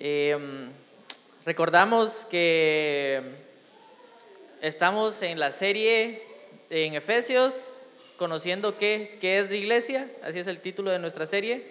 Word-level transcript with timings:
Em, 0.00 0.70
recordamos 1.44 2.24
que 2.26 3.20
estamos 4.62 5.22
en 5.22 5.40
la 5.40 5.50
serie 5.50 6.22
en 6.70 6.94
Efesios, 6.94 7.52
conociendo 8.16 8.78
qué, 8.78 9.18
qué 9.20 9.38
es 9.38 9.50
la 9.50 9.56
iglesia, 9.56 10.08
así 10.22 10.38
es 10.38 10.46
el 10.46 10.60
título 10.60 10.92
de 10.92 11.00
nuestra 11.00 11.26
serie. 11.26 11.66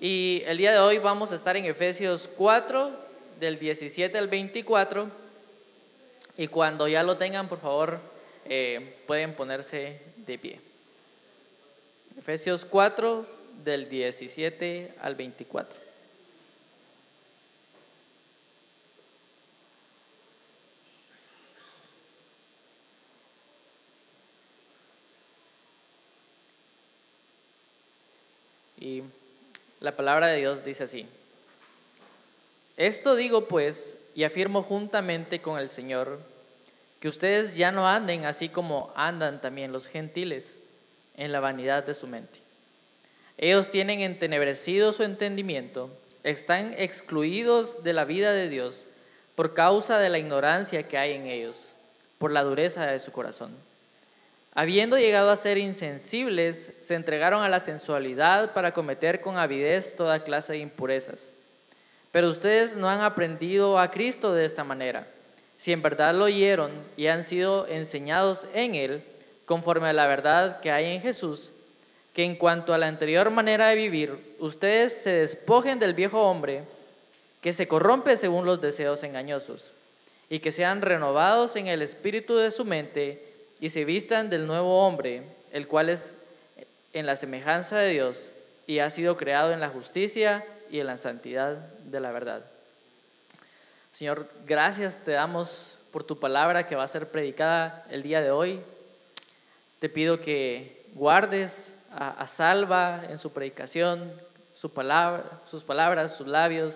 Y 0.00 0.42
el 0.46 0.56
día 0.56 0.72
de 0.72 0.78
hoy 0.80 0.98
vamos 0.98 1.30
a 1.30 1.36
estar 1.36 1.56
en 1.56 1.66
Efesios 1.66 2.28
4, 2.36 2.90
del 3.38 3.60
17 3.60 4.18
al 4.18 4.26
24. 4.26 5.08
Y 6.36 6.48
cuando 6.48 6.88
ya 6.88 7.04
lo 7.04 7.16
tengan, 7.16 7.48
por 7.48 7.60
favor, 7.60 8.00
eh, 8.46 8.96
pueden 9.06 9.34
ponerse 9.34 10.00
de 10.16 10.38
pie. 10.38 10.60
Efesios 12.18 12.64
4, 12.64 13.24
del 13.64 13.88
17 13.88 14.92
al 15.00 15.14
24. 15.14 15.86
Y 28.86 29.02
la 29.86 29.94
palabra 29.94 30.26
de 30.26 30.38
Dios 30.38 30.64
dice 30.64 30.82
así. 30.82 31.06
Esto 32.76 33.14
digo 33.14 33.46
pues 33.46 33.96
y 34.16 34.24
afirmo 34.24 34.64
juntamente 34.64 35.40
con 35.40 35.60
el 35.60 35.68
Señor 35.68 36.18
que 36.98 37.06
ustedes 37.06 37.54
ya 37.54 37.70
no 37.70 37.88
anden 37.88 38.26
así 38.26 38.48
como 38.48 38.92
andan 38.96 39.40
también 39.40 39.70
los 39.70 39.86
gentiles 39.86 40.58
en 41.16 41.30
la 41.30 41.38
vanidad 41.38 41.86
de 41.86 41.94
su 41.94 42.08
mente. 42.08 42.40
Ellos 43.38 43.68
tienen 43.68 44.00
entenebrecido 44.00 44.92
su 44.92 45.04
entendimiento, 45.04 45.88
están 46.24 46.74
excluidos 46.78 47.84
de 47.84 47.92
la 47.92 48.04
vida 48.04 48.32
de 48.32 48.48
Dios 48.48 48.86
por 49.36 49.54
causa 49.54 50.00
de 50.00 50.08
la 50.08 50.18
ignorancia 50.18 50.88
que 50.88 50.98
hay 50.98 51.12
en 51.12 51.28
ellos, 51.28 51.70
por 52.18 52.32
la 52.32 52.42
dureza 52.42 52.86
de 52.86 52.98
su 52.98 53.12
corazón. 53.12 53.52
Habiendo 54.58 54.98
llegado 54.98 55.28
a 55.28 55.36
ser 55.36 55.58
insensibles, 55.58 56.72
se 56.80 56.94
entregaron 56.94 57.42
a 57.42 57.48
la 57.50 57.60
sensualidad 57.60 58.54
para 58.54 58.72
cometer 58.72 59.20
con 59.20 59.36
avidez 59.36 59.94
toda 59.94 60.24
clase 60.24 60.54
de 60.54 60.60
impurezas. 60.60 61.30
Pero 62.10 62.30
ustedes 62.30 62.74
no 62.74 62.88
han 62.88 63.02
aprendido 63.02 63.78
a 63.78 63.90
Cristo 63.90 64.32
de 64.32 64.46
esta 64.46 64.64
manera. 64.64 65.06
Si 65.58 65.72
en 65.72 65.82
verdad 65.82 66.14
lo 66.14 66.24
oyeron 66.24 66.70
y 66.96 67.08
han 67.08 67.24
sido 67.24 67.66
enseñados 67.66 68.46
en 68.54 68.74
Él, 68.74 69.02
conforme 69.44 69.88
a 69.88 69.92
la 69.92 70.06
verdad 70.06 70.60
que 70.60 70.70
hay 70.70 70.86
en 70.86 71.02
Jesús, 71.02 71.52
que 72.14 72.24
en 72.24 72.34
cuanto 72.34 72.72
a 72.72 72.78
la 72.78 72.86
anterior 72.86 73.28
manera 73.28 73.68
de 73.68 73.76
vivir, 73.76 74.36
ustedes 74.38 74.94
se 74.94 75.12
despojen 75.12 75.78
del 75.78 75.92
viejo 75.92 76.22
hombre 76.22 76.62
que 77.42 77.52
se 77.52 77.68
corrompe 77.68 78.16
según 78.16 78.46
los 78.46 78.62
deseos 78.62 79.02
engañosos, 79.02 79.70
y 80.30 80.38
que 80.38 80.50
sean 80.50 80.80
renovados 80.80 81.56
en 81.56 81.66
el 81.66 81.82
espíritu 81.82 82.36
de 82.36 82.50
su 82.50 82.64
mente 82.64 83.35
y 83.60 83.70
se 83.70 83.84
vistan 83.84 84.30
del 84.30 84.46
nuevo 84.46 84.86
hombre, 84.86 85.22
el 85.52 85.66
cual 85.66 85.88
es 85.88 86.14
en 86.92 87.06
la 87.06 87.16
semejanza 87.16 87.78
de 87.78 87.92
Dios 87.92 88.30
y 88.66 88.80
ha 88.80 88.90
sido 88.90 89.16
creado 89.16 89.52
en 89.52 89.60
la 89.60 89.68
justicia 89.68 90.44
y 90.70 90.80
en 90.80 90.86
la 90.86 90.98
santidad 90.98 91.56
de 91.84 92.00
la 92.00 92.12
verdad. 92.12 92.44
Señor, 93.92 94.28
gracias 94.46 94.96
te 95.04 95.12
damos 95.12 95.78
por 95.90 96.04
tu 96.04 96.18
palabra 96.18 96.66
que 96.66 96.76
va 96.76 96.84
a 96.84 96.88
ser 96.88 97.08
predicada 97.08 97.86
el 97.90 98.02
día 98.02 98.20
de 98.20 98.30
hoy. 98.30 98.60
Te 99.78 99.88
pido 99.88 100.20
que 100.20 100.84
guardes 100.94 101.72
a, 101.90 102.26
Salva 102.26 103.04
en 103.08 103.16
su 103.16 103.32
predicación, 103.32 104.12
su 104.54 104.70
palabra, 104.70 105.40
sus 105.50 105.64
palabras, 105.64 106.16
sus 106.16 106.26
labios, 106.26 106.74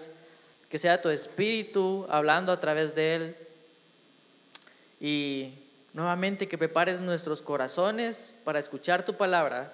que 0.70 0.78
sea 0.78 1.02
tu 1.02 1.10
espíritu 1.10 2.06
hablando 2.08 2.52
a 2.52 2.60
través 2.60 2.94
de 2.94 3.14
él. 3.14 3.36
Y 5.00 5.52
Nuevamente 5.92 6.46
que 6.46 6.58
prepares 6.58 7.00
nuestros 7.00 7.42
corazones 7.42 8.34
para 8.44 8.60
escuchar 8.60 9.04
tu 9.04 9.14
palabra 9.16 9.72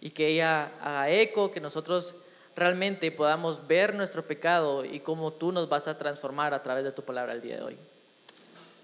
y 0.00 0.10
que 0.10 0.28
ella 0.28 0.70
haga 0.80 1.10
eco, 1.10 1.50
que 1.50 1.60
nosotros 1.60 2.14
realmente 2.56 3.10
podamos 3.12 3.66
ver 3.68 3.94
nuestro 3.94 4.22
pecado 4.24 4.84
y 4.84 5.00
cómo 5.00 5.32
tú 5.32 5.52
nos 5.52 5.68
vas 5.68 5.86
a 5.86 5.98
transformar 5.98 6.54
a 6.54 6.62
través 6.62 6.84
de 6.84 6.92
tu 6.92 7.02
palabra 7.02 7.32
el 7.32 7.42
día 7.42 7.56
de 7.56 7.62
hoy. 7.62 7.76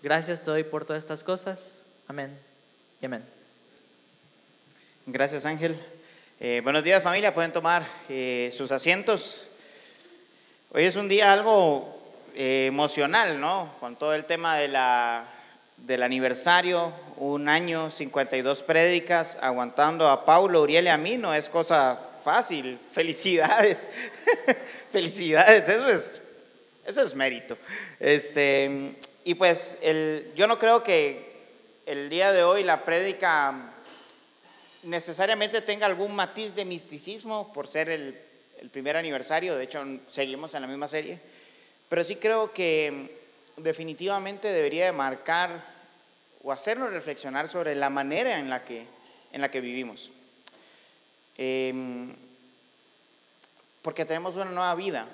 Gracias 0.03 0.43
te 0.43 0.51
doy 0.51 0.65
por 0.65 0.85
todas 0.85 1.03
estas 1.03 1.25
cosas. 1.25 1.83
Amén 2.07 2.39
y 3.01 3.07
amén. 3.07 3.25
Gracias 5.07 5.47
Ángel. 5.47 5.79
Eh, 6.39 6.61
buenos 6.63 6.85
días 6.85 7.03
familia, 7.03 7.35
pueden 7.35 7.53
tomar 7.53 7.87
eh, 8.09 8.53
sus 8.55 8.71
asientos. 8.71 9.45
Hoy 10.71 10.85
es 10.85 10.97
un 10.97 11.09
día 11.09 11.33
algo 11.33 12.13
eh, 12.35 12.67
emocional, 12.67 13.41
¿no? 13.41 13.75
Con 13.81 13.97
todo 13.97 14.15
el 14.15 14.25
tema 14.25 14.59
de 14.59 14.69
la 14.69 15.34
del 15.77 16.03
aniversario, 16.03 16.93
un 17.17 17.49
año, 17.49 17.91
52 17.91 18.63
prédicas, 18.63 19.37
aguantando 19.41 20.09
a 20.09 20.25
Paulo, 20.25 20.63
Uriel 20.63 20.87
y 20.87 20.89
a 20.89 20.97
mí, 20.97 21.17
no 21.17 21.35
es 21.35 21.49
cosa 21.49 21.99
fácil. 22.25 22.79
Felicidades, 22.93 23.87
felicidades, 24.93 25.69
eso 25.69 25.89
es, 25.89 26.21
eso 26.87 27.03
es 27.03 27.15
mérito. 27.15 27.59
Este, 28.01 28.95
y 29.25 29.35
pues 29.35 29.79
el, 29.83 30.33
yo 30.35 30.47
no 30.47 30.59
creo 30.59 30.83
que 30.83 31.35
el 31.87 32.09
día 32.09 32.33
de 32.33 32.43
hoy 32.43 32.65
la 32.65 32.85
prédica 32.85 33.73
necesariamente 34.83 35.61
tenga 35.61 35.87
algún 35.87 36.15
matiz 36.15 36.55
de 36.55 36.65
misticismo 36.65 37.53
por 37.53 37.69
ser 37.69 37.89
el, 37.89 38.19
el 38.61 38.71
primer 38.71 38.97
aniversario, 38.97 39.57
de 39.57 39.65
hecho 39.65 39.83
seguimos 40.11 40.55
en 40.55 40.63
la 40.63 40.69
misma 40.69 40.89
serie, 40.89 41.21
pero 41.89 42.05
sí 42.05 42.17
creo 42.17 42.53
que 42.53 43.24
definitivamente 43.57 44.49
debería 44.49 44.87
de 44.87 44.93
marcar 44.93 45.65
o 46.43 46.53
hacernos 46.53 46.93
reflexionar 46.93 47.49
sobre 47.49 47.75
la 47.75 47.91
manera 47.91 48.39
en 48.39 48.51
la 48.51 48.65
que, 48.65 48.87
en 49.33 49.41
la 49.41 49.51
que 49.51 49.61
vivimos. 49.61 50.11
Em, 51.37 52.15
porque 53.83 54.05
tenemos 54.05 54.37
una 54.37 54.47
nueva 54.47 54.75
vida. 54.75 55.09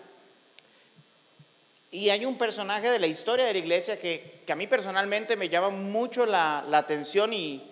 Y 1.92 2.10
hay 2.10 2.24
un 2.24 2.38
personaje 2.38 2.90
de 2.90 2.98
la 2.98 3.06
historia 3.06 3.44
de 3.44 3.52
la 3.52 3.58
iglesia 3.58 3.98
que, 3.98 4.40
a 4.48 4.54
mí 4.54 4.66
personalmente 4.66 5.36
me 5.36 5.48
llama 5.48 5.70
mucho 5.70 6.26
la, 6.26 6.64
atención 6.72 7.32
y, 7.32 7.64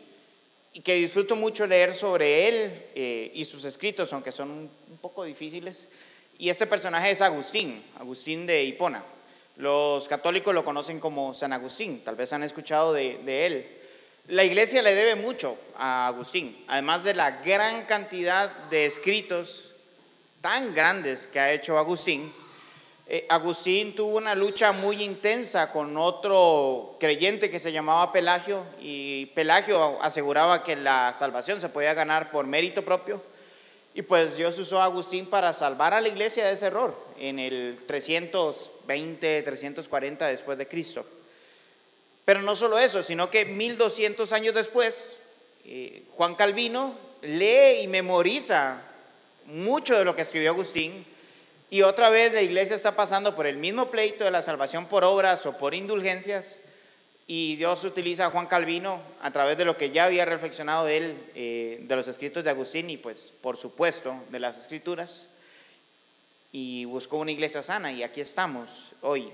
que 0.85 0.95
disfruto 0.95 1.35
mucho 1.35 1.67
leer 1.67 1.95
sobre 1.95 2.47
él 2.49 2.85
eh, 2.95 3.33
y 3.35 3.45
sus 3.45 3.65
escritos, 3.65 4.13
aunque 4.13 4.31
son 4.31 4.51
un 4.51 4.99
poco 5.01 5.25
difíciles. 5.25 5.89
Y 6.39 6.51
este 6.51 6.69
personaje 6.69 7.11
es 7.11 7.21
Agustín, 7.21 7.83
Agustín 7.99 8.47
de 8.47 8.63
Hipona. 8.63 9.03
Los 9.59 10.07
católicos 10.07 10.55
lo 10.55 10.65
conocen 10.65 11.01
como 11.01 11.35
San 11.35 11.53
Agustín, 11.53 12.05
tal 12.05 12.15
vez 12.15 12.33
han 12.33 12.45
escuchado 12.45 12.93
de, 12.93 13.19
él. 13.45 13.67
La 14.29 14.45
iglesia 14.45 14.83
le 14.83 14.95
debe 14.95 15.17
mucho 15.17 15.59
a 15.77 16.07
Agustín, 16.07 16.65
además 16.69 17.03
de 17.03 17.13
la 17.15 17.43
gran 17.43 17.85
cantidad 17.87 18.51
de 18.71 18.87
escritos 18.87 19.75
tan 20.41 20.73
grandes 20.77 21.27
que 21.27 21.41
ha 21.41 21.53
hecho 21.53 21.77
Agustín. 21.77 22.33
Eh, 23.09 23.27
Agustín 23.29 23.97
tuvo 23.97 24.19
una 24.19 24.37
lucha 24.37 24.71
muy 24.71 25.03
intensa 25.03 25.73
con 25.73 25.97
otro 25.97 26.97
creyente 27.01 27.51
que 27.51 27.59
se 27.59 27.73
llamaba 27.73 28.13
Pelagio 28.13 28.63
y 28.81 29.27
Pelagio 29.35 30.01
aseguraba 30.01 30.63
que 30.63 30.77
la 30.77 31.13
salvación 31.15 31.61
se 31.61 31.69
podía 31.69 31.95
ganar 31.95 32.31
por 32.31 32.47
mérito 32.47 32.85
propio 32.85 33.21
y 33.99 34.03
pues 34.03 34.37
Dios 34.37 34.57
usó 34.61 34.81
a 34.81 34.85
Agustín 34.85 35.27
para 35.27 35.53
salvar 35.53 35.93
a 35.93 36.01
la 36.01 36.07
iglesia 36.07 36.47
de 36.47 36.53
ese 36.53 36.67
error 36.67 36.97
en 37.19 37.41
el 37.41 37.81
320, 37.85 39.43
340 39.43 40.27
después 40.29 40.57
de 40.57 40.69
Cristo. 40.69 41.05
Pero 42.25 42.41
no 42.41 42.55
solo 42.55 42.79
eso, 42.79 43.03
sino 43.03 43.29
que 43.29 43.45
1200 43.45 44.33
años 44.33 44.55
después, 44.55 45.19
eh, 45.65 46.05
Juan 46.15 46.37
Calvino 46.37 46.97
lee 47.23 47.81
y 47.83 47.89
memoriza 47.89 48.83
mucho 49.47 49.99
de 49.99 50.05
lo 50.05 50.15
que 50.15 50.23
escribió 50.23 50.51
Agustín 50.51 51.05
y 51.69 51.83
otra 51.83 52.09
vez 52.09 52.33
la 52.33 52.43
iglesia 52.43 52.77
está 52.77 52.95
pasando 52.95 53.35
por 53.35 53.49
el 53.49 53.57
mismo 53.57 53.91
pleito 53.91 54.23
de 54.23 54.31
la 54.31 54.43
salvación 54.43 54.87
por 54.87 55.03
obras 55.03 55.45
o 55.45 55.59
por 55.59 55.75
indulgencias 55.75 56.61
y 57.31 57.57
Dios 57.57 57.85
utiliza 57.85 58.25
a 58.25 58.31
Juan 58.31 58.47
Calvino 58.47 59.03
a 59.21 59.31
través 59.31 59.59
de 59.59 59.67
lo 59.67 59.77
que 59.77 59.91
ya 59.91 60.07
había 60.07 60.25
reflexionado 60.25 60.89
él, 60.89 61.15
eh, 61.35 61.79
de 61.83 61.95
los 61.95 62.09
escritos 62.09 62.43
de 62.43 62.49
Agustín 62.49 62.89
y 62.89 62.97
pues 62.97 63.35
por 63.43 63.59
supuesto 63.59 64.15
de 64.31 64.41
las 64.41 64.57
escrituras. 64.57 65.29
Y 66.53 66.87
buscó 66.87 67.19
una 67.19 67.31
iglesia 67.31 67.63
sana 67.63 67.93
y 67.93 68.03
aquí 68.03 68.23
estamos 68.23 68.71
hoy. 69.03 69.31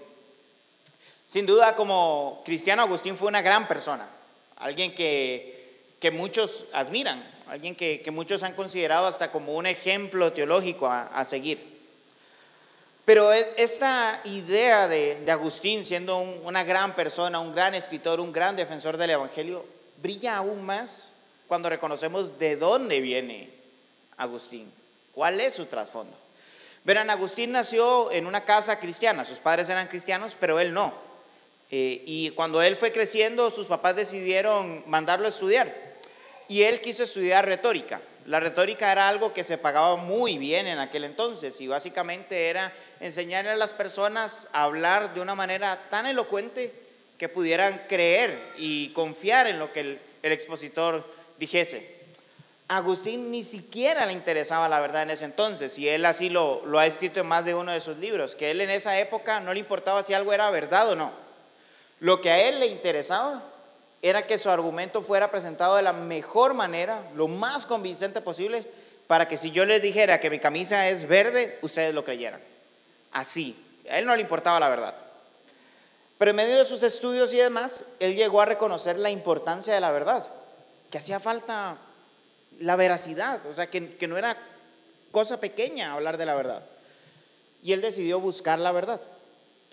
Sin 1.29 1.47
duda 1.47 1.77
como 1.77 2.43
cristiano 2.45 2.83
Agustín 2.83 3.17
fue 3.17 3.29
una 3.29 3.43
gran 3.43 3.69
persona, 3.69 4.09
alguien 4.57 4.93
que, 4.93 5.95
que 6.01 6.11
muchos 6.11 6.65
admiran, 6.73 7.25
alguien 7.47 7.77
que, 7.77 8.03
que, 8.03 8.11
muchos 8.11 8.43
han 8.43 8.55
considerado 8.55 9.07
hasta 9.07 9.31
como 9.31 9.55
un 9.55 9.67
ejemplo 9.67 10.33
teológico 10.33 10.89
a 10.89 11.25
seguir. 11.25 11.74
Pero 13.05 13.33
e, 13.33 13.47
esta 13.57 14.21
idea 14.25 14.89
de, 14.89 15.25
Agustín, 15.31 15.85
siendo 15.85 16.19
una 16.19 16.65
gran 16.65 16.95
persona, 16.95 17.39
un 17.41 17.55
gran 17.55 17.75
escritor, 17.75 18.21
un 18.21 18.33
gran 18.33 18.57
defensor 18.57 18.97
del 18.97 19.11
Evangelio, 19.11 19.65
brilla 20.03 20.37
aún 20.37 20.65
más 20.65 21.13
cuando 21.47 21.69
reconocemos 21.69 22.39
de 22.39 22.57
dónde 22.57 23.01
viene 23.01 23.51
Agustín, 24.17 24.73
cuál 25.13 25.41
es 25.41 25.55
su 25.55 25.67
trasfondo. 25.67 26.17
Verán, 26.85 27.11
Agustín 27.11 27.53
nació 27.53 28.11
en 28.13 28.27
una 28.27 28.45
casa 28.45 28.79
cristiana, 28.79 29.25
sus 29.25 29.39
padres 29.39 29.69
eran 29.69 29.89
cristianos, 29.89 30.37
pero 30.39 30.59
él 30.59 30.73
no. 30.73 30.95
Eh, 31.71 32.03
y 32.07 32.31
cuando 32.31 32.63
él 32.63 32.77
fue 32.77 32.93
creciendo, 32.93 33.51
sus 33.51 33.67
papás 33.67 33.97
decidieron 33.97 34.85
mandarlo 34.87 35.27
a 35.27 35.31
estudiar. 35.31 35.75
Y 36.47 36.63
él 36.63 36.81
quiso 36.81 37.05
estudiar 37.05 37.47
retórica. 37.47 38.01
La 38.27 38.41
retórica 38.41 38.91
era 38.91 39.09
algo 39.09 39.33
que 39.33 39.45
se 39.45 39.59
pagaba 39.59 39.97
muy 39.97 40.39
bien 40.39 40.67
en 40.67 40.79
aquel 40.79 41.05
entonces 41.05 41.61
y 41.61 41.67
básicamente 41.67 42.49
era 42.49 42.73
enseñarle 43.05 43.51
a 43.51 43.57
las 43.57 43.75
personas 43.75 44.49
a 44.53 44.65
hablar 44.65 45.13
de 45.13 45.21
una 45.21 45.35
manera 45.35 45.79
tan 45.91 46.07
elocuente 46.07 46.73
que 47.19 47.29
pudieran 47.29 47.83
creer 47.87 48.41
y 48.57 48.95
confiar 48.95 49.47
en 49.47 49.59
lo 49.59 49.73
que 49.73 49.81
el, 49.81 50.01
expositor 50.23 51.07
dijese. 51.39 51.99
Agustín 52.67 53.31
ni 53.31 53.45
siquiera 53.45 54.07
le 54.07 54.15
interesaba 54.15 54.71
la 54.71 54.81
verdad 54.81 55.03
en 55.03 55.11
ese 55.11 55.27
entonces, 55.27 55.79
y 55.79 55.87
él 55.87 56.07
así 56.07 56.31
lo, 56.31 56.65
lo, 56.65 56.79
ha 56.79 56.87
escrito 56.87 57.21
en 57.21 57.27
más 57.27 57.45
de 57.45 57.55
uno 57.55 57.73
de 57.73 57.83
sus 57.83 57.99
libros, 57.99 58.35
que 58.35 58.51
él 58.51 58.63
en 58.63 58.71
esa 58.71 58.99
época 58.99 59.39
no 59.39 59.53
le 59.53 59.61
importaba 59.61 60.03
si 60.03 60.15
algo 60.15 60.33
era 60.33 60.51
verdad 60.51 60.89
o 60.89 60.97
no. 60.97 61.13
Lo 62.01 62.23
que 62.23 62.31
a 62.31 62.49
él 62.49 62.59
le 62.59 62.69
interesaba 62.69 63.43
era 64.01 64.27
que 64.27 64.39
su 64.39 64.49
argumento 64.49 65.03
fuera 65.03 65.31
presentado 65.31 65.77
de 65.77 65.83
la 65.83 65.93
mejor 65.93 66.55
manera, 66.55 67.03
lo 67.15 67.29
más 67.29 67.67
convincente 67.67 68.23
posible, 68.23 68.65
para 69.07 69.29
que 69.29 69.37
si 69.37 69.51
yo 69.51 69.67
les 69.67 69.83
dijera 69.83 70.21
que 70.21 70.31
mi 70.31 70.39
camisa 70.39 70.89
es 70.89 71.07
verde, 71.07 71.59
ustedes 71.61 71.95
lo 71.95 72.03
creyeran. 72.03 72.54
Así, 73.15 73.57
a 73.89 73.99
él 73.99 74.05
no 74.05 74.15
le 74.15 74.21
importaba 74.21 74.61
la 74.61 74.69
verdad. 74.69 74.95
Pero 76.19 76.31
en 76.31 76.37
medio 76.37 76.59
de 76.59 76.65
sus 76.67 76.83
estudios 76.83 77.33
y 77.33 77.37
demás, 77.37 77.85
él 78.01 78.15
llegó 78.15 78.41
a 78.41 78.45
reconocer 78.45 78.99
la 78.99 79.09
importancia 79.09 79.73
de 79.73 79.81
la 79.81 79.91
verdad, 79.91 80.29
que 80.91 80.99
hacía 80.99 81.21
falta 81.21 81.79
la 82.61 82.77
veracidad, 82.77 83.45
o 83.47 83.55
sea, 83.55 83.71
que, 83.71 83.97
que 83.97 84.07
no 84.07 84.19
era 84.19 84.37
cosa 85.11 85.41
pequeña 85.41 85.95
hablar 85.95 86.19
de 86.19 86.27
la 86.27 86.35
verdad. 86.35 86.63
Y 87.63 87.73
él 87.73 87.81
decidió 87.81 88.21
buscar 88.21 88.59
la 88.59 88.73
verdad. 88.73 89.01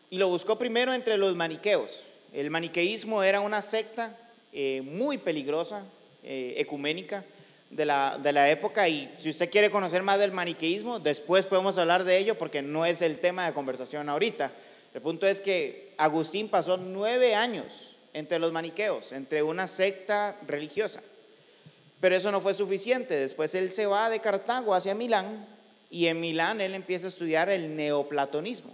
Y 0.10 0.18
lo 0.18 0.28
buscó 0.28 0.58
primero 0.58 0.94
entre 0.94 1.18
los 1.18 1.36
maniqueos. 1.36 2.04
El 2.32 2.50
maniqueísmo 2.50 3.24
era 3.24 3.42
una 3.42 3.62
secta 3.62 4.16
eh, 4.54 4.82
muy 4.84 5.18
peligrosa, 5.18 5.84
eh, 6.24 6.54
ecuménica, 6.58 7.26
de 7.72 7.86
la, 7.86 8.20
de 8.22 8.34
la 8.34 8.50
época. 8.50 8.88
Y 8.88 9.12
si 9.18 9.30
usted 9.30 9.50
quiere 9.50 9.72
conocer 9.72 10.04
más 10.04 10.20
del 10.20 10.32
maniqueísmo, 10.32 11.00
después 11.00 11.46
podemos 11.46 11.78
hablar 11.78 12.04
de 12.04 12.18
ello 12.18 12.38
porque 12.38 12.62
no 12.62 12.86
es 12.86 13.02
el 13.02 13.20
tema 13.20 13.46
de 13.46 13.54
conversación 13.54 14.10
ahorita. 14.10 14.52
El 14.94 15.02
punto 15.02 15.26
es 15.26 15.42
que 15.42 15.94
Agustín 15.98 16.50
pasó 16.50 16.78
nueve 16.78 17.34
años 17.34 17.96
entre 18.14 18.40
los 18.40 18.52
maniqueos, 18.52 19.12
entre 19.14 19.42
una 19.42 19.68
secta 19.68 20.36
religiosa. 20.46 21.02
Pero 22.02 22.16
eso 22.16 22.32
no 22.32 22.42
fue 22.42 22.54
suficiente. 22.54 23.16
Después 23.16 23.56
él 23.56 23.72
se 23.72 23.86
va 23.86 24.10
de 24.10 24.20
Cartago 24.20 24.74
hacia 24.74 24.94
Milán 24.94 25.48
y 25.90 26.08
en 26.08 26.20
Milán 26.20 26.60
él 26.60 26.74
empieza 26.74 27.06
a 27.06 27.10
estudiar 27.10 27.50
el 27.50 27.76
neoplatonismo, 27.76 28.72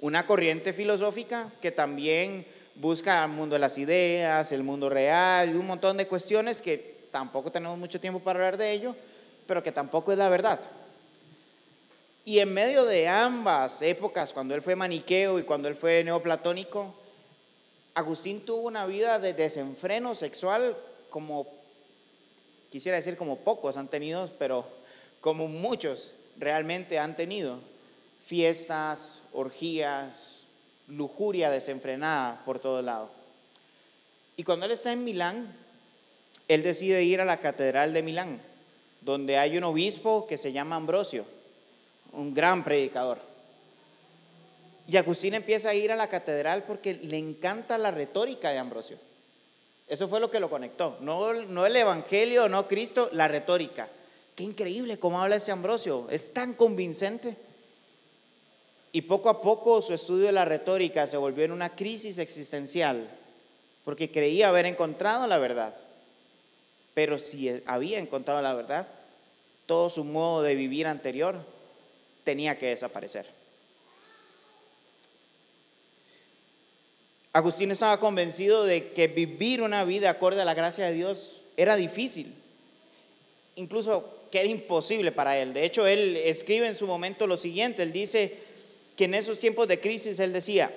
una 0.00 0.26
corriente 0.26 0.72
filosófica 0.72 1.50
que 1.60 1.70
también 1.70 2.46
busca 2.74 3.24
el 3.24 3.30
mundo 3.30 3.54
de 3.54 3.60
las 3.60 3.78
ideas, 3.78 4.50
el 4.50 4.62
mundo 4.62 4.88
real 4.88 5.54
un 5.54 5.66
montón 5.66 5.96
de 5.96 6.06
cuestiones 6.06 6.62
que 6.62 6.91
tampoco 7.12 7.52
tenemos 7.52 7.78
mucho 7.78 8.00
tiempo 8.00 8.18
para 8.18 8.40
hablar 8.40 8.56
de 8.56 8.72
ello, 8.72 8.96
pero 9.46 9.62
que 9.62 9.70
tampoco 9.70 10.10
es 10.10 10.18
la 10.18 10.28
verdad. 10.28 10.58
Y 12.24 12.40
en 12.40 12.52
medio 12.52 12.84
de 12.84 13.06
ambas 13.06 13.82
épocas, 13.82 14.32
cuando 14.32 14.54
él 14.54 14.62
fue 14.62 14.74
maniqueo 14.74 15.38
y 15.38 15.44
cuando 15.44 15.68
él 15.68 15.76
fue 15.76 16.02
neoplatónico, 16.02 16.94
Agustín 17.94 18.44
tuvo 18.44 18.62
una 18.62 18.86
vida 18.86 19.18
de 19.18 19.34
desenfreno 19.34 20.14
sexual 20.14 20.76
como 21.10 21.46
quisiera 22.70 22.96
decir 22.96 23.18
como 23.18 23.36
pocos 23.36 23.76
han 23.76 23.88
tenido, 23.88 24.30
pero 24.38 24.64
como 25.20 25.46
muchos 25.46 26.14
realmente 26.38 26.98
han 26.98 27.16
tenido, 27.16 27.58
fiestas, 28.26 29.20
orgías, 29.34 30.38
lujuria 30.88 31.50
desenfrenada 31.50 32.40
por 32.46 32.58
todos 32.58 32.82
lados. 32.82 33.10
Y 34.36 34.44
cuando 34.44 34.64
él 34.64 34.72
está 34.72 34.92
en 34.92 35.04
Milán, 35.04 35.54
él 36.48 36.62
decide 36.62 37.04
ir 37.04 37.20
a 37.20 37.24
la 37.24 37.40
catedral 37.40 37.92
de 37.92 38.02
Milán, 38.02 38.40
donde 39.00 39.38
hay 39.38 39.56
un 39.56 39.64
obispo 39.64 40.26
que 40.26 40.38
se 40.38 40.52
llama 40.52 40.76
Ambrosio, 40.76 41.24
un 42.12 42.34
gran 42.34 42.64
predicador. 42.64 43.18
Y 44.86 44.96
Agustín 44.96 45.34
empieza 45.34 45.70
a 45.70 45.74
ir 45.74 45.92
a 45.92 45.96
la 45.96 46.08
catedral 46.08 46.64
porque 46.64 46.94
le 46.94 47.16
encanta 47.16 47.78
la 47.78 47.90
retórica 47.90 48.50
de 48.50 48.58
Ambrosio. 48.58 48.98
Eso 49.88 50.08
fue 50.08 50.20
lo 50.20 50.30
que 50.30 50.40
lo 50.40 50.50
conectó. 50.50 50.96
No, 51.00 51.30
el 51.30 51.76
Evangelio, 51.76 52.48
no 52.48 52.66
Cristo, 52.66 53.08
la 53.12 53.28
retórica. 53.28 53.88
Qué 54.34 54.42
increíble 54.42 54.98
cómo 54.98 55.20
habla 55.20 55.36
ese 55.36 55.52
Ambrosio. 55.52 56.06
Es 56.10 56.32
tan 56.32 56.54
convincente. 56.54 57.36
Y 58.90 59.02
poco 59.02 59.28
a 59.28 59.40
poco 59.40 59.80
su 59.82 59.94
estudio 59.94 60.26
de 60.26 60.32
la 60.32 60.44
retórica 60.44 61.06
se 61.06 61.16
volvió 61.16 61.44
en 61.44 61.52
una 61.52 61.74
crisis 61.74 62.18
existencial, 62.18 63.08
porque 63.84 64.10
creía 64.10 64.48
haber 64.48 64.66
encontrado 64.66 65.26
la 65.26 65.38
verdad. 65.38 65.74
Pero 66.94 67.18
si 67.18 67.62
había 67.66 67.98
encontrado 67.98 68.42
la 68.42 68.54
verdad, 68.54 68.86
todo 69.66 69.90
su 69.90 70.04
modo 70.04 70.42
de 70.42 70.54
vivir 70.54 70.86
anterior 70.86 71.36
tenía 72.24 72.58
que 72.58 72.66
desaparecer. 72.66 73.26
Agustín 77.32 77.70
estaba 77.70 77.98
convencido 77.98 78.64
de 78.64 78.92
que 78.92 79.06
vivir 79.06 79.62
una 79.62 79.84
vida 79.84 80.10
acorde 80.10 80.42
a 80.42 80.44
la 80.44 80.52
gracia 80.52 80.86
de 80.86 80.92
Dios 80.92 81.40
era 81.56 81.76
difícil, 81.76 82.34
incluso 83.56 84.18
que 84.30 84.40
era 84.40 84.48
imposible 84.48 85.12
para 85.12 85.38
él. 85.38 85.54
De 85.54 85.64
hecho, 85.64 85.86
él 85.86 86.16
escribe 86.16 86.66
en 86.66 86.76
su 86.76 86.86
momento 86.86 87.26
lo 87.26 87.38
siguiente, 87.38 87.82
él 87.82 87.92
dice 87.92 88.36
que 88.96 89.04
en 89.04 89.14
esos 89.14 89.38
tiempos 89.38 89.66
de 89.66 89.80
crisis, 89.80 90.20
él 90.20 90.34
decía, 90.34 90.70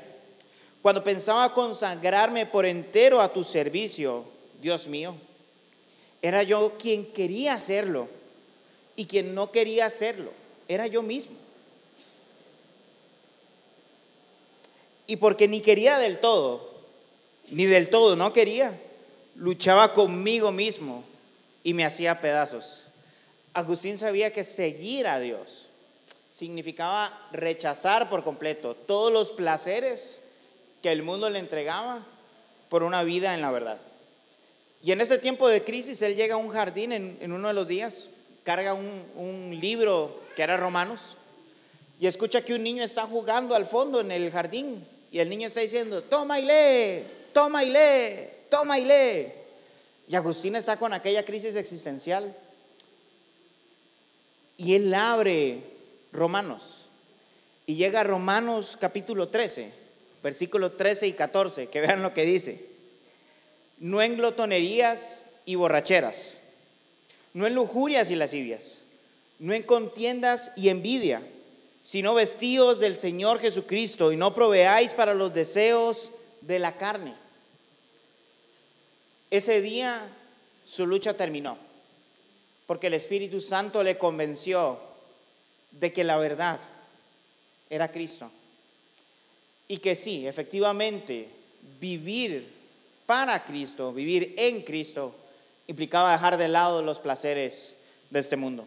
cuando 0.81 1.03
pensaba 1.03 1.53
consagrarme 1.53 2.45
por 2.45 2.65
entero 2.65 3.19
a 3.19 3.33
tu 3.33 3.43
servicio, 3.43 4.23
Dios 4.61 4.87
mío, 4.87 5.15
era 6.21 6.43
yo 6.43 6.73
quien 6.79 7.05
quería 7.05 7.53
hacerlo 7.53 8.07
y 8.95 9.05
quien 9.05 9.35
no 9.35 9.51
quería 9.51 9.85
hacerlo, 9.85 10.31
era 10.67 10.87
yo 10.87 11.01
mismo. 11.01 11.35
Y 15.07 15.17
porque 15.17 15.47
ni 15.47 15.61
quería 15.61 15.97
del 15.99 16.19
todo, 16.19 16.71
ni 17.51 17.65
del 17.65 17.89
todo 17.89 18.15
no 18.15 18.33
quería, 18.33 18.79
luchaba 19.35 19.93
conmigo 19.93 20.51
mismo 20.51 21.03
y 21.63 21.73
me 21.73 21.85
hacía 21.85 22.21
pedazos. 22.21 22.81
Agustín 23.53 23.97
sabía 23.97 24.33
que 24.33 24.43
seguir 24.43 25.07
a 25.07 25.19
Dios 25.19 25.67
significaba 26.31 27.27
rechazar 27.31 28.09
por 28.09 28.23
completo 28.23 28.75
todos 28.75 29.13
los 29.13 29.31
placeres 29.31 30.19
que 30.81 30.91
el 30.91 31.01
mundo 31.01 31.29
le 31.29 31.39
entregaba 31.39 32.05
por 32.69 32.83
una 32.83 33.03
vida 33.03 33.33
en 33.33 33.41
la 33.41 33.51
verdad. 33.51 33.77
Y 34.85 34.91
en 34.91 35.01
ese 35.01 35.17
tiempo 35.17 35.49
de 35.49 35.63
crisis, 35.63 35.99
él 36.03 36.15
llega 36.15 36.35
a 36.35 36.37
un 36.37 36.49
jardín 36.49 36.91
en, 36.91 37.31
uno 37.31 37.47
de 37.47 37.55
los 37.55 37.67
días, 37.67 38.11
carga 38.43 38.75
un, 38.75 39.03
un 39.15 39.59
libro 39.59 40.21
que 40.35 40.43
era 40.43 40.57
Romanos, 40.57 41.17
y 41.99 42.05
escucha 42.05 42.45
que 42.45 42.53
un 42.53 42.61
niño 42.61 42.83
está 42.83 43.07
jugando 43.07 43.55
al 43.55 43.65
fondo 43.65 43.99
en 43.99 44.11
el 44.11 44.29
jardín 44.29 44.85
y 45.11 45.17
el 45.17 45.27
niño 45.27 45.47
está 45.47 45.61
diciendo, 45.61 46.03
toma 46.03 46.39
y 46.39 46.45
lee, 46.45 47.03
toma 47.33 47.63
y 47.63 47.71
lee, 47.71 48.27
toma 48.47 48.77
y 48.77 48.85
lee. 48.85 49.31
Y 50.07 50.15
Agustín 50.15 50.55
está 50.55 50.77
con 50.77 50.93
aquella 50.93 51.25
crisis 51.25 51.55
existencial. 51.55 52.35
Y 54.55 54.75
él 54.75 54.93
abre 54.93 55.63
Romanos. 56.11 56.85
Y 57.65 57.73
llega 57.73 58.01
a 58.01 58.03
Romanos 58.03 58.77
capítulo 58.79 59.29
13, 59.29 59.71
versículos 60.21 60.77
13 60.77 61.07
y 61.07 61.13
14, 61.13 61.69
que 61.69 61.81
vean 61.81 62.03
lo 62.03 62.13
que 62.13 62.23
dice. 62.23 62.74
No 63.77 64.01
en 64.01 64.17
glotonerías 64.17 65.21
y 65.45 65.55
borracheras, 65.55 66.33
no 67.33 67.45
en 67.45 67.55
lujurias 67.55 68.09
y 68.09 68.15
lascivias, 68.15 68.79
no 69.39 69.53
en 69.53 69.63
contiendas 69.63 70.51
y 70.55 70.69
envidia 70.69 71.21
sino 71.85 72.15
vestidos 72.15 72.79
del 72.79 72.95
Señor 72.95 73.39
Jesucristo 73.39 74.11
y 74.11 74.17
no 74.17 74.33
proveáis 74.33 74.93
para 74.93 75.13
los 75.13 75.31
deseos 75.31 76.09
de 76.41 76.57
la 76.57 76.77
carne. 76.77 77.13
Ese 79.29 79.61
día 79.61 80.09
su 80.65 80.87
lucha 80.87 81.15
terminó, 81.15 81.59
porque 82.65 82.87
el 82.87 82.95
Espíritu 82.95 83.39
Santo 83.39 83.83
le 83.83 83.99
convenció 83.99 84.79
de 85.69 85.93
que 85.93 86.03
la 86.03 86.17
verdad 86.17 86.59
era 87.69 87.91
Cristo. 87.91 88.31
Y 89.67 89.77
que 89.77 89.95
sí, 89.95 90.25
efectivamente, 90.25 91.29
vivir 91.79 92.51
para 93.05 93.43
Cristo, 93.45 93.93
vivir 93.93 94.33
en 94.37 94.61
Cristo, 94.61 95.15
implicaba 95.67 96.11
dejar 96.11 96.37
de 96.37 96.47
lado 96.47 96.81
los 96.81 96.99
placeres 96.99 97.75
de 98.09 98.19
este 98.19 98.35
mundo. 98.35 98.65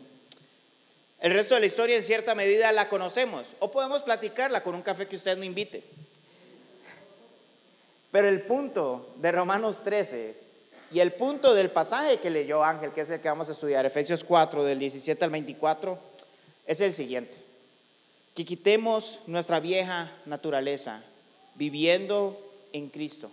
El 1.20 1.32
resto 1.32 1.54
de 1.54 1.60
la 1.60 1.66
historia 1.66 1.96
en 1.96 2.04
cierta 2.04 2.34
medida 2.34 2.70
la 2.70 2.88
conocemos 2.88 3.44
o 3.58 3.70
podemos 3.70 4.02
platicarla 4.02 4.62
con 4.62 4.74
un 4.74 4.82
café 4.82 5.08
que 5.08 5.16
usted 5.16 5.36
me 5.36 5.46
invite. 5.46 5.82
Pero 8.12 8.28
el 8.28 8.42
punto 8.42 9.14
de 9.16 9.32
Romanos 9.32 9.82
13 9.82 10.36
y 10.92 11.00
el 11.00 11.12
punto 11.12 11.54
del 11.54 11.70
pasaje 11.70 12.18
que 12.18 12.30
leyó 12.30 12.64
Ángel, 12.64 12.92
que 12.92 13.02
es 13.02 13.10
el 13.10 13.20
que 13.20 13.28
vamos 13.28 13.48
a 13.48 13.52
estudiar, 13.52 13.84
Efesios 13.84 14.24
4 14.24 14.64
del 14.64 14.78
17 14.78 15.24
al 15.24 15.30
24, 15.30 15.98
es 16.66 16.80
el 16.80 16.94
siguiente. 16.94 17.36
que 18.34 18.44
quitemos 18.44 19.18
nuestra 19.26 19.58
vieja 19.58 20.12
naturaleza 20.24 21.02
viviendo 21.56 22.38
en 22.72 22.88
Cristo. 22.88 23.32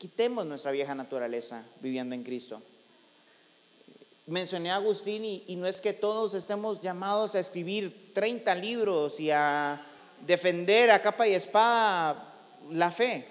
Quitemos 0.00 0.46
nuestra 0.46 0.70
vieja 0.70 0.94
naturaleza 0.94 1.62
viviendo 1.82 2.14
en 2.14 2.24
Cristo. 2.24 2.62
Mencioné 4.28 4.70
a 4.70 4.76
Agustín 4.76 5.26
y, 5.26 5.56
no 5.56 5.66
es 5.66 5.82
que 5.82 5.92
todos 5.92 6.32
estemos 6.32 6.80
llamados 6.80 7.34
a 7.34 7.40
escribir 7.40 8.14
30 8.14 8.54
libros 8.54 9.20
y 9.20 9.30
a 9.30 9.78
defender 10.26 10.90
a 10.90 11.02
capa 11.02 11.28
y 11.28 11.34
espada 11.34 12.32
la 12.70 12.90
fe, 12.90 13.28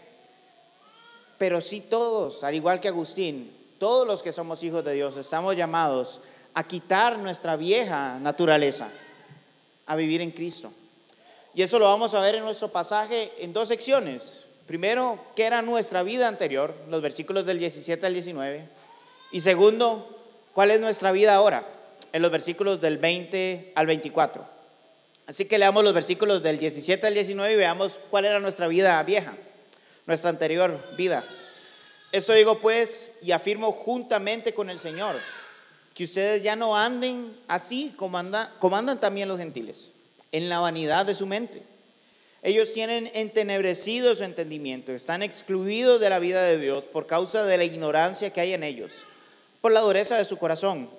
pero 1.39 1.59
sí 1.59 1.81
todos, 1.81 2.43
al 2.43 2.53
igual 2.53 2.79
que 2.79 2.87
Agustín, 2.87 3.51
todos 3.79 4.05
los 4.05 4.21
que 4.21 4.31
somos 4.31 4.61
hijos 4.61 4.85
de 4.85 4.93
Dios, 4.93 5.17
estamos 5.17 5.55
llamados 5.55 6.19
a 6.53 6.63
quitar 6.67 7.17
nuestra 7.17 7.55
vieja 7.55 8.19
naturaleza 8.19 8.89
a 9.87 9.95
vivir 9.95 10.21
en 10.21 10.29
Cristo. 10.29 10.71
Y 11.55 11.63
eso 11.63 11.79
lo 11.79 11.85
vamos 11.85 12.13
a 12.13 12.19
ver 12.19 12.35
en 12.35 12.43
nuestro 12.43 12.67
pasaje 12.67 13.31
en 13.39 13.53
dos 13.53 13.69
secciones. 13.69 14.43
Primero, 14.69 15.17
¿qué 15.35 15.45
era 15.45 15.63
nuestra 15.63 16.03
vida 16.03 16.27
anterior? 16.27 16.75
Los 16.91 17.01
versículos 17.01 17.43
del 17.43 17.57
17 17.57 18.05
al 18.05 18.13
19. 18.13 18.69
Y 19.31 19.41
segundo, 19.41 20.07
¿cuál 20.53 20.69
es 20.69 20.79
nuestra 20.79 21.11
vida 21.11 21.33
ahora? 21.33 21.67
En 22.13 22.21
los 22.21 22.29
versículos 22.29 22.79
del 22.79 22.99
20 22.99 23.71
al 23.73 23.87
24. 23.87 24.45
Así 25.25 25.45
que 25.45 25.57
leamos 25.57 25.83
los 25.83 25.95
versículos 25.95 26.43
del 26.43 26.59
17 26.59 27.07
al 27.07 27.15
19 27.15 27.51
y 27.51 27.55
veamos 27.55 27.93
cuál 28.11 28.25
era 28.25 28.37
nuestra 28.37 28.67
vida 28.67 29.01
vieja, 29.01 29.33
nuestra 30.05 30.29
anterior 30.29 30.79
vida. 30.95 31.23
Eso 32.11 32.33
digo 32.33 32.59
pues 32.59 33.11
y 33.23 33.31
afirmo 33.31 33.71
juntamente 33.71 34.53
con 34.53 34.69
el 34.69 34.77
Señor 34.77 35.15
que 35.95 36.03
ustedes 36.03 36.43
ya 36.43 36.55
no 36.55 36.77
anden 36.77 37.35
así 37.47 37.91
como, 37.97 38.21
como 38.59 38.77
andan 38.77 38.99
también 38.99 39.29
los 39.29 39.39
gentiles, 39.39 39.93
en 40.31 40.47
la 40.47 40.59
vanidad 40.59 41.07
de 41.07 41.15
su 41.15 41.25
mente. 41.25 41.63
Ellos 42.41 42.71
tienen 42.71 43.11
entenebrecido 43.13 44.15
su 44.15 44.23
entendimiento, 44.23 44.93
están 44.93 45.23
excluidos 45.23 45.99
de 45.99 46.09
la 46.09 46.19
vida 46.19 46.43
de 46.43 46.57
Dios 46.57 46.85
por 46.85 47.05
causa 47.05 47.43
de 47.43 47.57
la 47.57 47.65
ignorancia 47.65 48.31
que 48.31 48.39
hay 48.39 48.53
en 48.53 48.63
ellos, 48.63 48.93
por 49.59 49.73
la 49.73 49.81
dureza 49.81 50.17
de 50.17 50.25
su 50.25 50.37
corazón. 50.37 50.89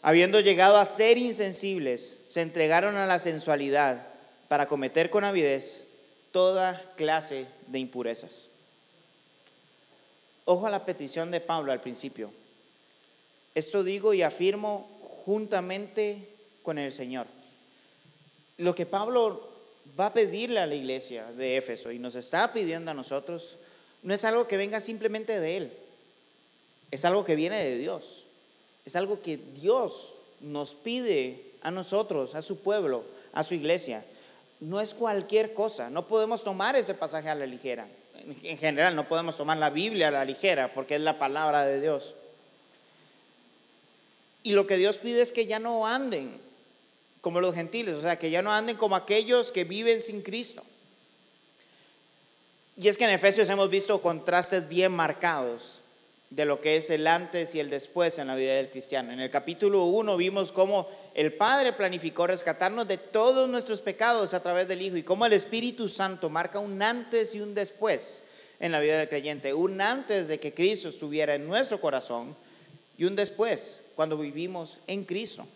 Habiendo 0.00 0.40
llegado 0.40 0.78
a 0.78 0.84
ser 0.86 1.18
insensibles, 1.18 2.18
se 2.26 2.40
entregaron 2.40 2.96
a 2.96 3.06
la 3.06 3.18
sensualidad 3.18 4.06
para 4.48 4.66
cometer 4.66 5.10
con 5.10 5.24
avidez 5.24 5.84
toda 6.32 6.82
clase 6.96 7.46
de 7.66 7.78
impurezas. 7.78 8.48
Ojo 10.46 10.66
a 10.66 10.70
la 10.70 10.86
petición 10.86 11.30
de 11.30 11.40
Pablo 11.40 11.72
al 11.72 11.82
principio. 11.82 12.30
Esto 13.54 13.84
digo 13.84 14.14
y 14.14 14.22
afirmo 14.22 14.88
juntamente 15.26 16.28
con 16.62 16.78
el 16.78 16.92
Señor. 16.92 17.26
Lo 18.56 18.74
que 18.74 18.86
Pablo 18.86 19.57
va 19.98 20.06
a 20.06 20.12
pedirle 20.12 20.60
a 20.60 20.66
la 20.66 20.74
iglesia 20.74 21.32
de 21.32 21.56
Éfeso 21.56 21.90
y 21.90 21.98
nos 21.98 22.14
está 22.14 22.52
pidiendo 22.52 22.90
a 22.90 22.94
nosotros, 22.94 23.56
no 24.02 24.14
es 24.14 24.24
algo 24.24 24.46
que 24.46 24.56
venga 24.56 24.80
simplemente 24.80 25.40
de 25.40 25.56
Él, 25.56 25.72
es 26.90 27.04
algo 27.04 27.24
que 27.24 27.34
viene 27.34 27.62
de 27.64 27.76
Dios, 27.78 28.24
es 28.84 28.94
algo 28.96 29.20
que 29.20 29.36
Dios 29.36 30.14
nos 30.40 30.74
pide 30.74 31.42
a 31.62 31.70
nosotros, 31.70 32.34
a 32.34 32.42
su 32.42 32.60
pueblo, 32.60 33.04
a 33.32 33.42
su 33.42 33.54
iglesia. 33.54 34.04
No 34.60 34.80
es 34.80 34.94
cualquier 34.94 35.52
cosa, 35.52 35.90
no 35.90 36.06
podemos 36.06 36.44
tomar 36.44 36.76
ese 36.76 36.94
pasaje 36.94 37.28
a 37.28 37.34
la 37.34 37.46
ligera. 37.46 37.86
En 38.42 38.58
general, 38.58 38.96
no 38.96 39.08
podemos 39.08 39.36
tomar 39.36 39.58
la 39.58 39.70
Biblia 39.70 40.08
a 40.08 40.12
la 40.12 40.24
ligera 40.24 40.72
porque 40.74 40.96
es 40.96 41.00
la 41.00 41.18
palabra 41.18 41.64
de 41.64 41.80
Dios. 41.80 42.14
Y 44.42 44.52
lo 44.52 44.66
que 44.66 44.76
Dios 44.76 44.96
pide 44.96 45.22
es 45.22 45.32
que 45.32 45.46
ya 45.46 45.58
no 45.58 45.86
anden 45.86 46.47
como 47.20 47.40
los 47.40 47.54
gentiles, 47.54 47.94
o 47.94 48.02
sea, 48.02 48.18
que 48.18 48.30
ya 48.30 48.42
no 48.42 48.52
anden 48.52 48.76
como 48.76 48.96
aquellos 48.96 49.50
que 49.50 49.64
viven 49.64 50.02
sin 50.02 50.22
Cristo. 50.22 50.62
Y 52.76 52.88
es 52.88 52.96
que 52.96 53.04
en 53.04 53.10
Efesios 53.10 53.48
hemos 53.50 53.70
visto 53.70 54.00
contrastes 54.00 54.68
bien 54.68 54.92
marcados 54.92 55.80
de 56.30 56.44
lo 56.44 56.60
que 56.60 56.76
es 56.76 56.90
el 56.90 57.06
antes 57.06 57.54
y 57.54 57.60
el 57.60 57.70
después 57.70 58.18
en 58.18 58.26
la 58.26 58.36
vida 58.36 58.54
del 58.54 58.70
cristiano. 58.70 59.12
En 59.12 59.20
el 59.20 59.30
capítulo 59.30 59.84
1 59.86 60.16
vimos 60.16 60.52
cómo 60.52 60.88
el 61.14 61.32
Padre 61.32 61.72
planificó 61.72 62.26
rescatarnos 62.26 62.86
de 62.86 62.98
todos 62.98 63.48
nuestros 63.48 63.80
pecados 63.80 64.34
a 64.34 64.42
través 64.42 64.68
del 64.68 64.82
Hijo 64.82 64.96
y 64.96 65.02
cómo 65.02 65.26
el 65.26 65.32
Espíritu 65.32 65.88
Santo 65.88 66.28
marca 66.28 66.58
un 66.58 66.80
antes 66.82 67.34
y 67.34 67.40
un 67.40 67.54
después 67.54 68.22
en 68.60 68.72
la 68.72 68.80
vida 68.80 68.98
del 68.98 69.08
creyente. 69.08 69.54
Un 69.54 69.80
antes 69.80 70.28
de 70.28 70.38
que 70.38 70.52
Cristo 70.52 70.90
estuviera 70.90 71.34
en 71.34 71.46
nuestro 71.46 71.80
corazón 71.80 72.36
y 72.98 73.06
un 73.06 73.16
después 73.16 73.80
cuando 73.96 74.18
vivimos 74.18 74.78
en 74.86 75.04
Cristo. 75.04 75.46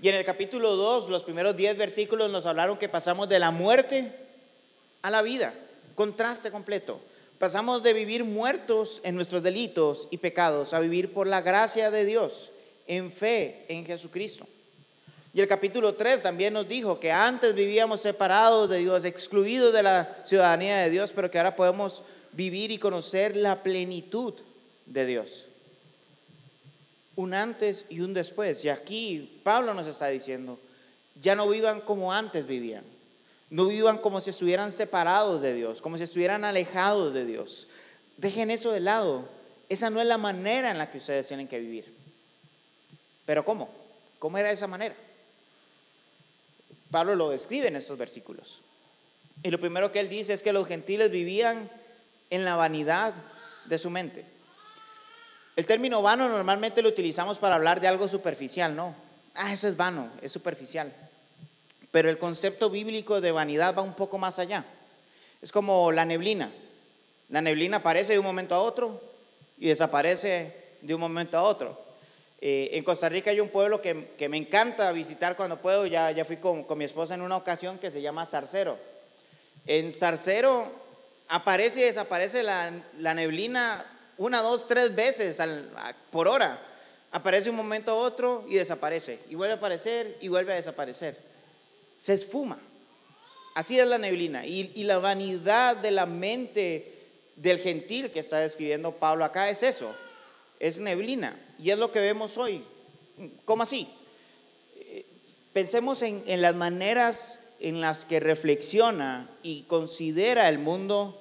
Y 0.00 0.08
en 0.08 0.14
el 0.14 0.24
capítulo 0.24 0.76
2, 0.76 1.08
los 1.08 1.22
primeros 1.22 1.56
10 1.56 1.78
versículos 1.78 2.30
nos 2.30 2.44
hablaron 2.44 2.76
que 2.76 2.88
pasamos 2.88 3.28
de 3.28 3.38
la 3.38 3.50
muerte 3.50 4.12
a 5.00 5.10
la 5.10 5.22
vida. 5.22 5.54
Contraste 5.94 6.50
completo. 6.50 7.00
Pasamos 7.38 7.82
de 7.82 7.94
vivir 7.94 8.24
muertos 8.24 9.00
en 9.04 9.14
nuestros 9.14 9.42
delitos 9.42 10.08
y 10.10 10.18
pecados 10.18 10.74
a 10.74 10.80
vivir 10.80 11.12
por 11.12 11.26
la 11.26 11.40
gracia 11.40 11.90
de 11.90 12.04
Dios, 12.04 12.50
en 12.86 13.10
fe 13.10 13.64
en 13.68 13.86
Jesucristo. 13.86 14.46
Y 15.32 15.40
el 15.40 15.48
capítulo 15.48 15.94
3 15.94 16.22
también 16.22 16.54
nos 16.54 16.68
dijo 16.68 16.98
que 16.98 17.12
antes 17.12 17.54
vivíamos 17.54 18.00
separados 18.00 18.68
de 18.70 18.78
Dios, 18.78 19.04
excluidos 19.04 19.72
de 19.72 19.82
la 19.82 20.16
ciudadanía 20.24 20.78
de 20.78 20.90
Dios, 20.90 21.12
pero 21.14 21.30
que 21.30 21.38
ahora 21.38 21.56
podemos 21.56 22.02
vivir 22.32 22.70
y 22.70 22.78
conocer 22.78 23.36
la 23.36 23.62
plenitud 23.62 24.34
de 24.86 25.06
Dios 25.06 25.45
un 27.16 27.34
antes 27.34 27.84
y 27.88 28.00
un 28.00 28.14
después. 28.14 28.64
Y 28.64 28.68
aquí 28.68 29.40
Pablo 29.42 29.74
nos 29.74 29.86
está 29.86 30.06
diciendo, 30.08 30.58
ya 31.20 31.34
no 31.34 31.48
vivan 31.48 31.80
como 31.80 32.12
antes 32.12 32.46
vivían. 32.46 32.84
No 33.48 33.66
vivan 33.66 33.98
como 33.98 34.20
si 34.20 34.30
estuvieran 34.30 34.72
separados 34.72 35.40
de 35.40 35.54
Dios, 35.54 35.80
como 35.80 35.96
si 35.96 36.04
estuvieran 36.04 36.44
alejados 36.44 37.14
de 37.14 37.24
Dios. 37.24 37.68
Dejen 38.16 38.50
eso 38.50 38.72
de 38.72 38.80
lado. 38.80 39.28
Esa 39.68 39.90
no 39.90 40.00
es 40.00 40.06
la 40.06 40.18
manera 40.18 40.70
en 40.70 40.78
la 40.78 40.90
que 40.90 40.98
ustedes 40.98 41.26
tienen 41.26 41.48
que 41.48 41.58
vivir. 41.58 41.92
Pero 43.24 43.44
¿cómo? 43.44 43.68
¿Cómo 44.18 44.38
era 44.38 44.50
esa 44.50 44.66
manera? 44.66 44.94
Pablo 46.90 47.14
lo 47.14 47.30
describe 47.30 47.68
en 47.68 47.76
estos 47.76 47.98
versículos. 47.98 48.60
Y 49.42 49.50
lo 49.50 49.60
primero 49.60 49.92
que 49.92 50.00
él 50.00 50.08
dice 50.08 50.32
es 50.32 50.42
que 50.42 50.52
los 50.52 50.66
gentiles 50.66 51.10
vivían 51.10 51.70
en 52.30 52.44
la 52.44 52.56
vanidad 52.56 53.14
de 53.66 53.78
su 53.78 53.90
mente. 53.90 54.24
El 55.56 55.64
término 55.64 56.02
vano 56.02 56.28
normalmente 56.28 56.82
lo 56.82 56.90
utilizamos 56.90 57.38
para 57.38 57.54
hablar 57.54 57.80
de 57.80 57.88
algo 57.88 58.08
superficial, 58.08 58.76
¿no? 58.76 58.94
Ah, 59.34 59.54
eso 59.54 59.66
es 59.66 59.76
vano, 59.76 60.10
es 60.20 60.30
superficial. 60.30 60.92
Pero 61.90 62.10
el 62.10 62.18
concepto 62.18 62.68
bíblico 62.68 63.22
de 63.22 63.32
vanidad 63.32 63.74
va 63.74 63.80
un 63.80 63.94
poco 63.94 64.18
más 64.18 64.38
allá. 64.38 64.66
Es 65.40 65.50
como 65.50 65.90
la 65.92 66.04
neblina. 66.04 66.52
La 67.30 67.40
neblina 67.40 67.78
aparece 67.78 68.12
de 68.12 68.18
un 68.18 68.26
momento 68.26 68.54
a 68.54 68.60
otro 68.60 69.00
y 69.58 69.68
desaparece 69.68 70.54
de 70.82 70.94
un 70.94 71.00
momento 71.00 71.38
a 71.38 71.42
otro. 71.42 71.80
Eh, 72.38 72.68
en 72.72 72.84
Costa 72.84 73.08
Rica 73.08 73.30
hay 73.30 73.40
un 73.40 73.48
pueblo 73.48 73.80
que, 73.80 74.28
me 74.28 74.36
encanta 74.36 74.92
visitar 74.92 75.36
cuando 75.36 75.56
puedo. 75.56 75.86
Ya, 75.86 76.10
ya 76.10 76.26
fui 76.26 76.36
con, 76.36 76.66
mi 76.76 76.84
esposa 76.84 77.14
en 77.14 77.22
una 77.22 77.36
ocasión 77.38 77.78
que 77.78 77.90
se 77.90 78.02
llama 78.02 78.26
Zarcero. 78.26 78.78
En 79.66 79.90
Zarcero 79.90 80.70
aparece 81.28 81.80
y 81.80 81.84
desaparece 81.84 82.42
la, 82.42 82.72
la 82.98 83.14
neblina 83.14 83.95
una, 84.18 84.40
dos, 84.40 84.66
tres 84.66 84.94
veces 84.94 85.38
por 86.10 86.28
hora. 86.28 86.60
Aparece 87.12 87.50
un 87.50 87.56
momento 87.56 87.92
a 87.92 87.94
otro 87.94 88.44
y 88.48 88.54
desaparece. 88.54 89.20
Y 89.28 89.34
vuelve 89.34 89.54
a 89.54 89.56
aparecer 89.56 90.16
y 90.20 90.28
vuelve 90.28 90.52
a 90.52 90.56
desaparecer. 90.56 91.18
Se 92.00 92.14
esfuma. 92.14 92.58
Así 93.54 93.78
es 93.78 93.86
la 93.86 93.98
neblina. 93.98 94.46
Y, 94.46 94.84
la 94.84 94.98
vanidad 94.98 95.76
de 95.76 95.90
la 95.90 96.06
mente 96.06 96.92
del 97.36 97.58
gentil 97.60 98.10
que 98.10 98.20
está 98.20 98.38
describiendo 98.38 98.92
Pablo 98.92 99.24
acá 99.24 99.50
es 99.50 99.62
eso. 99.62 99.94
Es 100.60 100.78
neblina. 100.80 101.38
Y 101.58 101.70
es 101.70 101.78
lo 101.78 101.92
que 101.92 102.00
vemos 102.00 102.36
hoy. 102.38 102.64
¿Cómo 103.44 103.62
así? 103.62 103.88
Pensemos 105.52 106.02
en, 106.02 106.42
las 106.42 106.54
maneras 106.54 107.38
en 107.60 107.80
las 107.80 108.04
que 108.04 108.20
reflexiona 108.20 109.30
y 109.42 109.62
considera 109.62 110.48
el 110.48 110.58
mundo 110.58 111.18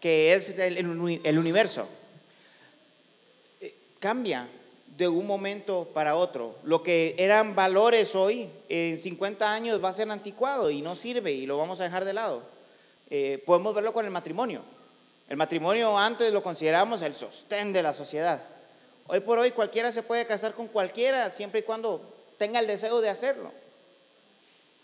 que 0.00 0.32
es 0.32 0.58
el 0.58 1.38
universo 1.38 1.86
cambia 4.02 4.48
de 4.96 5.06
un 5.06 5.24
momento 5.28 5.88
para 5.94 6.16
otro. 6.16 6.56
Lo 6.64 6.82
que 6.82 7.14
eran 7.16 7.54
valores 7.54 8.16
hoy, 8.16 8.50
en 8.68 8.98
50 8.98 9.50
años 9.50 9.82
va 9.82 9.90
a 9.90 9.92
ser 9.92 10.10
anticuado 10.10 10.70
y 10.70 10.82
no 10.82 10.96
sirve 10.96 11.30
y 11.30 11.46
lo 11.46 11.56
vamos 11.56 11.80
a 11.80 11.84
dejar 11.84 12.04
de 12.04 12.12
lado. 12.12 12.42
Eh, 13.08 13.40
podemos 13.46 13.72
verlo 13.72 13.92
con 13.92 14.04
el 14.04 14.10
matrimonio. 14.10 14.62
El 15.28 15.36
matrimonio 15.36 15.96
antes 15.96 16.32
lo 16.32 16.42
consideramos 16.42 17.00
el 17.02 17.14
sostén 17.14 17.72
de 17.72 17.80
la 17.80 17.94
sociedad. 17.94 18.42
Hoy 19.06 19.20
por 19.20 19.38
hoy 19.38 19.52
cualquiera 19.52 19.92
se 19.92 20.02
puede 20.02 20.26
casar 20.26 20.52
con 20.52 20.66
cualquiera 20.66 21.30
siempre 21.30 21.60
y 21.60 21.62
cuando 21.62 22.02
tenga 22.38 22.58
el 22.58 22.66
deseo 22.66 23.00
de 23.00 23.08
hacerlo. 23.08 23.52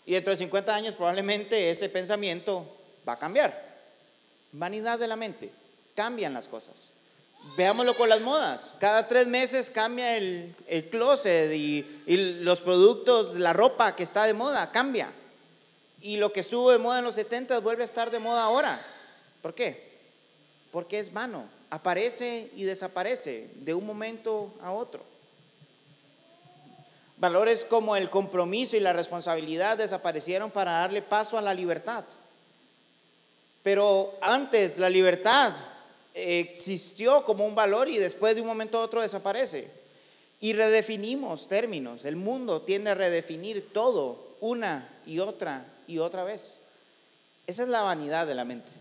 Y 0.05 0.13
dentro 0.13 0.31
de 0.31 0.37
50 0.37 0.73
años 0.73 0.95
probablemente 0.95 1.69
ese 1.69 1.89
pensamiento 1.89 2.65
va 3.07 3.13
a 3.13 3.19
cambiar. 3.19 3.67
Vanidad 4.53 4.97
de 4.97 5.07
la 5.07 5.17
mente. 5.17 5.51
Cambian 5.93 6.33
las 6.33 6.47
cosas. 6.47 6.93
Veámoslo 7.55 7.95
con 7.95 8.09
las 8.09 8.21
modas. 8.21 8.73
Cada 8.79 9.07
tres 9.07 9.27
meses 9.27 9.69
cambia 9.69 10.15
el, 10.15 10.55
el 10.67 10.89
closet 10.89 11.51
y, 11.51 11.85
y, 12.05 12.41
los 12.41 12.61
productos, 12.61 13.35
la 13.37 13.53
ropa 13.53 13.95
que 13.95 14.03
está 14.03 14.25
de 14.25 14.33
moda, 14.33 14.71
cambia. 14.71 15.11
Y 16.01 16.17
lo 16.17 16.31
que 16.31 16.39
estuvo 16.39 16.71
de 16.71 16.77
moda 16.77 16.99
en 16.99 17.05
los 17.05 17.15
70 17.15 17.59
vuelve 17.59 17.81
a 17.81 17.85
estar 17.85 18.11
de 18.11 18.19
moda 18.19 18.43
ahora. 18.43 18.79
¿Por 19.41 19.53
qué? 19.53 19.89
Porque 20.71 20.99
es 20.99 21.11
vano. 21.11 21.45
Aparece 21.69 22.49
y 22.55 22.63
desaparece 22.63 23.49
de 23.55 23.73
un 23.73 23.85
momento 23.85 24.53
a 24.61 24.71
otro. 24.71 25.03
Valores 27.17 27.65
como 27.65 27.97
el 27.97 28.09
compromiso 28.09 28.77
y 28.77 28.79
la 28.79 28.93
responsabilidad 28.93 29.77
desaparecieron 29.77 30.51
para 30.51 30.71
darle 30.71 31.01
paso 31.01 31.37
a 31.37 31.41
la 31.41 31.53
libertad. 31.53 32.05
Pero 33.61 34.17
antes 34.21 34.77
la 34.77 34.89
libertad 34.89 35.53
existió 36.19 37.23
como 37.23 37.45
un 37.45 37.55
valor 37.55 37.89
y 37.89 37.97
después 37.97 38.35
de 38.35 38.41
un 38.41 38.47
momento 38.47 38.77
a 38.77 38.81
otro 38.81 39.01
desaparece. 39.01 39.67
Y 40.41 40.53
redefinimos 40.53 41.47
términos. 41.47 42.05
El 42.05 42.15
mundo 42.15 42.61
tiende 42.61 42.91
a 42.91 42.95
redefinir 42.95 43.73
todo 43.73 44.35
una 44.39 44.87
y 45.05 45.19
otra 45.19 45.65
y 45.87 45.97
otra 45.97 46.23
vez. 46.23 46.59
Esa 47.47 47.63
es 47.63 47.69
la 47.69 47.81
vanidad 47.81 48.27
de 48.27 48.35
la 48.35 48.45
mente. 48.45 48.71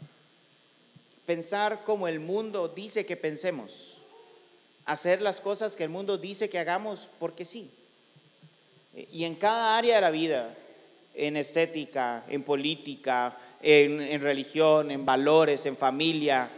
Pensar 1.26 1.84
como 1.84 2.08
el 2.08 2.20
mundo 2.20 2.68
dice 2.68 3.04
que 3.06 3.16
pensemos. 3.16 3.94
Hacer 4.84 5.20
las 5.20 5.40
cosas 5.40 5.76
que 5.76 5.84
el 5.84 5.90
mundo 5.90 6.16
dice 6.16 6.48
que 6.48 6.58
hagamos 6.58 7.08
porque 7.18 7.44
sí. 7.44 7.70
Y 9.12 9.24
en 9.24 9.34
cada 9.34 9.76
área 9.76 9.96
de 9.96 10.00
la 10.00 10.10
vida, 10.10 10.54
en 11.14 11.36
estética, 11.36 12.24
en 12.28 12.42
política, 12.42 13.36
en, 13.60 14.20
religión, 14.20 14.90
en 14.90 15.04
valores, 15.04 15.66
en 15.66 15.76
familia, 15.76 16.48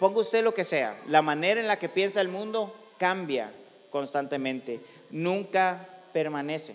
ponga 0.00 0.20
usted 0.20 0.42
lo 0.42 0.54
que 0.54 0.64
sea, 0.64 0.98
la 1.06 1.22
manera 1.22 1.60
en 1.60 1.68
la 1.68 1.78
que 1.78 1.90
piensa 1.90 2.22
el 2.22 2.28
mundo 2.28 2.74
cambia 2.98 3.52
constantemente, 3.90 4.80
nunca 5.10 5.86
permanece. 6.12 6.74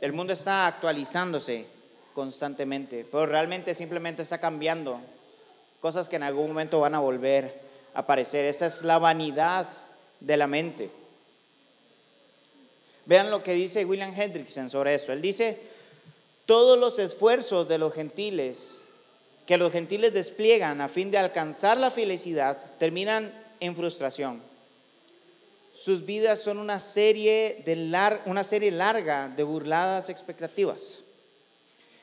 El 0.00 0.14
mundo 0.14 0.32
está 0.32 0.66
actualizándose 0.66 1.66
constantemente, 2.14 3.06
pero 3.10 3.26
realmente 3.26 3.74
simplemente 3.74 4.22
está 4.22 4.38
cambiando 4.38 4.98
cosas 5.80 6.08
que 6.08 6.16
en 6.16 6.22
algún 6.22 6.48
momento 6.48 6.80
van 6.80 6.94
a 6.94 7.00
volver 7.00 7.60
a 7.94 8.00
aparecer. 8.00 8.46
Esa 8.46 8.66
es 8.66 8.82
la 8.82 8.98
vanidad 8.98 9.68
de 10.20 10.36
la 10.36 10.46
mente. 10.46 10.90
Vean 13.04 13.30
lo 13.30 13.42
que 13.42 13.52
dice 13.52 13.84
William 13.84 14.18
Hendrickson 14.18 14.70
sobre 14.70 14.94
eso. 14.94 15.12
Él 15.12 15.20
dice, 15.20 15.60
todos 16.46 16.78
los 16.78 16.98
esfuerzos 16.98 17.68
de 17.68 17.78
los 17.78 17.92
gentiles 17.92 18.77
que 19.48 19.56
los 19.56 19.72
gentiles 19.72 20.12
despliegan 20.12 20.82
a 20.82 20.88
fin 20.88 21.10
de 21.10 21.16
alcanzar 21.16 21.78
la 21.78 21.90
felicidad 21.90 22.58
terminan 22.78 23.32
en 23.60 23.74
frustración. 23.74 24.42
Sus 25.74 26.04
vidas 26.04 26.42
son 26.42 26.58
una 26.58 26.78
serie, 26.78 27.62
de 27.64 27.74
una 28.26 28.44
serie 28.44 28.70
larga 28.70 29.32
de 29.34 29.42
burladas 29.44 30.10
expectativas. 30.10 31.02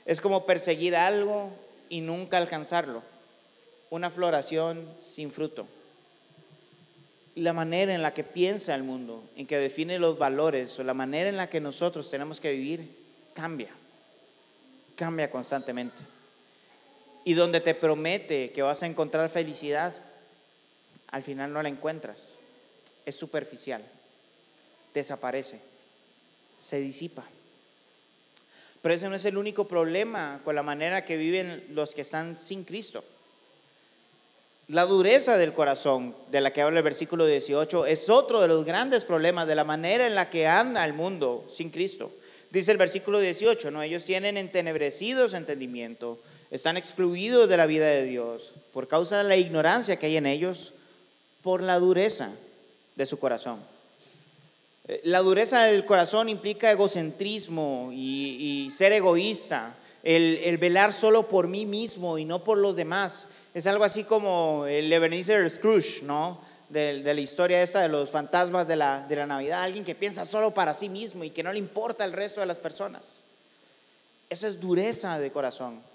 Es 0.05 0.19
como 0.21 0.47
perseguir 0.47 0.95
algo 0.95 1.51
y 1.87 2.01
nunca 2.01 2.37
alcanzarlo. 2.37 3.03
Una 3.91 4.09
floración 4.09 4.83
sin 5.03 5.29
fruto. 5.29 5.67
La 7.35 7.53
manera 7.53 7.93
en 7.93 8.01
la 8.01 8.15
que 8.15 8.23
piensa 8.23 8.73
el 8.73 8.81
mundo, 8.81 9.23
en 9.35 9.45
que 9.45 9.59
define 9.59 9.99
los 9.99 10.17
valores 10.17 10.79
o 10.79 10.83
la 10.83 10.95
manera 10.95 11.29
en 11.29 11.37
la 11.37 11.47
que 11.47 11.61
nosotros 11.61 12.09
tenemos 12.09 12.41
que 12.41 12.53
vivir, 12.53 12.89
cambia. 13.35 13.69
Cambia 14.95 15.29
constantemente. 15.29 16.15
Y 17.25 17.33
donde 17.33 17.59
te 17.59 17.75
promete 17.75 18.51
que 18.51 18.61
vas 18.61 18.81
a 18.83 18.85
encontrar 18.85 19.29
felicidad, 19.29 19.93
al 21.09 21.23
final 21.23 21.51
no 21.51 21.61
la 21.61 21.69
encuentras 21.69 22.37
es 23.05 23.15
superficial, 23.15 23.81
desaparece, 24.93 25.59
se 26.59 26.79
disipa. 26.79 27.23
Pero 28.81 28.95
ese 28.95 29.09
no 29.09 29.15
es 29.15 29.25
el 29.25 29.37
único 29.37 29.67
problema 29.67 30.41
con 30.43 30.55
la 30.55 30.63
manera 30.63 31.05
que 31.05 31.17
viven 31.17 31.65
los 31.71 31.93
que 31.93 32.01
están 32.01 32.37
sin 32.37 32.63
Cristo. 32.63 33.03
La 34.67 34.85
dureza 34.85 35.37
del 35.37 35.53
corazón, 35.53 36.15
de 36.31 36.41
la 36.41 36.51
que 36.51 36.61
habla 36.61 36.79
el 36.79 36.83
versículo 36.83 37.25
18, 37.25 37.85
es 37.85 38.09
otro 38.09 38.41
de 38.41 38.47
los 38.47 38.65
grandes 38.65 39.03
problemas 39.03 39.47
de 39.47 39.55
la 39.55 39.63
manera 39.63 40.07
en 40.07 40.15
la 40.15 40.31
que 40.31 40.47
anda 40.47 40.83
el 40.83 40.93
mundo 40.93 41.47
sin 41.51 41.69
Cristo. 41.69 42.11
Dice 42.49 42.71
el 42.71 42.77
versículo 42.77 43.19
18, 43.19 43.69
¿no? 43.69 43.83
Ellos 43.83 44.05
tienen 44.05 44.37
entenebrecidos 44.37 45.33
entendimiento, 45.33 46.19
están 46.55 46.77
excluidos 46.77 47.49
de 47.49 47.57
la 47.57 47.65
vida 47.65 47.85
de 47.85 48.05
Dios 48.05 48.53
por 48.73 48.87
causa 48.87 49.17
de 49.19 49.23
la 49.23 49.37
ignorancia 49.37 49.97
que 49.97 50.07
hay 50.07 50.17
en 50.17 50.25
ellos, 50.25 50.73
por 51.41 51.61
la 51.61 51.79
dureza 51.79 52.31
de 52.95 53.05
su 53.05 53.19
corazón. 53.19 53.59
Eh, 54.87 55.01
la 55.03 55.19
dureza 55.19 55.63
del 55.63 55.85
corazón 55.85 56.29
implica 56.29 56.71
egocentrismo 56.71 57.89
y, 57.93 58.69
ser 58.71 58.93
egoísta, 58.93 59.75
el, 60.03 60.57
velar 60.57 60.93
solo 60.93 61.27
por 61.27 61.47
mí 61.47 61.65
mismo 61.65 62.17
y 62.17 62.25
no 62.25 62.43
por 62.43 62.57
los 62.57 62.75
demás. 62.75 63.27
Es 63.53 63.67
algo 63.67 63.83
así 63.83 64.03
como 64.03 64.65
el 64.67 64.91
Ebenezer 64.91 65.49
Scrooge, 65.49 66.03
¿no? 66.03 66.39
De, 66.69 67.01
la 67.01 67.21
historia 67.21 67.61
esta 67.61 67.81
de 67.81 67.89
los 67.89 68.09
fantasmas 68.09 68.67
de 68.67 68.75
la, 68.75 69.05
de 69.07 69.15
la 69.15 69.25
Navidad, 69.25 69.63
alguien 69.63 69.85
que 69.85 69.95
piensa 69.95 70.25
solo 70.25 70.53
para 70.53 70.73
sí 70.73 70.89
mismo 70.89 71.23
y 71.23 71.29
que 71.29 71.43
no 71.43 71.53
le 71.53 71.59
importa 71.59 72.03
el 72.03 72.11
resto 72.11 72.41
de 72.41 72.47
las 72.47 72.59
personas. 72.59 73.23
Eso 74.29 74.47
es 74.47 74.59
dureza 74.59 75.19
de 75.19 75.31
corazón. 75.31 75.94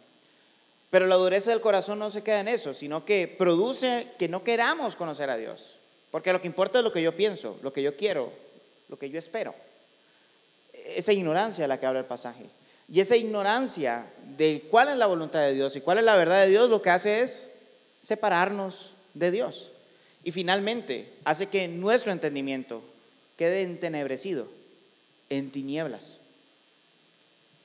Pero 0.91 1.07
la 1.07 1.15
dureza 1.15 1.51
del 1.51 1.61
corazón 1.61 2.01
no 2.01 2.11
se 2.11 2.23
queda 2.23 2.41
en 2.41 2.49
eso, 2.49 2.75
sino 2.75 3.05
que 3.05 3.29
produce 3.29 4.09
que 4.19 4.29
no 4.29 4.43
queramos 4.43 4.97
conocer 4.97 5.31
a 5.31 5.37
Dios. 5.37 5.77
Porque 6.11 6.33
lo 6.33 6.41
que 6.41 6.49
importa 6.49 6.79
es 6.79 6.85
lo 6.85 6.93
que 6.93 7.03
yo 7.03 7.15
pienso, 7.15 7.59
lo 7.63 7.73
que 7.73 7.83
yo 7.83 7.97
quiero, 7.97 8.33
lo 8.89 8.99
que 8.99 9.09
yo 9.09 9.19
espero. 9.19 9.55
Esa 10.73 11.13
ignorancia 11.13 11.63
de 11.63 11.69
la 11.69 11.79
que 11.79 11.87
habla 11.87 12.01
el 12.01 12.07
pasaje. 12.07 12.47
Y 12.93 12.99
esa 12.99 13.17
ignorancia 13.17 14.07
de 14.37 14.65
cuál 14.69 14.89
es 14.89 14.97
la 14.97 15.07
voluntad 15.07 15.41
de 15.41 15.55
Dios 15.55 15.77
y 15.77 15.81
cuál 15.81 15.99
es 15.99 16.05
la 16.05 16.17
verdad 16.17 16.43
de 16.43 16.49
Dios, 16.49 16.69
lo 16.69 16.83
que 16.83 16.91
hace 16.91 17.23
es 17.23 17.49
separarnos 18.03 18.91
de 19.15 19.31
Dios. 19.31 19.71
Y 20.25 20.33
finalmente 20.33 21.13
hace 21.25 21.47
que 21.47 21.69
nuestro 21.69 22.11
entendimiento 22.11 22.83
quede 23.37 23.63
entenebrecido, 23.63 24.49
en 25.29 25.53
tinieblas. 25.53 26.19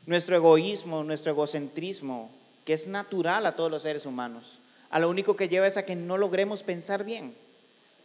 Nuestro 0.05 0.35
egoísmo, 0.35 1.03
nuestro 1.03 1.31
egocentrismo, 1.31 2.29
que 2.65 2.73
es 2.73 2.87
natural 2.87 3.45
a 3.45 3.55
todos 3.55 3.71
los 3.71 3.83
seres 3.83 4.05
humanos, 4.05 4.59
a 4.89 4.99
lo 4.99 5.09
único 5.09 5.35
que 5.35 5.47
lleva 5.47 5.67
es 5.67 5.77
a 5.77 5.85
que 5.85 5.95
no 5.95 6.17
logremos 6.17 6.63
pensar 6.63 7.03
bien 7.03 7.35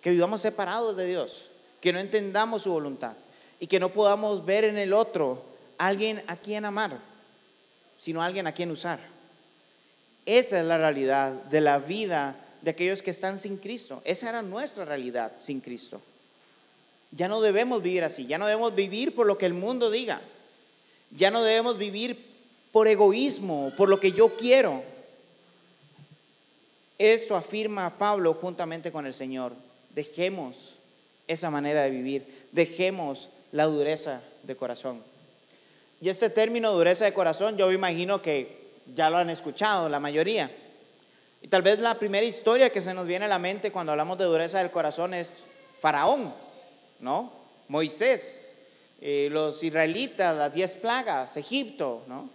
que 0.01 0.11
vivamos 0.11 0.42
separados 0.42 0.96
de 0.96 1.07
Dios, 1.07 1.42
que 1.81 1.92
no 1.92 1.99
entendamos 1.99 2.62
su 2.62 2.73
voluntad 2.73 3.14
y 3.59 3.66
que 3.66 3.81
no 3.81 3.90
podamos 3.90 4.44
ver 4.44 4.64
en 4.64 4.79
el 4.79 4.92
otro 4.92 5.42
alguien 5.79 6.23
a 6.27 6.37
quien 6.37 6.64
amar, 6.64 6.99
sino 7.99 8.23
alguien 8.23 8.46
a 8.46 8.53
quien 8.53 8.70
usar. 8.70 9.01
Esa 10.27 10.61
es 10.61 10.64
la 10.64 10.79
realidad 10.79 11.33
de 11.33 11.61
la 11.61 11.79
vida 11.79 12.37
de 12.62 12.70
aquellos 12.70 13.03
que 13.03 13.11
están 13.11 13.38
sin 13.38 13.57
Cristo. 13.57 14.03
Esa 14.05 14.29
era 14.29 14.42
nuestra 14.42 14.85
realidad 14.85 15.33
sin 15.38 15.61
Cristo. 15.61 16.01
Ya 17.12 17.29
no 17.29 17.40
debemos 17.40 17.83
vivir 17.83 18.05
así, 18.05 18.27
ya 18.27 18.38
no 18.38 18.46
debemos 18.46 18.75
vivir 18.75 19.14
por 19.14 19.27
lo 19.27 19.37
que 19.37 19.46
el 19.46 19.55
mundo 19.55 19.90
diga, 19.90 20.20
ya 21.11 21.31
no 21.31 21.42
debemos 21.42 21.77
vivir 21.77 22.30
por 22.73 22.89
egoísmo, 22.89 23.73
por 23.77 23.89
lo 23.89 23.99
que 23.99 24.13
yo 24.13 24.37
quiero. 24.37 24.83
Esto 26.99 27.35
afirma 27.35 27.97
Pablo 27.99 28.35
juntamente 28.35 28.93
con 28.93 29.07
el 29.07 29.15
Señor. 29.15 29.53
Dejemos 29.95 30.75
esa 31.27 31.51
manera 31.51 31.83
de 31.83 31.91
vivir, 31.91 32.47
dejemos 32.53 33.29
la 33.53 33.65
dureza 33.65 34.23
de 34.43 34.57
corazón. 34.57 35.03
Y 36.01 36.09
este 36.09 36.31
término 36.31 36.73
dureza 36.73 37.05
de 37.05 37.13
corazón, 37.13 37.57
yo 37.57 37.69
me 37.69 37.75
imagino 37.75 38.23
que 38.23 38.59
ya 38.95 39.11
lo 39.11 39.19
han 39.19 39.31
escuchado 39.31 39.89
la 39.89 40.01
mayoría. 40.01 40.51
Y 41.43 41.49
tal 41.49 41.63
vez 41.63 41.79
la 41.79 41.99
primera 41.99 42.27
historia 42.27 42.71
que 42.71 42.81
se 42.81 42.95
nos 42.95 43.07
viene 43.07 43.25
a 43.25 43.29
la 43.29 43.39
mente 43.39 43.73
cuando 43.73 43.93
hablamos 43.93 44.19
de 44.19 44.25
dureza 44.25 44.59
del 44.59 44.71
corazón 44.71 45.15
es 45.15 45.39
Faraón, 45.81 46.33
¿no? 47.01 47.33
Moisés, 47.69 48.57
eh, 49.01 49.29
los 49.31 49.63
israelitas, 49.63 50.37
las 50.37 50.53
diez 50.53 50.77
plagas, 50.77 51.37
Egipto, 51.37 52.03
¿no? 52.09 52.29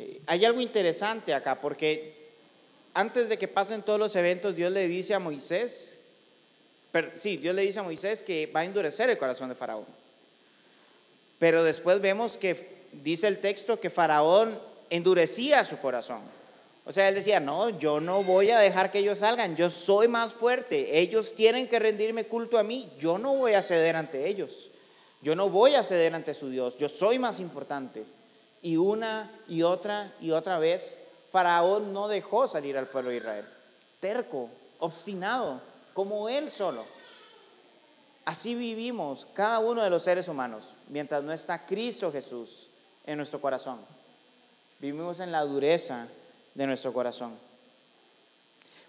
Eh, 0.00 0.20
hay 0.26 0.44
algo 0.46 0.62
interesante 0.62 1.34
acá 1.34 1.60
porque 1.60 2.14
antes 2.94 3.28
de 3.28 3.38
que 3.38 3.48
pasen 3.48 3.82
todos 3.82 3.98
los 3.98 4.16
eventos, 4.16 4.56
Dios 4.56 4.72
le 4.72 4.88
dice 4.88 5.12
a 5.12 5.18
Moisés, 5.18 5.98
sí, 7.16 7.36
Dios 7.36 7.54
le 7.54 7.62
dice 7.62 7.80
a 7.80 7.82
Moisés 7.82 8.22
que 8.22 8.46
va 8.46 8.60
a 8.60 8.64
endurecer 8.64 9.10
el 9.10 9.18
corazón 9.18 9.50
de 9.50 9.54
Faraón. 9.54 9.84
Pero 11.38 11.62
después 11.62 12.00
vemos 12.00 12.38
que 12.38 12.80
dice 12.92 13.28
el 13.28 13.38
texto 13.38 13.78
que 13.78 13.90
Faraón 13.90 14.58
endurecía 14.88 15.64
su 15.64 15.78
corazón. 15.78 16.22
O 16.86 16.92
sea, 16.92 17.08
él 17.08 17.14
decía, 17.14 17.38
no, 17.38 17.68
yo 17.78 18.00
no 18.00 18.24
voy 18.24 18.50
a 18.50 18.58
dejar 18.58 18.90
que 18.90 19.00
ellos 19.00 19.18
salgan, 19.18 19.54
yo 19.54 19.68
soy 19.68 20.08
más 20.08 20.32
fuerte, 20.32 20.98
ellos 20.98 21.34
tienen 21.34 21.68
que 21.68 21.78
rendirme 21.78 22.24
culto 22.24 22.58
a 22.58 22.64
mí, 22.64 22.90
yo 22.98 23.18
no 23.18 23.36
voy 23.36 23.52
a 23.52 23.62
ceder 23.62 23.96
ante 23.96 24.26
ellos, 24.26 24.70
yo 25.20 25.36
no 25.36 25.50
voy 25.50 25.74
a 25.74 25.82
ceder 25.82 26.14
ante 26.14 26.32
su 26.32 26.48
Dios, 26.48 26.76
yo 26.78 26.88
soy 26.88 27.18
más 27.18 27.38
importante. 27.38 28.02
Y 28.62 28.76
una 28.76 29.30
y 29.48 29.62
otra 29.62 30.12
y 30.20 30.32
otra 30.32 30.58
vez 30.58 30.96
Faraón 31.30 31.92
no 31.92 32.08
dejó 32.08 32.46
salir 32.48 32.76
al 32.76 32.88
pueblo 32.88 33.10
de 33.10 33.18
Israel. 33.18 33.44
Terco, 34.00 34.48
obstinado, 34.78 35.60
como 35.94 36.28
él 36.28 36.50
solo. 36.50 36.84
Así 38.24 38.54
vivimos 38.54 39.26
cada 39.34 39.60
uno 39.60 39.82
de 39.82 39.90
los 39.90 40.02
seres 40.02 40.28
humanos 40.28 40.74
mientras 40.88 41.22
no 41.22 41.32
está 41.32 41.66
Cristo 41.66 42.12
Jesús 42.12 42.68
en 43.06 43.16
nuestro 43.16 43.40
corazón. 43.40 43.80
Vivimos 44.78 45.20
en 45.20 45.32
la 45.32 45.42
dureza 45.42 46.06
de 46.54 46.66
nuestro 46.66 46.92
corazón. 46.92 47.38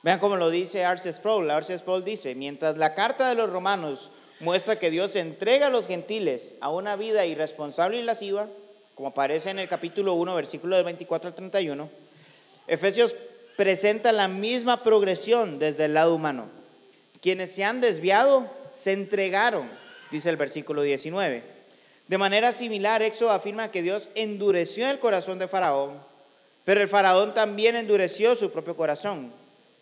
Vean 0.04 0.20
cómo 0.20 0.36
lo 0.36 0.50
dice 0.50 0.84
Arce 0.84 1.14
Sproul. 1.14 1.52
Arce 1.52 1.78
Sproul 1.78 2.04
dice, 2.04 2.34
mientras 2.34 2.78
la 2.78 2.96
carta 2.96 3.30
de 3.30 3.36
los 3.36 3.50
romanos 3.50 4.10
muestra 4.40 4.80
que 4.80 4.90
Dios 4.90 5.16
entrega 5.16 5.68
a 5.68 5.70
los 5.70 5.86
gentiles 5.86 6.56
a 6.62 6.70
una 6.70 6.96
vida 6.96 7.26
irresponsable 7.26 8.00
y 8.00 8.04
lasciva, 8.04 8.48
como 8.96 9.10
aparece 9.10 9.50
en 9.50 9.60
el 9.60 9.68
capítulo 9.68 10.14
1, 10.14 10.36
versículo 10.36 10.76
del 10.76 10.86
24 10.86 11.30
al 11.30 11.36
31, 11.36 11.90
Efesios 12.68 13.16
presenta 13.58 14.12
la 14.12 14.28
misma 14.28 14.84
progresión 14.84 15.60
desde 15.60 15.86
el 15.86 15.94
lado 15.94 16.16
humano. 16.16 16.46
Quienes 17.22 17.52
se 17.52 17.64
han 17.64 17.82
desviado 17.82 18.50
se 18.74 18.94
entregaron, 18.94 19.70
dice 20.10 20.30
el 20.30 20.38
versículo 20.38 20.82
19. 20.82 21.44
De 22.08 22.18
manera 22.18 22.52
similar, 22.52 23.02
Éxodo 23.02 23.32
afirma 23.32 23.72
que 23.72 23.82
Dios 23.82 24.10
endureció 24.16 24.90
el 24.90 25.00
corazón 25.00 25.40
de 25.40 25.48
Faraón, 25.48 25.94
pero 26.66 26.82
el 26.82 26.88
Faraón 26.88 27.34
también 27.34 27.76
endureció 27.76 28.36
su 28.36 28.52
propio 28.52 28.76
corazón. 28.76 29.32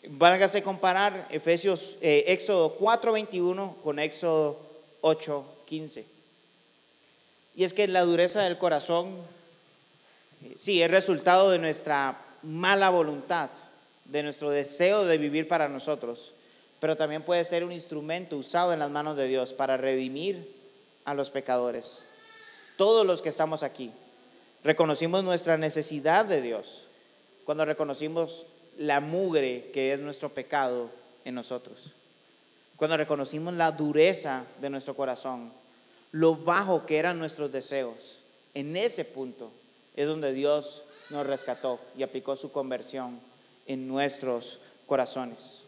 Válgase 0.08 0.64
comparar 0.64 1.28
Efesios, 1.30 1.98
eh, 2.02 2.26
Éxodo 2.28 2.78
4:21 2.78 3.76
con 3.84 4.00
Éxodo 4.00 4.60
8:15. 5.02 6.19
Y 7.60 7.66
es 7.66 7.74
que 7.74 7.90
la 7.90 8.04
dureza 8.04 8.42
del 8.44 8.58
corazón, 8.58 9.18
sí, 10.56 10.82
es 10.82 10.90
resultado 10.90 11.52
de 11.52 11.60
nuestra 11.60 12.18
mala 12.42 12.90
voluntad, 12.90 13.50
de 14.06 14.24
nuestro 14.24 14.50
deseo 14.50 15.04
de 15.04 15.18
vivir 15.18 15.50
para 15.50 15.68
nosotros, 15.68 16.32
pero 16.80 16.96
también 16.96 17.22
puede 17.22 17.44
ser 17.44 17.66
un 17.66 17.74
instrumento 17.74 18.38
usado 18.38 18.72
en 18.72 18.80
las 18.80 18.90
manos 18.90 19.18
de 19.18 19.28
Dios 19.28 19.52
para 19.52 19.76
redimir 19.76 20.56
a 21.04 21.14
los 21.14 21.30
pecadores. 21.30 22.02
Todos 22.78 23.06
los 23.06 23.22
que 23.22 23.28
estamos 23.28 23.62
aquí 23.62 23.92
reconocimos 24.64 25.22
nuestra 25.26 25.58
necesidad 25.58 26.24
de 26.24 26.42
Dios 26.42 26.84
cuando 27.44 27.66
reconocimos 27.66 28.46
la 28.78 29.02
mugre 29.02 29.70
que 29.74 29.92
es 29.92 30.00
nuestro 30.00 30.30
pecado 30.30 30.90
en 31.26 31.36
nosotros. 31.36 31.92
Cuando 32.78 32.96
reconocimos 32.96 33.54
la 33.54 33.74
dureza 33.74 34.46
de 34.62 34.70
nuestro 34.70 34.96
corazón, 34.96 35.52
lo 36.12 36.36
bajo 36.36 36.86
que 36.86 36.98
eran 36.98 37.20
nuestros 37.20 37.52
deseos, 37.52 38.20
en 38.54 38.76
ese 38.76 39.06
punto 39.06 39.52
es 39.96 40.08
donde 40.08 40.34
Dios 40.34 40.82
nos 41.10 41.28
rescató 41.28 41.80
y 41.98 42.04
aplicó 42.04 42.36
su 42.36 42.52
conversión 42.52 43.20
en 43.68 43.88
nuestros 43.88 44.60
corazones. 44.88 45.64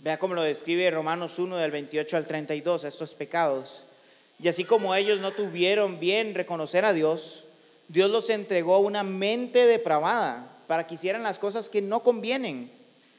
Vea 0.00 0.18
cómo 0.18 0.34
lo 0.34 0.42
describe 0.42 0.90
Romanos 0.90 1.38
1 1.38 1.56
del 1.56 1.70
28 1.70 2.16
al 2.16 2.26
32, 2.26 2.84
estos 2.84 3.14
pecados. 3.14 3.84
Y 4.40 4.48
así 4.48 4.64
como 4.64 4.94
ellos 4.94 5.20
no 5.20 5.32
tuvieron 5.32 6.00
bien 6.00 6.34
reconocer 6.34 6.84
a 6.84 6.92
Dios, 6.92 7.44
Dios 7.86 8.10
los 8.10 8.28
entregó 8.30 8.74
a 8.74 8.80
una 8.80 9.04
mente 9.04 9.66
depravada 9.66 10.46
para 10.66 10.86
que 10.86 10.94
hicieran 10.94 11.22
las 11.22 11.38
cosas 11.38 11.68
que 11.68 11.82
no 11.82 12.02
convienen. 12.02 12.70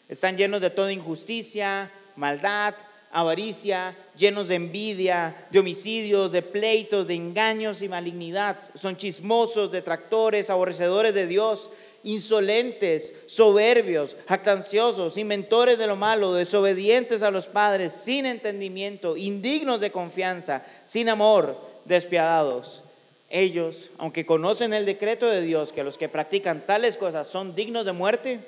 Están 0.10 0.36
llenos 0.36 0.60
de 0.60 0.72
toda 0.72 0.92
injusticia, 0.92 1.90
maldad, 2.16 2.76
avaricia, 3.14 3.96
llenos 4.18 4.48
de 4.48 4.56
envidia, 4.56 5.48
de 5.52 5.60
homicidios, 5.60 6.32
de 6.32 6.42
pleitos, 6.42 7.08
de 7.08 7.14
engaños 7.14 7.82
y 7.82 7.88
malignidad. 7.88 8.58
Son 8.76 8.98
chismosos, 8.98 9.72
detractores, 9.72 10.50
aborrecedores 10.50 11.14
de 11.14 11.28
Dios, 11.28 11.70
insolentes, 12.04 13.14
soberbios, 13.28 14.18
jactanciosos, 14.28 15.18
inventores 15.18 15.78
de 15.78 15.88
lo 15.88 15.96
malo, 15.96 16.34
desobedientes 16.34 17.24
a 17.24 17.32
los 17.32 17.48
padres, 17.48 17.94
sin 17.94 18.26
entendimiento, 18.26 19.16
indignos 19.16 19.80
de 19.80 19.92
confianza, 19.92 20.66
sin 20.84 21.08
amor, 21.08 21.58
despiadados. 21.86 22.84
Ellos, 23.30 23.90
aunque 23.98 24.26
conocen 24.26 24.74
el 24.74 24.86
decreto 24.86 25.28
de 25.28 25.42
Dios, 25.42 25.72
que 25.72 25.84
los 25.84 25.98
que 25.98 26.10
practican 26.10 26.66
tales 26.66 26.98
cosas 26.98 27.28
son 27.28 27.56
dignos 27.56 27.86
de 27.86 27.94
muerte, 27.94 28.40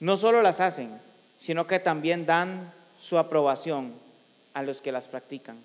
no 0.00 0.16
solo 0.16 0.42
las 0.42 0.60
hacen, 0.60 0.90
sino 1.38 1.66
que 1.66 1.78
también 1.78 2.24
dan 2.24 2.72
su 3.08 3.16
aprobación 3.16 3.94
a 4.52 4.62
los 4.62 4.82
que 4.82 4.92
las 4.92 5.08
practican. 5.08 5.56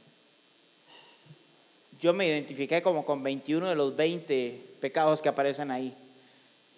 Yo 1.99 2.13
me 2.13 2.27
identifiqué 2.27 2.81
como 2.81 3.05
con 3.05 3.21
21 3.21 3.67
de 3.67 3.75
los 3.75 3.95
20 3.95 4.61
pecados 4.79 5.21
que 5.21 5.27
aparecen 5.27 5.69
ahí. 5.69 5.93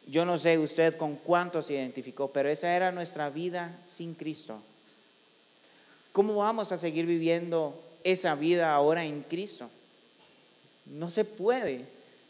Yo 0.08 0.26
no 0.26 0.40
sé 0.40 0.58
usted 0.58 0.98
con 0.98 1.18
cuántos 1.18 1.68
se 1.68 1.74
identificó, 1.74 2.32
pero 2.32 2.50
esa 2.50 2.76
era 2.76 2.92
nuestra 2.92 3.30
vida 3.30 3.80
sin 3.84 4.16
Cristo. 4.16 4.60
¿Cómo 6.12 6.38
vamos 6.38 6.72
a 6.72 6.78
seguir 6.78 7.06
viviendo 7.06 7.80
esa 8.04 8.34
vida 8.34 8.74
ahora 8.74 9.06
en 9.06 9.22
Cristo? 9.24 9.70
No 10.86 11.12
se 11.12 11.26
puede, 11.26 11.86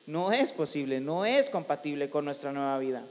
no 0.07 0.31
es 0.31 0.51
posible, 0.51 0.99
no 0.99 1.25
es 1.25 1.49
compatible 1.49 2.09
con 2.09 2.25
nuestra 2.25 2.51
nueva 2.51 2.79
vida. 2.79 3.03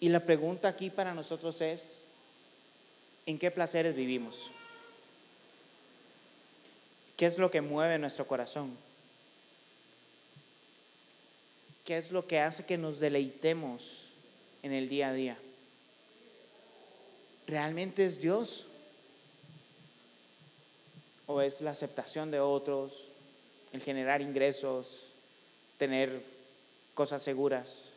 Y 0.00 0.08
la 0.08 0.20
pregunta 0.20 0.68
aquí 0.68 0.90
para 0.90 1.14
nosotros 1.14 1.60
es, 1.60 2.03
¿En 3.26 3.38
qué 3.38 3.50
placeres 3.50 3.94
vivimos? 3.94 4.50
¿Qué 7.16 7.26
es 7.26 7.38
lo 7.38 7.50
que 7.50 7.60
mueve 7.60 7.98
nuestro 7.98 8.26
corazón? 8.26 8.76
¿Qué 11.84 11.98
es 11.98 12.10
lo 12.10 12.26
que 12.26 12.40
hace 12.40 12.64
que 12.64 12.78
nos 12.78 12.98
deleitemos 13.00 13.82
en 14.62 14.72
el 14.72 14.88
día 14.88 15.08
a 15.08 15.12
día? 15.12 15.38
¿Realmente 17.46 18.04
es 18.04 18.20
Dios? 18.20 18.64
¿O 21.26 21.40
es 21.40 21.60
la 21.60 21.70
aceptación 21.70 22.30
de 22.30 22.40
otros, 22.40 22.92
el 23.72 23.80
generar 23.80 24.20
ingresos, 24.20 25.08
tener 25.78 26.22
cosas 26.94 27.22
seguras, 27.22 27.90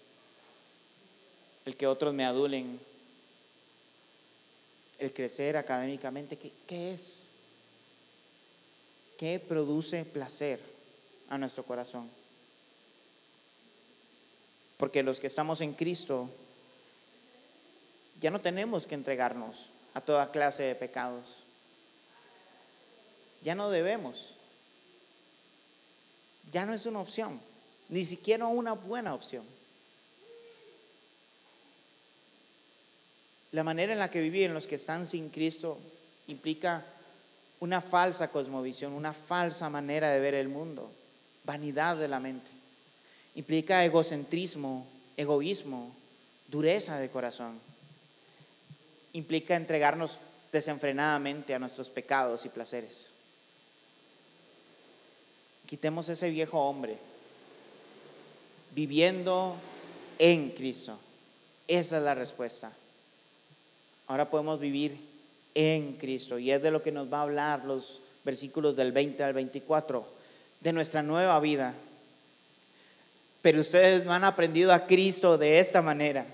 el 1.65 1.75
que 1.75 1.87
otros 1.87 2.13
me 2.13 2.25
adulen, 2.25 2.79
el 4.99 5.13
crecer 5.13 5.57
académicamente, 5.57 6.37
¿qué, 6.37 6.93
es? 6.93 7.23
¿Qué 9.17 9.39
produce 9.39 10.05
placer 10.05 10.59
a 11.29 11.37
nuestro 11.37 11.63
corazón? 11.63 12.09
Porque 14.77 15.03
los 15.03 15.19
que 15.19 15.27
estamos 15.27 15.61
en 15.61 15.73
Cristo 15.73 16.29
ya 18.19 18.31
no 18.31 18.39
tenemos 18.41 18.87
que 18.87 18.95
entregarnos 18.95 19.69
a 19.93 20.01
toda 20.01 20.31
clase 20.31 20.63
de 20.63 20.75
pecados. 20.75 21.37
Ya 23.43 23.55
no 23.55 23.69
debemos. 23.69 24.33
Ya 26.51 26.65
no 26.65 26.73
es 26.73 26.85
una 26.85 27.01
opción, 27.01 27.39
ni 27.89 28.05
siquiera 28.05 28.47
una 28.47 28.71
buena 28.73 29.13
opción. 29.13 29.43
La 33.57 33.63
manera 33.63 33.91
en 33.91 33.97
la 33.97 34.11
que 34.11 34.21
viven 34.21 34.53
los 34.53 34.67
que 34.67 34.75
están 34.75 35.07
sin 35.07 35.29
Cristo 35.29 35.79
implica 36.27 36.85
una 37.59 37.81
falsa 37.81 38.27
cosmovisión, 38.27 38.93
una 38.93 39.13
falsa 39.13 39.67
manera 39.67 40.11
de 40.11 40.19
ver 40.19 40.35
el 40.35 40.47
mundo, 40.47 40.91
vanidad 41.43 41.97
de 41.97 42.07
la 42.07 42.19
mente. 42.19 42.51
Implica 43.33 43.83
egocentrismo, 43.83 44.85
egoísmo, 45.17 45.91
dureza 46.47 46.99
de 46.99 47.09
corazón. 47.09 47.59
Implica 49.13 49.55
entregarnos 49.55 50.19
desenfrenadamente 50.51 51.55
a 51.55 51.59
nuestros 51.59 51.89
pecados 51.89 52.45
y 52.45 52.49
placeres. 52.49 53.07
Quitemos 55.65 56.07
ese 56.09 56.29
viejo 56.29 56.59
hombre 56.59 56.95
viviendo 58.75 59.55
en 60.19 60.51
Cristo. 60.51 60.99
Esa 61.67 61.97
es 61.97 62.03
la 62.03 62.13
respuesta. 62.13 62.71
Ahora 64.07 64.29
podemos 64.29 64.59
vivir 64.59 64.97
en 65.53 65.93
Cristo. 65.93 66.39
Y 66.39 66.51
es 66.51 66.61
de 66.61 66.71
lo 66.71 66.81
que 66.81 66.91
nos 66.91 67.11
va 67.11 67.19
a 67.19 67.23
hablar 67.23 67.65
los 67.65 67.99
versículos 68.23 68.75
del 68.75 68.91
20 68.91 69.23
al 69.23 69.33
24, 69.33 70.07
de 70.61 70.73
nuestra 70.73 71.03
nueva 71.03 71.39
vida. 71.39 71.73
Pero 73.41 73.61
ustedes 73.61 74.05
no 74.05 74.13
han 74.13 74.23
aprendido 74.23 74.71
a 74.71 74.85
Cristo 74.85 75.37
de 75.37 75.59
esta 75.59 75.81
manera. 75.81 76.25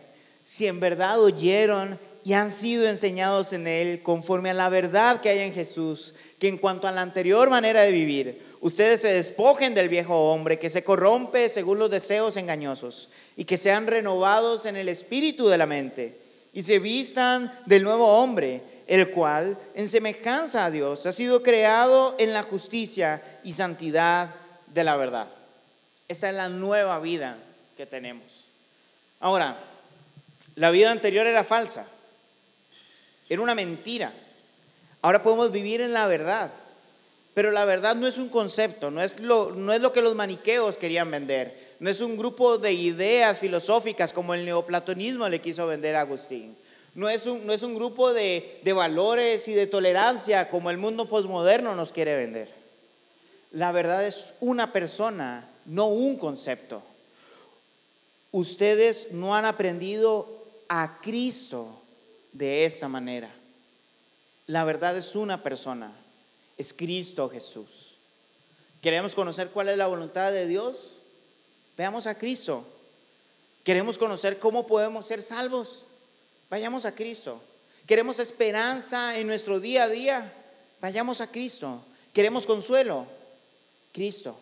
Si 0.43 0.67
en 0.67 0.79
verdad 0.79 1.19
oyeron 1.19 1.97
y 2.23 2.33
han 2.33 2.51
sido 2.51 2.87
enseñados 2.87 3.53
en 3.53 3.67
Él 3.67 4.01
conforme 4.03 4.49
a 4.49 4.53
la 4.53 4.69
verdad 4.69 5.21
que 5.21 5.29
hay 5.29 5.39
en 5.39 5.53
Jesús, 5.53 6.13
que 6.39 6.47
en 6.47 6.57
cuanto 6.57 6.87
a 6.87 6.91
la 6.91 7.01
anterior 7.01 7.49
manera 7.49 7.81
de 7.81 7.91
vivir, 7.91 8.41
ustedes 8.61 9.01
se 9.01 9.13
despojen 9.13 9.73
del 9.73 9.89
viejo 9.89 10.31
hombre 10.31 10.59
que 10.59 10.69
se 10.69 10.83
corrompe 10.83 11.49
según 11.49 11.79
los 11.79 11.89
deseos 11.89 12.37
engañosos 12.37 13.09
y 13.35 13.45
que 13.45 13.57
sean 13.57 13.87
renovados 13.87 14.65
en 14.65 14.75
el 14.75 14.89
espíritu 14.89 15.47
de 15.47 15.57
la 15.57 15.65
mente 15.65 16.22
y 16.53 16.61
se 16.61 16.79
vistan 16.79 17.51
del 17.65 17.83
nuevo 17.83 18.07
hombre, 18.07 18.61
el 18.87 19.09
cual, 19.09 19.57
en 19.73 19.89
semejanza 19.89 20.65
a 20.65 20.71
Dios, 20.71 21.05
ha 21.05 21.11
sido 21.11 21.41
creado 21.41 22.15
en 22.19 22.31
la 22.31 22.43
justicia 22.43 23.21
y 23.43 23.53
santidad 23.53 24.35
de 24.67 24.83
la 24.83 24.95
verdad. 24.95 25.27
Esa 26.07 26.29
es 26.29 26.35
la 26.35 26.49
nueva 26.49 26.99
vida 26.99 27.37
que 27.75 27.85
tenemos. 27.85 28.45
Ahora, 29.19 29.57
la 30.55 30.69
vida 30.69 30.91
anterior 30.91 31.25
era 31.25 31.43
falsa, 31.43 31.87
era 33.27 33.41
una 33.41 33.55
mentira. 33.55 34.13
Ahora 35.01 35.23
podemos 35.23 35.51
vivir 35.51 35.81
en 35.81 35.93
la 35.93 36.07
verdad. 36.07 36.51
Pero 37.33 37.49
la 37.49 37.65
verdad 37.65 37.95
no 37.95 38.07
es 38.07 38.19
un 38.19 38.29
concepto, 38.29 38.91
no 38.91 39.01
es 39.01 39.19
lo, 39.19 39.51
no 39.55 39.73
es 39.73 39.81
lo 39.81 39.91
que 39.91 40.03
los 40.03 40.13
maniqueos 40.13 40.77
querían 40.77 41.09
vender, 41.09 41.62
no 41.83 41.89
es 41.89 41.99
un 41.99 42.15
grupo 42.15 42.57
de 42.57 42.71
ideas 42.71 43.39
filosóficas 43.39 44.13
como 44.13 44.33
el 44.33 44.45
neoplatonismo 44.45 45.27
le 45.27 45.41
quiso 45.41 45.67
vender 45.67 45.97
a 45.97 45.99
Agustín. 45.99 46.55
No 46.95 47.09
es 47.09 47.25
un, 47.25 47.45
no 47.45 47.51
es 47.51 47.61
un 47.61 47.75
grupo 47.75 48.13
de, 48.13 48.61
de 48.63 48.71
valores 48.71 49.49
y 49.49 49.53
de 49.53 49.67
tolerancia 49.67 50.49
como 50.49 50.69
el 50.69 50.77
mundo 50.77 51.09
posmoderno 51.09 51.75
nos 51.75 51.91
quiere 51.91 52.15
vender. 52.15 52.47
La 53.51 53.73
verdad 53.73 54.07
es 54.07 54.33
una 54.39 54.71
persona, 54.71 55.49
no 55.65 55.87
un 55.87 56.15
concepto. 56.15 56.81
Ustedes 58.31 59.09
no 59.11 59.35
han 59.35 59.43
aprendido 59.43 60.41
a 60.69 61.01
Cristo 61.01 61.81
de 62.31 62.63
esta 62.63 62.87
manera. 62.87 63.29
La 64.47 64.63
verdad 64.63 64.95
es 64.95 65.17
una 65.17 65.43
persona, 65.43 65.91
es 66.57 66.73
Cristo 66.73 67.27
Jesús. 67.27 67.95
¿Queremos 68.81 69.13
conocer 69.13 69.49
cuál 69.49 69.67
es 69.67 69.77
la 69.77 69.87
voluntad 69.87 70.31
de 70.31 70.47
Dios? 70.47 70.92
Veamos 71.77 72.05
a 72.05 72.15
Cristo. 72.15 72.65
¿Queremos 73.63 73.97
conocer 73.97 74.39
cómo 74.39 74.67
podemos 74.67 75.05
ser 75.05 75.21
salvos? 75.21 75.83
Vayamos 76.49 76.85
a 76.85 76.93
Cristo. 76.93 77.41
¿Queremos 77.87 78.19
esperanza 78.19 79.17
en 79.17 79.27
nuestro 79.27 79.59
día 79.59 79.83
a 79.83 79.89
día? 79.89 80.33
Vayamos 80.81 81.21
a 81.21 81.31
Cristo. 81.31 81.83
¿Queremos 82.13 82.45
consuelo? 82.45 83.07
Cristo. 83.91 84.37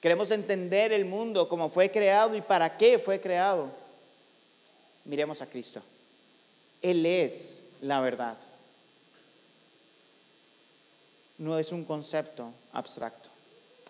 ¿Queremos 0.00 0.30
entender 0.30 0.92
el 0.92 1.04
mundo 1.04 1.48
como 1.48 1.68
fue 1.68 1.90
creado 1.90 2.34
y 2.34 2.40
para 2.40 2.76
qué 2.76 2.98
fue 2.98 3.20
creado? 3.20 3.70
Miremos 5.04 5.40
a 5.42 5.46
Cristo. 5.46 5.82
Él 6.82 7.04
es 7.04 7.58
la 7.80 8.00
verdad. 8.00 8.36
No 11.38 11.58
es 11.58 11.70
un 11.70 11.84
concepto 11.84 12.52
abstracto, 12.72 13.28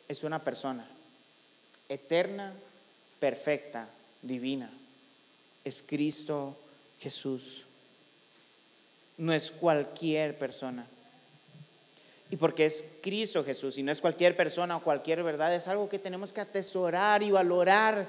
es 0.07 0.23
una 0.23 0.39
persona 0.39 0.87
eterna, 1.89 2.53
perfecta, 3.21 3.89
divina. 4.23 4.71
Es 5.65 5.83
Cristo 5.87 6.57
Jesús. 7.01 7.65
No 9.17 9.33
es 9.33 9.51
cualquier 9.51 10.37
persona. 10.39 10.87
Y 12.31 12.37
porque 12.37 12.67
es 12.67 12.85
Cristo 13.03 13.43
Jesús 13.43 13.79
y 13.79 13.83
no 13.83 13.91
es 13.91 14.01
cualquier 14.01 14.37
persona 14.37 14.77
o 14.77 14.83
cualquier 14.83 15.23
verdad, 15.23 15.55
es 15.55 15.67
algo 15.67 15.89
que 15.89 15.99
tenemos 15.99 16.33
que 16.33 16.43
atesorar 16.43 17.23
y 17.23 17.31
valorar 17.31 18.07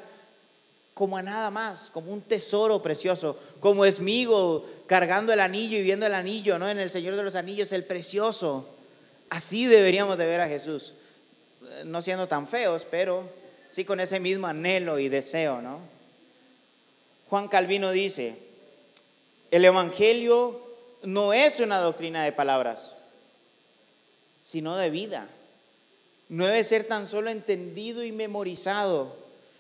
como 0.94 1.16
a 1.16 1.22
nada 1.22 1.50
más, 1.50 1.90
como 1.92 2.12
un 2.12 2.20
tesoro 2.20 2.82
precioso, 2.82 3.40
como 3.62 3.86
esmigo 3.86 4.66
cargando 4.88 5.32
el 5.32 5.40
anillo 5.40 5.78
y 5.78 5.84
viendo 5.84 6.06
el 6.06 6.14
anillo, 6.14 6.60
¿no? 6.60 6.70
En 6.70 6.78
el 6.78 6.90
Señor 6.90 7.16
de 7.16 7.24
los 7.24 7.36
Anillos, 7.36 7.72
el 7.72 7.86
precioso. 7.86 8.68
Así 9.30 9.66
deberíamos 9.66 10.18
de 10.18 10.26
ver 10.26 10.42
a 10.42 10.50
Jesús, 10.50 10.94
no 11.86 12.02
siendo 12.02 12.28
tan 12.28 12.50
feos, 12.50 12.86
pero 12.92 13.24
sí 13.70 13.86
con 13.86 14.00
ese 14.00 14.20
mismo 14.20 14.48
anhelo 14.48 15.00
y 15.00 15.10
deseo, 15.10 15.62
¿no? 15.62 15.80
Juan 17.30 17.48
Calvino 17.48 17.92
dice, 17.92 18.36
el 19.52 19.64
Evangelio 19.64 20.62
no 21.04 21.34
es 21.34 21.60
una 21.60 21.78
doctrina 21.78 22.24
de 22.24 22.32
palabras, 22.32 23.02
sino 24.42 24.76
de 24.76 24.90
vida. 24.90 25.30
No 26.28 26.46
debe 26.46 26.64
ser 26.64 26.86
tan 26.86 27.08
solo 27.08 27.30
entendido 27.30 28.04
y 28.04 28.12
memorizado 28.12 29.16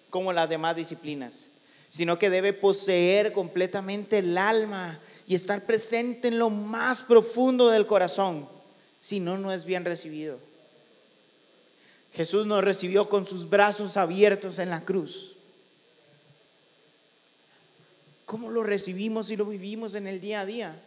como 0.10 0.34
las 0.34 0.50
demás 0.50 0.76
disciplinas, 0.76 1.48
sino 1.90 2.18
que 2.18 2.30
debe 2.30 2.54
poseer 2.54 3.32
completamente 3.32 4.20
el 4.20 4.38
alma 4.38 5.00
y 5.28 5.36
estar 5.36 5.64
presente 5.66 6.28
en 6.28 6.40
lo 6.40 6.50
más 6.50 7.02
profundo 7.02 7.70
del 7.70 7.86
corazón, 7.86 8.50
si 9.00 9.20
no, 9.20 9.38
no 9.38 9.52
es 9.52 9.66
bien 9.66 9.86
recibido. 9.86 10.49
Jesús 12.20 12.46
nos 12.46 12.62
recibió 12.62 13.08
con 13.08 13.26
sus 13.26 13.50
brazos 13.50 13.96
abiertos 13.96 14.60
en 14.60 14.70
la 14.70 14.84
cruz. 14.84 15.38
¿Cómo 18.26 18.52
lo 18.52 18.62
recibimos 18.62 19.30
y 19.30 19.38
lo 19.38 19.46
vivimos 19.46 19.96
en 19.96 20.06
el 20.06 20.20
día 20.20 20.42
a 20.42 20.46
día? 20.46 20.82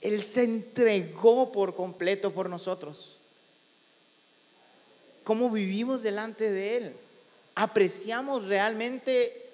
Él 0.00 0.22
se 0.22 0.44
entregó 0.44 1.52
por 1.52 1.74
completo 1.74 2.32
por 2.32 2.48
nosotros. 2.48 3.18
¿Cómo 5.24 5.50
vivimos 5.50 6.02
delante 6.02 6.50
de 6.50 6.76
Él? 6.78 6.96
¿Apreciamos 7.54 8.46
realmente 8.46 9.50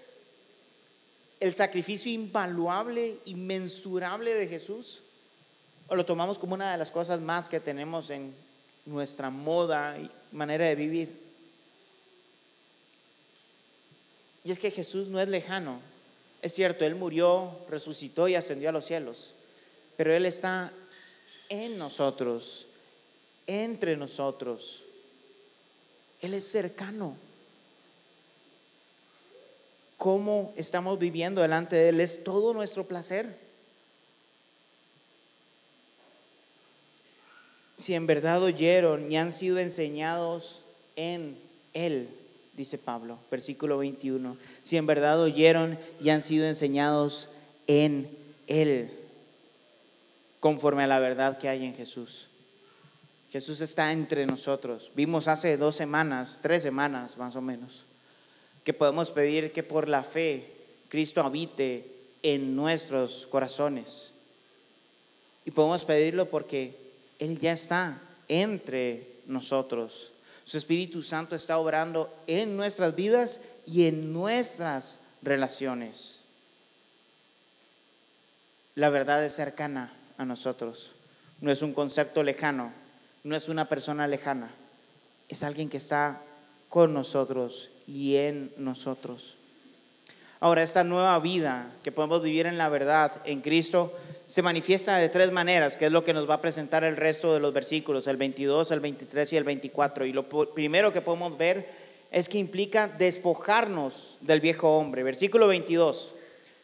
el 1.41 1.53
sacrificio 1.57 2.13
invaluable, 2.13 3.17
inmensurable 3.25 4.35
de 4.35 4.47
Jesús? 4.47 5.03
¿O 5.89 5.97
lo 5.97 6.07
tomamos 6.07 6.39
como 6.39 6.55
una 6.55 6.71
de 6.71 6.79
las 6.79 6.93
cosas 6.93 7.21
más 7.21 7.49
que 7.49 7.59
tenemos 7.59 8.09
en 8.11 8.33
nuestra 8.87 9.31
moda 9.31 9.99
y 9.99 10.11
manera 10.33 10.67
de 10.67 10.75
vivir? 10.75 11.23
Y 14.45 14.51
es 14.51 14.59
que 14.59 14.71
Jesús 14.71 15.09
no 15.09 15.21
es 15.21 15.29
lejano. 15.29 15.81
Es 16.41 16.55
cierto, 16.55 16.85
Él 16.85 16.97
murió, 16.97 17.57
resucitó 17.69 18.27
y 18.27 18.35
ascendió 18.35 18.69
a 18.69 18.73
los 18.73 18.87
cielos, 18.87 19.35
pero 19.97 20.15
Él 20.15 20.27
está 20.27 20.73
en 21.49 21.79
nosotros, 21.79 22.67
entre 23.47 23.97
nosotros. 23.97 24.83
Él 26.21 26.35
es 26.35 26.47
cercano 26.47 27.17
cómo 30.03 30.53
estamos 30.57 30.99
viviendo 30.99 31.43
delante 31.43 31.77
de 31.77 31.91
Él 31.91 32.01
es 32.01 32.25
todo 32.25 32.53
nuestro 32.53 32.89
placer. 32.89 33.39
Si 37.83 37.95
en 37.95 38.07
verdad 38.07 38.41
oyeron 38.45 39.11
y 39.11 39.17
han 39.17 39.33
sido 39.33 39.59
enseñados 39.59 40.63
en 40.95 41.37
Él, 41.75 42.09
dice 42.57 42.79
Pablo, 42.79 43.19
versículo 43.29 43.79
21, 43.79 44.37
si 44.63 44.77
en 44.77 44.87
verdad 44.87 45.21
oyeron 45.21 45.77
y 46.01 46.11
han 46.11 46.23
sido 46.23 46.47
enseñados 46.47 47.29
en 47.67 48.09
Él, 48.47 48.93
conforme 50.39 50.85
a 50.85 50.87
la 50.87 51.01
verdad 51.01 51.39
que 51.39 51.49
hay 51.49 51.65
en 51.65 51.75
Jesús. 51.75 52.29
Jesús 53.33 53.61
está 53.61 53.91
entre 53.91 54.27
nosotros. 54.27 54.93
Vimos 54.95 55.27
hace 55.27 55.57
dos 55.57 55.75
semanas, 55.75 56.39
tres 56.41 56.63
semanas 56.63 57.19
más 57.19 57.35
o 57.35 57.41
menos 57.41 57.85
que 58.63 58.73
podemos 58.73 59.11
pedir 59.11 59.51
que 59.51 59.65
por 59.65 59.89
la 59.89 60.05
fe 60.05 60.47
Cristo 60.89 61.21
habite 61.21 61.85
en 62.23 62.55
nuestros 62.55 63.27
corazones. 63.29 64.13
Y 65.45 65.51
podemos 65.51 65.83
pedirlo 65.85 66.31
porque 66.31 66.82
Él 67.23 67.39
ya 67.39 67.53
está 67.53 68.01
entre 68.27 69.07
nosotros. 69.29 70.11
Su 70.45 70.59
Espíritu 70.59 71.05
Santo 71.05 71.37
está 71.37 71.57
obrando 71.57 72.13
en 72.27 72.57
nuestras 72.57 72.97
vidas 72.97 73.39
y 73.65 73.87
en 73.87 74.13
nuestras 74.13 74.99
relaciones. 75.23 76.19
La 78.75 78.91
verdad 78.91 79.25
es 79.25 79.37
cercana 79.37 79.93
a 80.19 80.25
nosotros. 80.25 80.91
No 81.41 81.53
es 81.53 81.63
un 81.63 81.75
concepto 81.75 82.25
lejano, 82.25 82.73
no 83.23 83.37
es 83.37 83.49
una 83.49 83.69
persona 83.69 84.09
lejana. 84.09 84.51
Es 85.29 85.45
alguien 85.45 85.69
que 85.69 85.77
está 85.77 86.21
con 86.69 86.93
nosotros 86.93 87.71
y 87.87 88.17
en 88.17 88.53
nosotros. 88.57 89.37
Ahora, 90.41 90.65
esta 90.65 90.83
nueva 90.83 91.17
vida 91.21 91.71
que 91.85 91.93
podemos 91.93 92.21
vivir 92.21 92.47
en 92.47 92.59
la 92.59 92.69
verdad 92.69 93.13
en 93.25 93.43
Cristo 93.43 93.97
se 94.27 94.43
manifiesta 94.43 94.97
de 94.97 95.09
tres 95.09 95.31
maneras, 95.33 95.77
que 95.77 95.87
es 95.87 95.93
lo 95.93 96.05
que 96.05 96.13
nos 96.13 96.29
va 96.29 96.35
a 96.35 96.41
presentar 96.41 96.85
el 96.85 96.97
resto 96.97 97.35
de 97.35 97.41
los 97.41 97.53
versículos, 97.53 98.07
el 98.07 98.17
22, 98.17 98.71
el 98.71 98.81
23 98.81 99.33
y 99.33 99.37
el 99.37 99.45
24. 99.45 100.07
Y 100.07 100.13
lo 100.13 100.29
primero 100.55 100.93
que 100.93 101.01
podemos 101.01 101.37
ver 101.37 101.69
es 102.11 102.29
que 102.29 102.39
implica 102.39 102.89
despojarnos 102.89 104.17
del 104.21 104.41
viejo 104.41 104.77
hombre. 104.77 105.03
Versículo 105.03 105.49
22, 105.49 106.15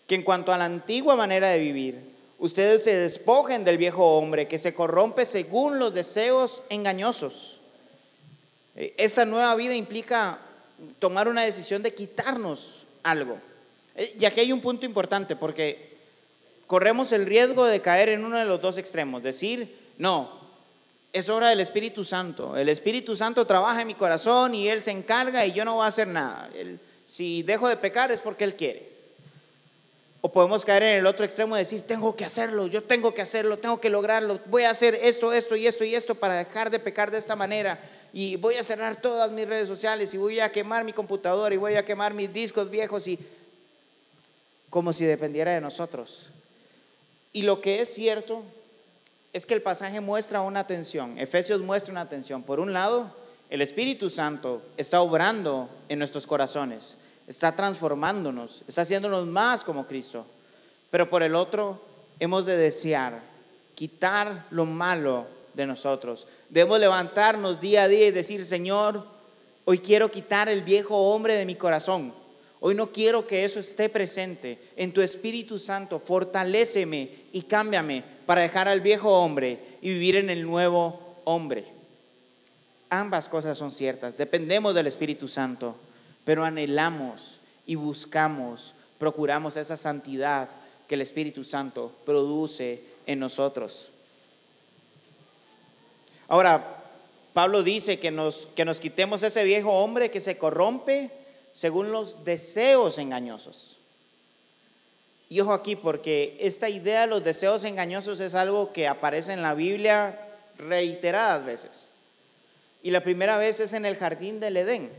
que 0.07 0.15
en 0.15 0.23
cuanto 0.23 0.53
a 0.53 0.59
la 0.59 0.67
antigua 0.67 1.17
manera 1.17 1.49
de 1.49 1.59
vivir, 1.59 2.01
ustedes 2.39 2.85
se 2.85 2.95
despojen 2.95 3.65
del 3.65 3.79
viejo 3.79 4.17
hombre 4.17 4.49
que 4.49 4.59
se 4.59 4.75
corrompe 4.75 5.27
según 5.27 5.79
los 5.79 5.93
deseos 5.95 6.63
engañosos. 6.69 7.59
Esta 8.75 9.25
nueva 9.25 9.55
vida 9.57 9.75
implica 9.75 10.39
tomar 10.99 11.29
una 11.29 11.43
decisión 11.43 11.83
de 11.83 11.95
quitarnos 11.95 12.87
algo. 13.03 13.39
Eh, 13.97 14.17
y 14.21 14.25
aquí 14.25 14.41
hay 14.41 14.53
un 14.53 14.61
punto 14.61 14.87
importante 14.87 15.35
porque 15.35 15.98
corremos 16.69 17.11
el 17.13 17.27
riesgo 17.27 17.65
de 17.65 17.81
caer 17.81 18.11
en 18.11 18.25
uno 18.25 18.37
de 18.37 18.45
los 18.45 18.61
dos 18.61 18.79
extremos, 18.79 19.23
decir, 19.23 19.75
no, 19.97 20.31
es 21.13 21.29
obra 21.31 21.49
del 21.49 21.61
Espíritu 21.61 22.05
Santo. 22.05 22.57
El 22.57 22.69
Espíritu 22.69 23.17
Santo 23.17 23.47
trabaja 23.47 23.81
en 23.81 23.87
mi 23.87 23.95
corazón 23.95 24.55
y 24.55 24.69
Él 24.69 24.83
se 24.83 24.91
encarga 24.91 25.45
y 25.47 25.53
yo 25.53 25.65
no 25.65 25.77
voy 25.77 25.85
a 25.87 25.89
hacer 25.89 26.07
nada. 26.07 26.49
si 27.07 27.43
dejo 27.43 27.69
de 27.69 27.77
pecar 27.77 28.13
es 28.13 28.21
porque 28.21 28.45
Él 28.45 28.55
quiere. 28.55 28.87
O 30.21 30.31
podemos 30.31 30.63
caer 30.63 30.83
en 30.83 30.97
el 30.97 31.07
otro 31.07 31.25
extremo 31.25 31.57
y 31.57 31.61
decir, 31.61 31.83
tengo 31.83 32.15
que 32.15 32.27
hacerlo, 32.27 32.67
yo 32.67 32.83
tengo 32.83 33.15
que 33.15 33.23
hacerlo, 33.23 33.57
tengo 33.57 33.81
que 33.81 33.89
lograrlo, 33.89 34.41
voy 34.47 34.65
a 34.65 34.71
hacer 34.71 34.95
esto, 35.01 35.33
esto 35.33 35.57
y 35.57 35.67
esto 35.67 35.85
y 35.85 35.95
esto 35.95 36.17
para 36.17 36.37
dejar 36.37 36.71
de 36.71 36.79
pecar 36.79 37.11
de 37.11 37.19
esta 37.19 37.35
manera 37.35 37.81
y 38.13 38.37
voy 38.37 38.57
a 38.57 38.63
cerrar 38.63 39.01
todas 39.01 39.31
mis 39.31 39.49
redes 39.49 39.69
sociales 39.69 40.13
y 40.13 40.19
voy 40.19 40.41
a 40.41 40.53
quemar 40.53 40.85
mi 40.85 40.93
computadora 40.93 41.55
y 41.55 41.59
voy 41.59 41.77
a 41.77 41.85
quemar 41.85 42.13
mis 42.13 42.31
discos 42.31 42.69
viejos 42.69 43.07
y 43.07 43.19
como 44.69 44.93
si 44.93 45.07
dependiera 45.07 45.55
de 45.55 45.63
nosotros. 45.63 46.29
Y 47.33 47.43
lo 47.43 47.61
que 47.61 47.81
es 47.81 47.93
cierto 47.93 48.43
es 49.33 49.47
que 49.47 49.55
el 49.55 49.63
pasaje 49.63 50.01
muestra 50.01 50.41
una 50.41 50.67
tensión, 50.67 51.19
Efesios 51.19 51.61
muestra 51.61 51.93
una 51.93 52.09
tensión. 52.09 52.43
Por 52.43 52.61
un 52.61 52.73
lado, 52.73 53.11
el 53.51 53.63
Espíritu 53.63 54.11
Santo 54.11 54.63
está 54.77 55.01
obrando 55.01 55.69
en 55.89 55.99
nuestros 55.99 56.27
corazones, 56.27 56.97
está 57.27 57.55
transformándonos, 57.55 58.63
está 58.67 58.83
haciéndonos 58.83 59.27
más 59.27 59.63
como 59.65 59.87
Cristo. 59.87 60.27
Pero 60.91 61.09
por 61.09 61.23
el 61.23 61.35
otro, 61.35 61.81
hemos 62.19 62.47
de 62.47 62.57
desear 62.57 63.21
quitar 63.75 64.47
lo 64.51 64.65
malo 64.65 65.27
de 65.55 65.67
nosotros. 65.67 66.27
Debemos 66.49 66.81
levantarnos 66.81 67.61
día 67.61 67.85
a 67.85 67.89
día 67.89 68.07
y 68.07 68.11
decir, 68.11 68.45
Señor, 68.45 69.05
hoy 69.65 69.79
quiero 69.79 70.11
quitar 70.11 70.49
el 70.49 70.63
viejo 70.63 70.97
hombre 70.97 71.35
de 71.35 71.47
mi 71.47 71.55
corazón. 71.55 72.13
Hoy 72.61 72.75
no 72.75 72.91
quiero 72.91 73.27
que 73.27 73.45
eso 73.45 73.61
esté 73.61 73.89
presente. 73.89 74.59
En 74.77 74.93
tu 74.93 75.01
Espíritu 75.01 75.59
Santo, 75.59 76.01
fortaléceme 76.01 77.11
y 77.33 77.43
cámbiame 77.43 78.03
para 78.27 78.43
dejar 78.43 78.69
al 78.69 78.81
viejo 78.81 79.11
hombre 79.21 79.59
y 79.81 79.93
vivir 79.93 80.17
en 80.17 80.29
el 80.29 80.45
nuevo 80.45 81.17
hombre. 81.25 81.65
Ambas 82.91 83.29
cosas 83.29 83.57
son 83.59 83.71
ciertas. 83.71 84.17
Dependemos 84.17 84.75
del 84.75 84.87
Espíritu 84.87 85.29
Santo, 85.29 85.77
pero 86.25 86.45
anhelamos 86.45 87.39
y 87.67 87.77
buscamos, 87.77 88.75
procuramos 88.99 89.57
esa 89.57 89.77
santidad 89.77 90.49
que 90.89 90.95
el 90.97 91.03
Espíritu 91.03 91.45
Santo 91.45 91.93
produce 92.05 92.83
en 93.07 93.21
nosotros. 93.21 93.91
Ahora, 96.27 96.83
Pablo 97.35 97.63
dice 97.63 98.01
que 98.01 98.11
nos, 98.11 98.49
que 98.57 98.65
nos 98.65 98.81
quitemos 98.81 99.23
ese 99.23 99.45
viejo 99.45 99.71
hombre 99.71 100.11
que 100.11 100.21
se 100.21 100.39
corrompe 100.39 101.11
según 101.59 101.91
los 101.91 102.25
deseos 102.25 102.99
engañosos. 102.99 103.79
Y 105.29 105.41
ojo 105.41 105.53
aquí, 105.53 105.75
porque 105.75 106.37
esta 106.39 106.69
idea 106.69 107.01
de 107.01 107.07
los 107.09 107.25
deseos 107.25 107.65
engañosos 107.65 108.21
es 108.21 108.37
algo 108.37 108.73
que 108.73 108.87
aparece 108.87 109.33
en 109.33 109.43
la 109.43 109.55
Biblia 109.55 110.21
reiteradas 110.57 111.45
veces. 111.45 111.89
Y 112.81 112.93
la 112.93 113.03
primera 113.03 113.39
vez 113.39 113.59
es 113.59 113.73
en 113.73 113.87
el 113.87 113.97
jardín 113.97 114.39
del 114.39 114.57
Edén, 114.57 114.93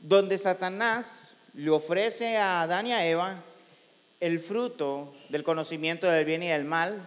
donde 0.00 0.36
Satanás 0.36 1.32
le 1.54 1.70
ofrece 1.70 2.38
a 2.38 2.62
Adán 2.62 2.88
y 2.88 2.92
a 2.92 3.06
Eva 3.06 3.44
el 4.18 4.40
fruto 4.40 5.14
del 5.28 5.44
conocimiento 5.44 6.08
del 6.08 6.24
bien 6.24 6.42
y 6.42 6.48
del 6.48 6.64
mal 6.64 7.00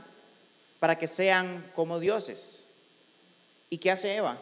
para 0.79 0.97
que 0.97 1.07
sean 1.07 1.69
como 1.75 1.99
dioses. 1.99 2.63
¿Y 3.69 3.79
qué 3.79 3.91
hace 3.91 4.15
Eva? 4.15 4.37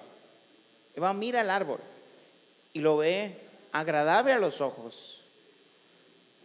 Eva 0.95 1.13
mira 1.15 1.41
el 1.41 1.49
árbol 1.49 1.79
y 2.73 2.81
lo 2.81 2.97
ve 2.97 3.44
agradable 3.75 4.31
a 4.31 4.39
los 4.39 4.61
ojos, 4.61 5.19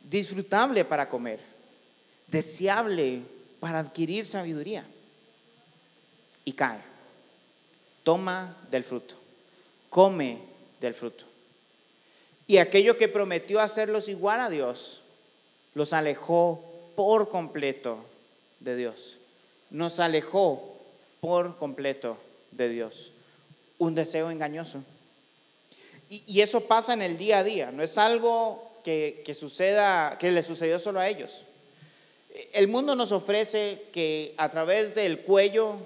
disfrutable 0.02 0.84
para 0.84 1.08
comer, 1.08 1.38
deseable 2.26 3.22
para 3.60 3.78
adquirir 3.78 4.26
sabiduría. 4.26 4.84
Y 6.44 6.52
cae, 6.54 6.80
toma 8.02 8.56
del 8.72 8.82
fruto, 8.82 9.14
come 9.88 10.40
del 10.80 10.92
fruto. 10.92 11.24
Y 12.48 12.56
aquello 12.56 12.98
que 12.98 13.06
prometió 13.06 13.60
hacerlos 13.60 14.08
igual 14.08 14.40
a 14.40 14.50
Dios, 14.50 15.00
los 15.74 15.92
alejó 15.92 16.64
por 16.96 17.28
completo 17.28 18.04
de 18.58 18.74
Dios. 18.74 19.18
Nos 19.70 20.00
alejó 20.00 20.76
por 21.20 21.56
completo 21.58 22.16
de 22.50 22.68
Dios. 22.70 23.12
Un 23.78 23.94
deseo 23.94 24.32
engañoso. 24.32 24.82
Y, 26.12 26.40
eso 26.40 26.62
pasa 26.62 26.92
en 26.92 27.02
el 27.02 27.16
día 27.16 27.38
a 27.38 27.44
día, 27.44 27.70
no 27.70 27.84
es 27.84 27.96
algo 27.96 28.68
que, 28.82 29.22
que 29.24 29.32
suceda, 29.32 30.18
que 30.18 30.32
le 30.32 30.42
sucedió 30.42 30.80
solo 30.80 30.98
a 30.98 31.08
ellos. 31.08 31.44
El 32.52 32.66
mundo 32.66 32.96
nos 32.96 33.12
ofrece 33.12 33.84
que 33.92 34.34
a 34.36 34.48
través 34.48 34.94
del 34.96 35.20
cuello 35.20 35.76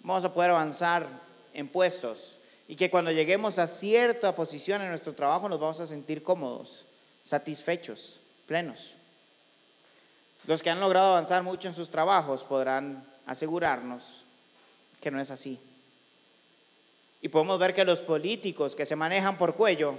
vamos 0.00 0.24
a 0.26 0.34
poder 0.34 0.50
avanzar 0.50 1.06
en 1.54 1.68
puestos 1.68 2.36
y 2.68 2.76
que 2.76 2.90
cuando 2.90 3.10
lleguemos 3.10 3.58
a 3.58 3.66
cierta 3.66 4.34
posición 4.34 4.82
en 4.82 4.90
nuestro 4.90 5.14
trabajo 5.14 5.48
nos 5.48 5.58
vamos 5.58 5.80
a 5.80 5.86
sentir 5.86 6.22
cómodos, 6.22 6.84
satisfechos, 7.22 8.20
plenos. 8.46 8.92
Los 10.46 10.62
que 10.62 10.70
han 10.70 10.80
logrado 10.80 11.12
avanzar 11.12 11.42
mucho 11.42 11.68
en 11.68 11.74
sus 11.74 11.90
trabajos 11.90 12.44
podrán 12.44 13.04
asegurarnos 13.24 14.22
que 15.00 15.10
no 15.10 15.20
es 15.20 15.30
así. 15.30 15.58
Y 17.20 17.28
podemos 17.28 17.58
ver 17.58 17.74
que 17.74 17.84
los 17.84 18.00
políticos 18.00 18.76
que 18.76 18.86
se 18.86 18.96
manejan 18.96 19.38
por 19.38 19.54
cuello, 19.54 19.94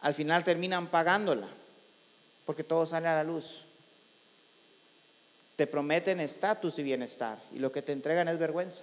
al 0.00 0.14
final 0.14 0.44
terminan 0.44 0.88
pagándola, 0.88 1.48
porque 2.46 2.64
todo 2.64 2.86
sale 2.86 3.08
a 3.08 3.16
la 3.16 3.24
luz. 3.24 3.62
Te 5.56 5.66
prometen 5.66 6.20
estatus 6.20 6.78
y 6.78 6.82
bienestar, 6.82 7.38
y 7.52 7.58
lo 7.58 7.72
que 7.72 7.82
te 7.82 7.92
entregan 7.92 8.28
es 8.28 8.38
vergüenza. 8.38 8.82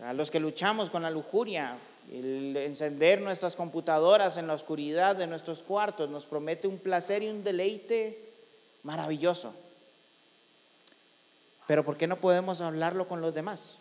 A 0.00 0.12
los 0.12 0.30
que 0.30 0.40
luchamos 0.40 0.90
con 0.90 1.02
la 1.02 1.10
lujuria, 1.10 1.76
el 2.12 2.56
encender 2.56 3.20
nuestras 3.20 3.56
computadoras 3.56 4.36
en 4.36 4.46
la 4.46 4.54
oscuridad 4.54 5.16
de 5.16 5.26
nuestros 5.26 5.62
cuartos 5.62 6.08
nos 6.08 6.24
promete 6.24 6.68
un 6.68 6.78
placer 6.78 7.22
y 7.22 7.28
un 7.28 7.44
deleite 7.44 8.18
maravilloso. 8.82 9.52
Pero 11.66 11.84
¿por 11.84 11.96
qué 11.96 12.06
no 12.06 12.16
podemos 12.16 12.60
hablarlo 12.60 13.08
con 13.08 13.20
los 13.20 13.34
demás? 13.34 13.78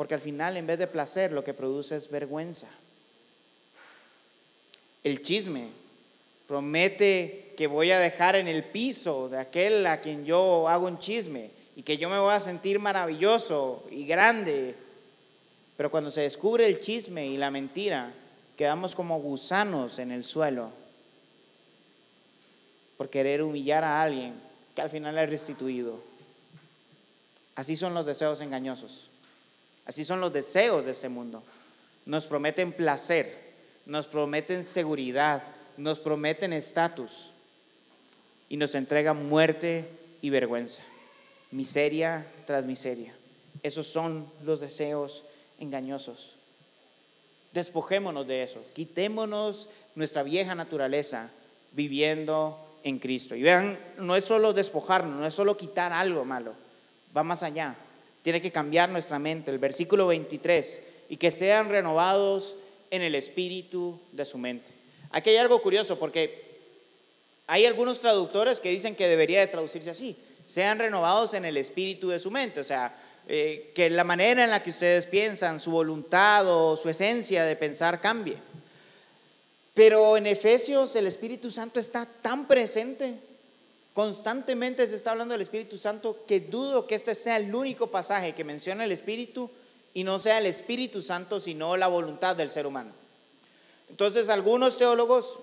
Porque 0.00 0.14
al 0.14 0.22
final, 0.22 0.56
en 0.56 0.66
vez 0.66 0.78
de 0.78 0.86
placer, 0.86 1.30
lo 1.30 1.44
que 1.44 1.52
produce 1.52 1.94
es 1.94 2.08
vergüenza. 2.08 2.66
El 5.04 5.20
chisme 5.20 5.68
promete 6.48 7.52
que 7.54 7.66
voy 7.66 7.90
a 7.90 7.98
dejar 7.98 8.34
en 8.34 8.48
el 8.48 8.64
piso 8.64 9.28
de 9.28 9.36
aquel 9.36 9.86
a 9.86 10.00
quien 10.00 10.24
yo 10.24 10.66
hago 10.70 10.86
un 10.86 10.98
chisme 10.98 11.50
y 11.76 11.82
que 11.82 11.98
yo 11.98 12.08
me 12.08 12.18
voy 12.18 12.32
a 12.32 12.40
sentir 12.40 12.78
maravilloso 12.78 13.84
y 13.90 14.06
grande. 14.06 14.74
Pero 15.76 15.90
cuando 15.90 16.10
se 16.10 16.22
descubre 16.22 16.66
el 16.66 16.80
chisme 16.80 17.26
y 17.26 17.36
la 17.36 17.50
mentira, 17.50 18.10
quedamos 18.56 18.94
como 18.94 19.20
gusanos 19.20 19.98
en 19.98 20.12
el 20.12 20.24
suelo 20.24 20.70
por 22.96 23.10
querer 23.10 23.42
humillar 23.42 23.84
a 23.84 24.00
alguien 24.00 24.32
que 24.74 24.80
al 24.80 24.88
final 24.88 25.18
es 25.18 25.28
restituido. 25.28 26.02
Así 27.54 27.76
son 27.76 27.92
los 27.92 28.06
deseos 28.06 28.40
engañosos. 28.40 29.09
Así 29.86 30.04
son 30.04 30.20
los 30.20 30.32
deseos 30.32 30.84
de 30.84 30.92
este 30.92 31.08
mundo. 31.08 31.42
Nos 32.06 32.26
prometen 32.26 32.72
placer, 32.72 33.38
nos 33.86 34.06
prometen 34.06 34.64
seguridad, 34.64 35.42
nos 35.76 35.98
prometen 35.98 36.52
estatus 36.52 37.30
y 38.48 38.56
nos 38.56 38.74
entregan 38.74 39.28
muerte 39.28 39.88
y 40.22 40.30
vergüenza, 40.30 40.82
miseria 41.50 42.26
tras 42.46 42.66
miseria. 42.66 43.14
Esos 43.62 43.86
son 43.86 44.30
los 44.44 44.60
deseos 44.60 45.24
engañosos. 45.58 46.34
Despojémonos 47.52 48.26
de 48.26 48.44
eso, 48.44 48.62
quitémonos 48.74 49.68
nuestra 49.94 50.22
vieja 50.22 50.54
naturaleza 50.54 51.30
viviendo 51.72 52.58
en 52.84 52.98
Cristo. 52.98 53.34
Y 53.34 53.42
vean, 53.42 53.78
no 53.98 54.14
es 54.14 54.24
solo 54.24 54.52
despojarnos, 54.52 55.18
no 55.18 55.26
es 55.26 55.34
solo 55.34 55.56
quitar 55.56 55.92
algo 55.92 56.24
malo, 56.24 56.54
va 57.16 57.22
más 57.22 57.42
allá 57.42 57.76
tiene 58.22 58.40
que 58.40 58.52
cambiar 58.52 58.88
nuestra 58.88 59.18
mente. 59.18 59.50
El 59.50 59.58
versículo 59.58 60.06
23, 60.06 60.80
y 61.08 61.16
que 61.16 61.30
sean 61.30 61.68
renovados 61.68 62.56
en 62.90 63.02
el 63.02 63.14
espíritu 63.14 63.98
de 64.12 64.24
su 64.24 64.38
mente. 64.38 64.70
Aquí 65.10 65.30
hay 65.30 65.36
algo 65.36 65.60
curioso 65.62 65.98
porque 65.98 66.50
hay 67.46 67.66
algunos 67.66 68.00
traductores 68.00 68.60
que 68.60 68.70
dicen 68.70 68.94
que 68.94 69.08
debería 69.08 69.40
de 69.40 69.48
traducirse 69.48 69.90
así, 69.90 70.16
sean 70.46 70.78
renovados 70.78 71.34
en 71.34 71.44
el 71.44 71.56
espíritu 71.56 72.08
de 72.08 72.20
su 72.20 72.30
mente, 72.30 72.60
o 72.60 72.64
sea, 72.64 72.94
eh, 73.28 73.72
que 73.74 73.90
la 73.90 74.04
manera 74.04 74.44
en 74.44 74.50
la 74.50 74.62
que 74.62 74.70
ustedes 74.70 75.06
piensan, 75.06 75.60
su 75.60 75.70
voluntad 75.70 76.46
o 76.48 76.76
su 76.76 76.88
esencia 76.88 77.44
de 77.44 77.56
pensar 77.56 78.00
cambie. 78.00 78.36
Pero 79.74 80.16
en 80.16 80.26
Efesios 80.26 80.94
el 80.96 81.06
Espíritu 81.06 81.50
Santo 81.50 81.80
está 81.80 82.06
tan 82.06 82.46
presente 82.46 83.14
Constantemente 83.94 84.86
se 84.86 84.96
está 84.96 85.10
hablando 85.10 85.32
del 85.32 85.42
Espíritu 85.42 85.76
Santo 85.76 86.24
que 86.26 86.40
dudo 86.40 86.86
que 86.86 86.94
este 86.94 87.14
sea 87.14 87.36
el 87.36 87.54
único 87.54 87.88
pasaje 87.88 88.34
que 88.34 88.44
menciona 88.44 88.84
el 88.84 88.92
Espíritu 88.92 89.50
y 89.92 90.04
no 90.04 90.18
sea 90.18 90.38
el 90.38 90.46
Espíritu 90.46 91.02
Santo, 91.02 91.40
sino 91.40 91.76
la 91.76 91.88
voluntad 91.88 92.36
del 92.36 92.50
ser 92.50 92.66
humano. 92.66 92.92
Entonces 93.88 94.28
algunos 94.28 94.78
teólogos, 94.78 95.40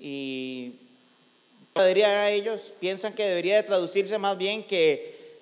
y 0.00 0.74
a 1.76 2.30
ellos, 2.30 2.72
piensan 2.80 3.14
que 3.14 3.24
debería 3.24 3.56
de 3.56 3.62
traducirse 3.62 4.18
más 4.18 4.36
bien 4.36 4.66
que, 4.66 5.40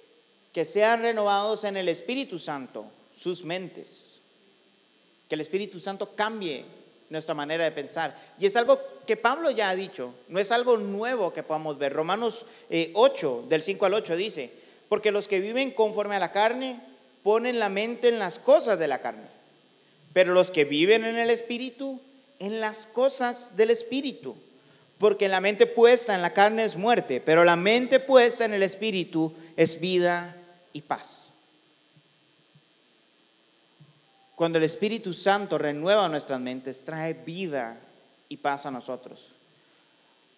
que 0.53 0.67
sean 0.67 1.01
renovados 1.01 1.65
en 1.65 1.79
el 1.79 1.89
Espíritu 1.89 2.39
Santo 2.39 2.85
sus 3.17 3.45
mentes, 3.45 4.21
que 5.29 5.35
el 5.35 5.41
Espíritu 5.41 5.81
Santo 5.81 6.15
cambie 6.15 6.65
nuestra 7.09 7.35
manera 7.35 7.65
de 7.65 7.73
pensar. 7.73 8.35
Y 8.39 8.47
es 8.47 8.57
algo 8.57 8.79
que 9.07 9.17
Pablo 9.17 9.51
ya 9.51 9.71
ha 9.71 9.77
dicho, 9.77 10.15
no 10.29 10.39
es 10.39 10.53
algo 10.53 10.77
nuevo 10.77 11.33
que 11.33 11.43
podamos 11.43 11.79
ver. 11.79 11.93
Romanos 11.93 12.47
8, 12.95 13.43
eh, 13.45 13.49
del 13.49 13.63
5 13.63 13.87
al 13.87 13.95
8 13.95 14.17
dice, 14.17 14.51
porque 14.89 15.11
los 15.11 15.29
que 15.29 15.41
viven 15.41 15.71
conforme 15.71 16.17
a 16.17 16.21
la 16.21 16.33
carne 16.33 16.81
ponen 17.23 17.59
la 17.59 17.69
mente 17.69 18.09
en 18.09 18.19
las 18.19 18.39
cosas 18.39 18.79
de 18.79 18.89
la 18.89 19.01
carne, 19.01 19.27
pero 20.13 20.35
los 20.35 20.51
que 20.51 20.65
viven 20.65 21.05
en 21.05 21.17
el 21.17 21.31
Espíritu, 21.31 22.01
en 22.39 22.61
las 22.61 22.87
cosas 22.87 23.57
del 23.57 23.71
Espíritu. 23.71 24.37
porque 24.99 25.27
la 25.29 25.41
mente 25.41 25.67
puesta 25.67 26.15
en 26.15 26.23
la 26.23 26.33
carne 26.33 26.63
es 26.63 26.77
muerte, 26.77 27.21
pero 27.21 27.43
la 27.43 27.57
mente 27.57 27.99
puesta 27.99 28.45
en 28.45 28.55
el 28.55 28.63
espíritu 28.63 29.35
es 29.57 29.81
vida 29.81 30.37
y 30.73 30.81
paz. 30.81 31.23
Cuando 34.37 34.59
el 34.59 34.65
Espíritu 34.65 35.13
Santo 35.13 35.59
renueva 35.59 36.09
nuestras 36.09 36.39
mentes, 36.39 36.85
trae 36.85 37.15
vida 37.15 37.81
y 38.33 38.37
paz 38.37 38.67
a 38.67 38.71
nosotros. 38.71 39.21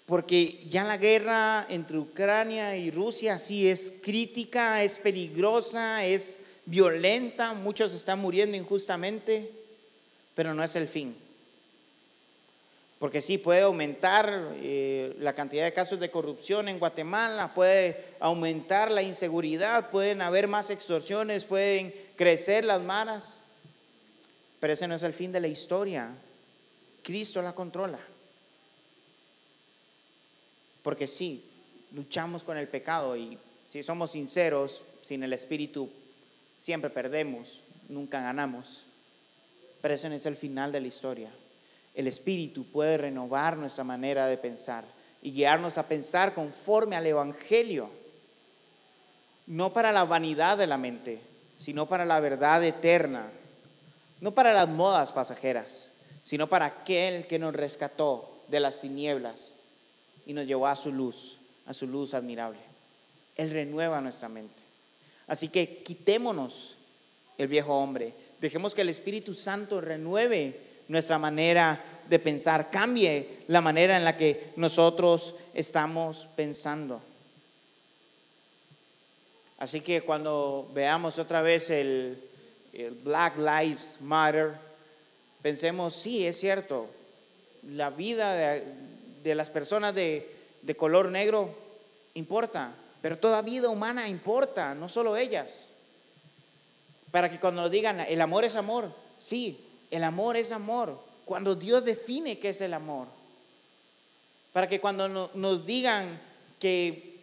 Porque 0.06 0.64
ya 0.68 0.84
la 0.84 0.96
guerra 0.96 1.66
entre 1.68 1.98
Ucrania 1.98 2.76
y 2.76 2.90
Rusia 2.90 3.38
sí 3.38 3.68
es 3.68 3.92
crítica, 4.02 4.82
es 4.82 4.98
peligrosa, 4.98 6.04
es 6.04 6.40
violenta, 6.66 7.54
muchos 7.54 7.92
están 7.92 8.18
muriendo 8.18 8.56
injustamente, 8.56 9.50
pero 10.34 10.52
no 10.52 10.62
es 10.62 10.76
el 10.76 10.88
fin 10.88 11.16
porque 13.04 13.20
sí 13.20 13.36
puede 13.36 13.60
aumentar 13.60 14.54
eh, 14.54 15.14
la 15.18 15.34
cantidad 15.34 15.64
de 15.64 15.74
casos 15.74 16.00
de 16.00 16.10
corrupción 16.10 16.68
en 16.68 16.78
Guatemala, 16.78 17.52
puede 17.52 18.02
aumentar 18.18 18.90
la 18.90 19.02
inseguridad, 19.02 19.90
pueden 19.90 20.22
haber 20.22 20.48
más 20.48 20.70
extorsiones, 20.70 21.44
pueden 21.44 21.94
crecer 22.16 22.64
las 22.64 22.82
maras, 22.82 23.40
pero 24.58 24.72
ese 24.72 24.88
no 24.88 24.94
es 24.94 25.02
el 25.02 25.12
fin 25.12 25.32
de 25.32 25.40
la 25.40 25.48
historia. 25.48 26.12
Cristo 27.04 27.40
la 27.40 27.54
controla. 27.54 28.00
Porque 30.82 31.06
sí, 31.06 31.44
luchamos 31.92 32.42
con 32.42 32.58
el 32.58 32.66
pecado 32.66 33.16
y 33.16 33.38
si 33.64 33.84
somos 33.84 34.10
sinceros, 34.10 34.82
sin 35.02 35.22
el 35.22 35.32
Espíritu 35.32 35.88
siempre 36.56 36.90
perdemos, 36.90 37.60
nunca 37.88 38.20
ganamos. 38.20 38.82
Pero 39.80 39.94
ese 39.94 40.08
no 40.08 40.16
es 40.16 40.26
el 40.26 40.36
final 40.36 40.72
de 40.72 40.80
la 40.80 40.88
historia 40.88 41.30
el 41.94 42.08
Espíritu 42.08 42.64
puede 42.64 42.98
renovar 42.98 43.56
nuestra 43.56 43.84
manera 43.84 44.26
de 44.26 44.36
pensar 44.36 44.84
y 45.22 45.32
guiarnos 45.32 45.78
a 45.78 45.86
pensar 45.86 46.34
conforme 46.34 46.96
al 46.96 47.06
Evangelio, 47.06 47.88
no 49.46 49.72
para 49.72 49.92
la 49.92 50.04
vanidad 50.04 50.58
de 50.58 50.66
la 50.66 50.76
mente, 50.76 51.20
sino 51.56 51.86
para 51.86 52.04
la 52.04 52.20
verdad 52.20 52.62
eterna, 52.64 53.28
no 54.20 54.32
para 54.32 54.52
las 54.52 54.68
modas 54.68 55.12
pasajeras, 55.12 55.90
sino 56.24 56.48
para 56.48 56.66
aquel 56.66 57.26
que 57.28 57.38
nos 57.38 57.54
rescató 57.54 58.42
de 58.48 58.58
las 58.58 58.80
tinieblas 58.80 59.54
y 60.26 60.32
nos 60.32 60.46
llevó 60.46 60.66
a 60.66 60.74
su 60.74 60.90
luz, 60.90 61.36
a 61.66 61.72
su 61.72 61.86
luz 61.86 62.14
admirable. 62.14 62.58
Él 63.36 63.50
renueva 63.50 64.00
nuestra 64.00 64.28
mente. 64.28 64.62
Así 65.26 65.48
que 65.48 65.82
quitémonos 65.82 66.76
el 67.38 67.48
viejo 67.48 67.74
hombre, 67.74 68.12
dejemos 68.40 68.74
que 68.74 68.82
el 68.82 68.88
Espíritu 68.88 69.34
Santo 69.34 69.80
renueve 69.80 70.60
nuestra 70.88 71.18
manera 71.18 71.82
de 72.08 72.18
pensar, 72.18 72.70
cambie 72.70 73.44
la 73.48 73.60
manera 73.60 73.96
en 73.96 74.04
la 74.04 74.16
que 74.16 74.52
nosotros 74.56 75.34
estamos 75.54 76.28
pensando. 76.36 77.00
Así 79.58 79.80
que 79.80 80.02
cuando 80.02 80.70
veamos 80.74 81.18
otra 81.18 81.42
vez 81.42 81.70
el, 81.70 82.22
Black 83.04 83.38
Lives 83.38 83.98
Matter, 84.00 84.54
pensemos, 85.44 85.94
sí, 85.94 86.26
es 86.26 86.40
cierto, 86.40 86.88
la 87.68 87.90
vida 87.90 88.32
de, 88.32 89.34
las 89.34 89.50
personas 89.50 89.94
de, 89.94 90.26
color 90.78 91.10
negro 91.10 91.54
importa, 92.14 92.74
pero 93.02 93.18
toda 93.18 93.42
vida 93.42 93.68
humana 93.68 94.08
importa, 94.08 94.74
no 94.74 94.88
solo 94.88 95.18
ellas. 95.18 95.66
Para 97.10 97.30
que 97.30 97.38
cuando 97.38 97.60
nos 97.60 97.70
digan, 97.70 98.00
el 98.00 98.22
amor 98.22 98.44
es 98.44 98.56
amor, 98.56 98.90
sí, 99.18 99.60
el 99.90 100.04
amor 100.04 100.38
es 100.38 100.50
amor. 100.50 100.98
Cuando 101.26 101.54
Dios 101.54 101.84
define 101.84 102.38
qué 102.38 102.48
es 102.48 102.62
el 102.62 102.72
amor. 102.72 103.06
Para 104.50 104.66
que 104.66 104.80
cuando 104.80 105.30
nos 105.34 105.66
digan 105.66 106.22
que 106.58 107.18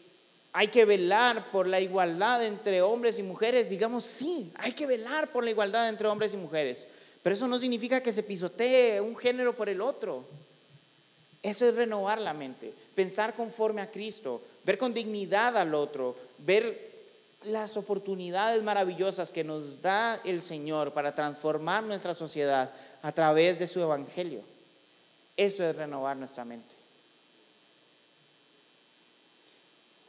hay 0.54 0.68
que 0.68 0.86
velar 0.86 1.50
por 1.50 1.66
la 1.66 1.80
igualdad 1.80 2.46
entre 2.46 2.84
hombres 2.84 3.18
y 3.18 3.24
mujeres, 3.24 3.68
digamos, 3.68 4.04
sí, 4.04 4.52
hay 4.58 4.74
que 4.74 4.86
velar 4.86 5.32
por 5.32 5.44
la 5.44 5.50
igualdad 5.50 5.90
entre 5.90 6.08
hombres 6.08 6.36
y 6.36 6.38
mujeres. 6.38 6.88
Pero 7.24 7.36
eso 7.36 7.48
no 7.48 7.60
significa 7.60 8.02
que 8.02 8.12
se 8.12 8.24
pisotee 8.24 9.00
un 9.00 9.16
género 9.16 9.56
por 9.56 9.70
el 9.70 9.82
otro. 9.82 10.26
Eso 11.44 11.68
es 11.68 11.76
renovar 11.76 12.20
la 12.20 12.34
mente, 12.34 12.74
pensar 12.96 13.34
conforme 13.34 13.82
a 13.82 13.90
Cristo, 13.90 14.42
ver 14.64 14.78
con 14.78 14.94
dignidad 14.94 15.58
al 15.58 15.74
otro, 15.74 16.16
ver 16.40 16.92
las 17.44 17.78
oportunidades 17.78 18.62
maravillosas 18.62 19.32
que 19.32 19.44
nos 19.44 19.82
da 19.82 20.22
el 20.24 20.42
Señor 20.42 20.94
para 20.94 21.16
transformar 21.16 21.84
nuestra 21.84 22.14
sociedad 22.14 22.72
a 23.02 23.12
través 23.12 23.58
de 23.58 23.68
su 23.68 23.82
evangelio. 23.82 24.42
Eso 25.36 25.64
es 25.64 25.76
renovar 25.76 26.18
nuestra 26.18 26.46
mente. 26.46 26.76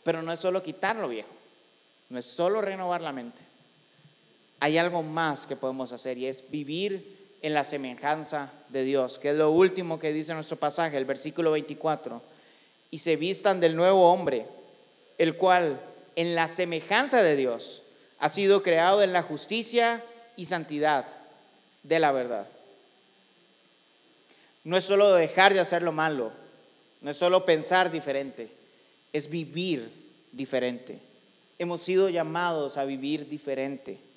Pero 0.05 0.21
no 0.21 0.33
es 0.33 0.41
solo 0.41 0.63
quitar 0.63 0.97
lo 0.97 1.09
viejo, 1.09 1.31
no 2.11 2.19
es 2.19 2.27
solo 2.27 2.61
renovar 2.61 3.01
la 3.01 3.13
mente. 3.13 3.52
Hay 4.63 4.79
algo 4.79 5.03
más 5.03 5.45
que 5.45 5.57
podemos 5.57 5.91
hacer 5.91 6.19
y 6.19 6.29
es 6.29 6.49
vivir 6.49 7.19
en 7.43 7.53
la 7.53 7.65
semejanza 7.65 8.53
de 8.69 8.85
Dios, 8.85 9.19
que 9.19 9.31
es 9.31 9.35
lo 9.35 9.51
último 9.51 9.99
que 9.99 10.13
dice 10.13 10.35
nuestro 10.35 10.57
pasaje, 10.57 10.97
el 10.97 11.05
versículo 11.05 11.51
24. 11.51 12.23
Y 12.93 12.99
se 12.99 13.17
vistan 13.17 13.59
del 13.59 13.75
nuevo 13.75 14.13
hombre, 14.13 14.47
el 15.19 15.37
cual 15.37 15.81
en 16.15 16.37
la 16.37 16.47
semejanza 16.47 17.25
de 17.25 17.35
Dios, 17.35 17.83
ha 18.21 18.29
sido 18.29 18.63
creado 18.63 19.03
en 19.03 19.13
la 19.13 19.25
justicia 19.25 20.01
y 20.37 20.45
santidad 20.45 21.07
de 21.83 21.99
la 21.99 22.13
verdad. 22.13 22.47
No 24.63 24.77
es 24.77 24.85
solo 24.85 25.13
dejar 25.15 25.55
de 25.55 25.59
hacer 25.59 25.83
lo 25.83 25.91
malo, 25.91 26.31
no 27.01 27.11
es 27.11 27.17
solo 27.17 27.45
pensar 27.45 27.91
diferente, 27.91 28.49
es 29.13 29.29
vivir 29.29 29.91
diferente. 30.31 31.01
Hemos 31.59 31.83
sido 31.83 32.09
llamados 32.09 32.77
a 32.77 32.85
vivir 32.85 33.29
diferente. 33.29 34.12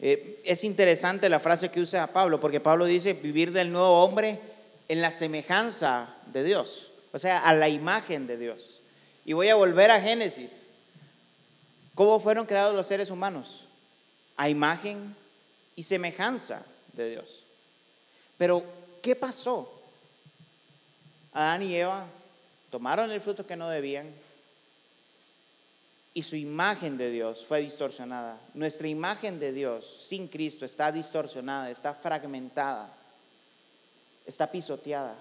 Eh, 0.00 0.40
es 0.44 0.64
interesante 0.64 1.28
la 1.28 1.40
frase 1.40 1.70
que 1.70 1.80
usa 1.80 2.06
Pablo, 2.08 2.38
porque 2.38 2.60
Pablo 2.60 2.84
dice 2.84 3.14
vivir 3.14 3.52
del 3.52 3.72
nuevo 3.72 4.04
hombre 4.04 4.40
en 4.88 5.02
la 5.02 5.10
semejanza 5.10 6.14
de 6.26 6.44
Dios, 6.44 6.90
o 7.12 7.18
sea, 7.18 7.40
a 7.40 7.54
la 7.54 7.68
imagen 7.68 8.26
de 8.26 8.36
Dios. 8.36 8.80
Y 9.24 9.32
voy 9.32 9.48
a 9.48 9.56
volver 9.56 9.90
a 9.90 10.00
Génesis. 10.00 10.64
¿Cómo 11.94 12.20
fueron 12.20 12.46
creados 12.46 12.74
los 12.74 12.86
seres 12.86 13.10
humanos? 13.10 13.64
A 14.36 14.48
imagen 14.48 15.16
y 15.74 15.82
semejanza 15.82 16.62
de 16.92 17.10
Dios. 17.10 17.42
Pero, 18.38 18.62
¿qué 19.02 19.16
pasó? 19.16 19.70
Adán 21.32 21.62
y 21.62 21.74
Eva 21.74 22.06
tomaron 22.70 23.10
el 23.10 23.20
fruto 23.20 23.46
que 23.46 23.56
no 23.56 23.68
debían 23.68 24.12
y 26.18 26.22
su 26.24 26.34
imagen 26.34 26.98
de 26.98 27.12
Dios 27.12 27.44
fue 27.46 27.60
distorsionada. 27.60 28.40
Nuestra 28.52 28.88
imagen 28.88 29.38
de 29.38 29.52
Dios 29.52 29.98
sin 30.00 30.26
Cristo 30.26 30.64
está 30.64 30.90
distorsionada, 30.90 31.70
está 31.70 31.94
fragmentada, 31.94 32.92
está 34.26 34.50
pisoteada. 34.50 35.14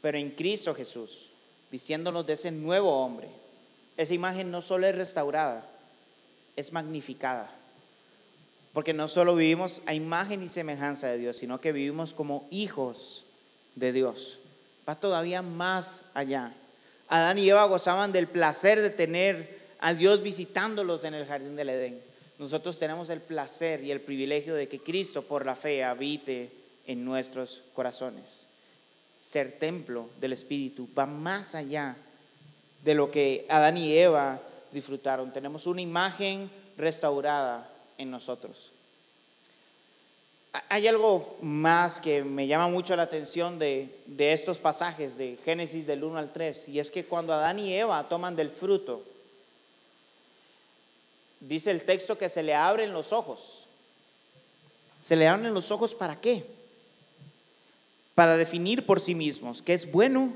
Pero 0.00 0.16
en 0.16 0.30
Cristo 0.30 0.74
Jesús 0.74 1.26
vistiéndonos 1.70 2.26
de 2.26 2.32
ese 2.32 2.50
nuevo 2.50 2.90
hombre. 3.04 3.28
Esa 3.98 4.14
imagen 4.14 4.50
no 4.50 4.62
solo 4.62 4.86
es 4.86 4.94
restaurada, 4.94 5.66
es 6.56 6.72
magnificada. 6.72 7.50
Porque 8.72 8.94
no 8.94 9.06
solo 9.06 9.36
vivimos 9.36 9.82
a 9.84 9.92
imagen 9.92 10.42
y 10.42 10.48
semejanza 10.48 11.08
de 11.08 11.18
Dios, 11.18 11.36
sino 11.36 11.60
que 11.60 11.72
vivimos 11.72 12.14
como 12.14 12.48
hijos 12.50 13.26
de 13.74 13.92
Dios. 13.92 14.38
Va 14.88 14.94
todavía 14.94 15.42
más 15.42 16.00
allá. 16.14 16.54
Adán 17.06 17.36
y 17.36 17.50
Eva 17.50 17.66
gozaban 17.66 18.12
del 18.12 18.28
placer 18.28 18.80
de 18.80 18.88
tener 18.88 19.57
a 19.80 19.94
Dios 19.94 20.22
visitándolos 20.22 21.04
en 21.04 21.14
el 21.14 21.26
jardín 21.26 21.56
del 21.56 21.70
Edén. 21.70 22.00
Nosotros 22.38 22.78
tenemos 22.78 23.10
el 23.10 23.20
placer 23.20 23.82
y 23.82 23.90
el 23.90 24.00
privilegio 24.00 24.54
de 24.54 24.68
que 24.68 24.80
Cristo 24.80 25.22
por 25.22 25.44
la 25.44 25.56
fe 25.56 25.82
habite 25.82 26.50
en 26.86 27.04
nuestros 27.04 27.62
corazones 27.74 28.48
ser 29.18 29.52
templo 29.52 30.08
del 30.20 30.32
Espíritu 30.32 30.88
va 30.96 31.06
más 31.06 31.54
allá 31.54 31.96
de 32.82 32.94
lo 32.94 33.10
que 33.10 33.44
Adán 33.48 33.76
y 33.76 33.96
Eva 33.96 34.40
disfrutaron. 34.72 35.32
Tenemos 35.32 35.66
una 35.66 35.82
imagen 35.82 36.50
restaurada 36.76 37.68
en 37.98 38.10
nosotros. 38.10 38.70
Hay 40.70 40.86
algo 40.86 41.36
más 41.42 42.00
que 42.00 42.24
me 42.24 42.46
llama 42.46 42.68
mucho 42.68 42.96
la 42.96 43.02
atención 43.02 43.58
de, 43.58 43.90
estos 44.18 44.58
pasajes 44.58 45.18
de 45.18 45.36
Génesis 45.44 45.86
del 45.86 46.04
1 46.04 46.18
al 46.18 46.32
3, 46.32 46.68
y 46.68 46.78
es 46.78 46.90
que 46.90 47.04
cuando 47.04 47.32
Adán 47.34 47.58
y 47.58 47.74
Eva 47.74 48.08
toman 48.08 48.34
del 48.34 48.50
fruto, 48.50 49.02
dice 51.40 51.70
el 51.70 51.84
texto 51.84 52.18
que 52.18 52.28
se 52.28 52.42
le 52.42 52.54
abren 52.54 52.92
los 52.92 53.12
ojos. 53.12 53.64
¿Se 55.00 55.16
le 55.16 55.28
abren 55.28 55.54
los 55.54 55.70
ojos 55.70 55.94
para 55.94 56.20
qué? 56.20 56.44
para 58.18 58.36
definir 58.36 58.84
por 58.84 58.98
sí 58.98 59.14
mismos 59.14 59.62
qué 59.62 59.74
es 59.74 59.88
bueno 59.92 60.32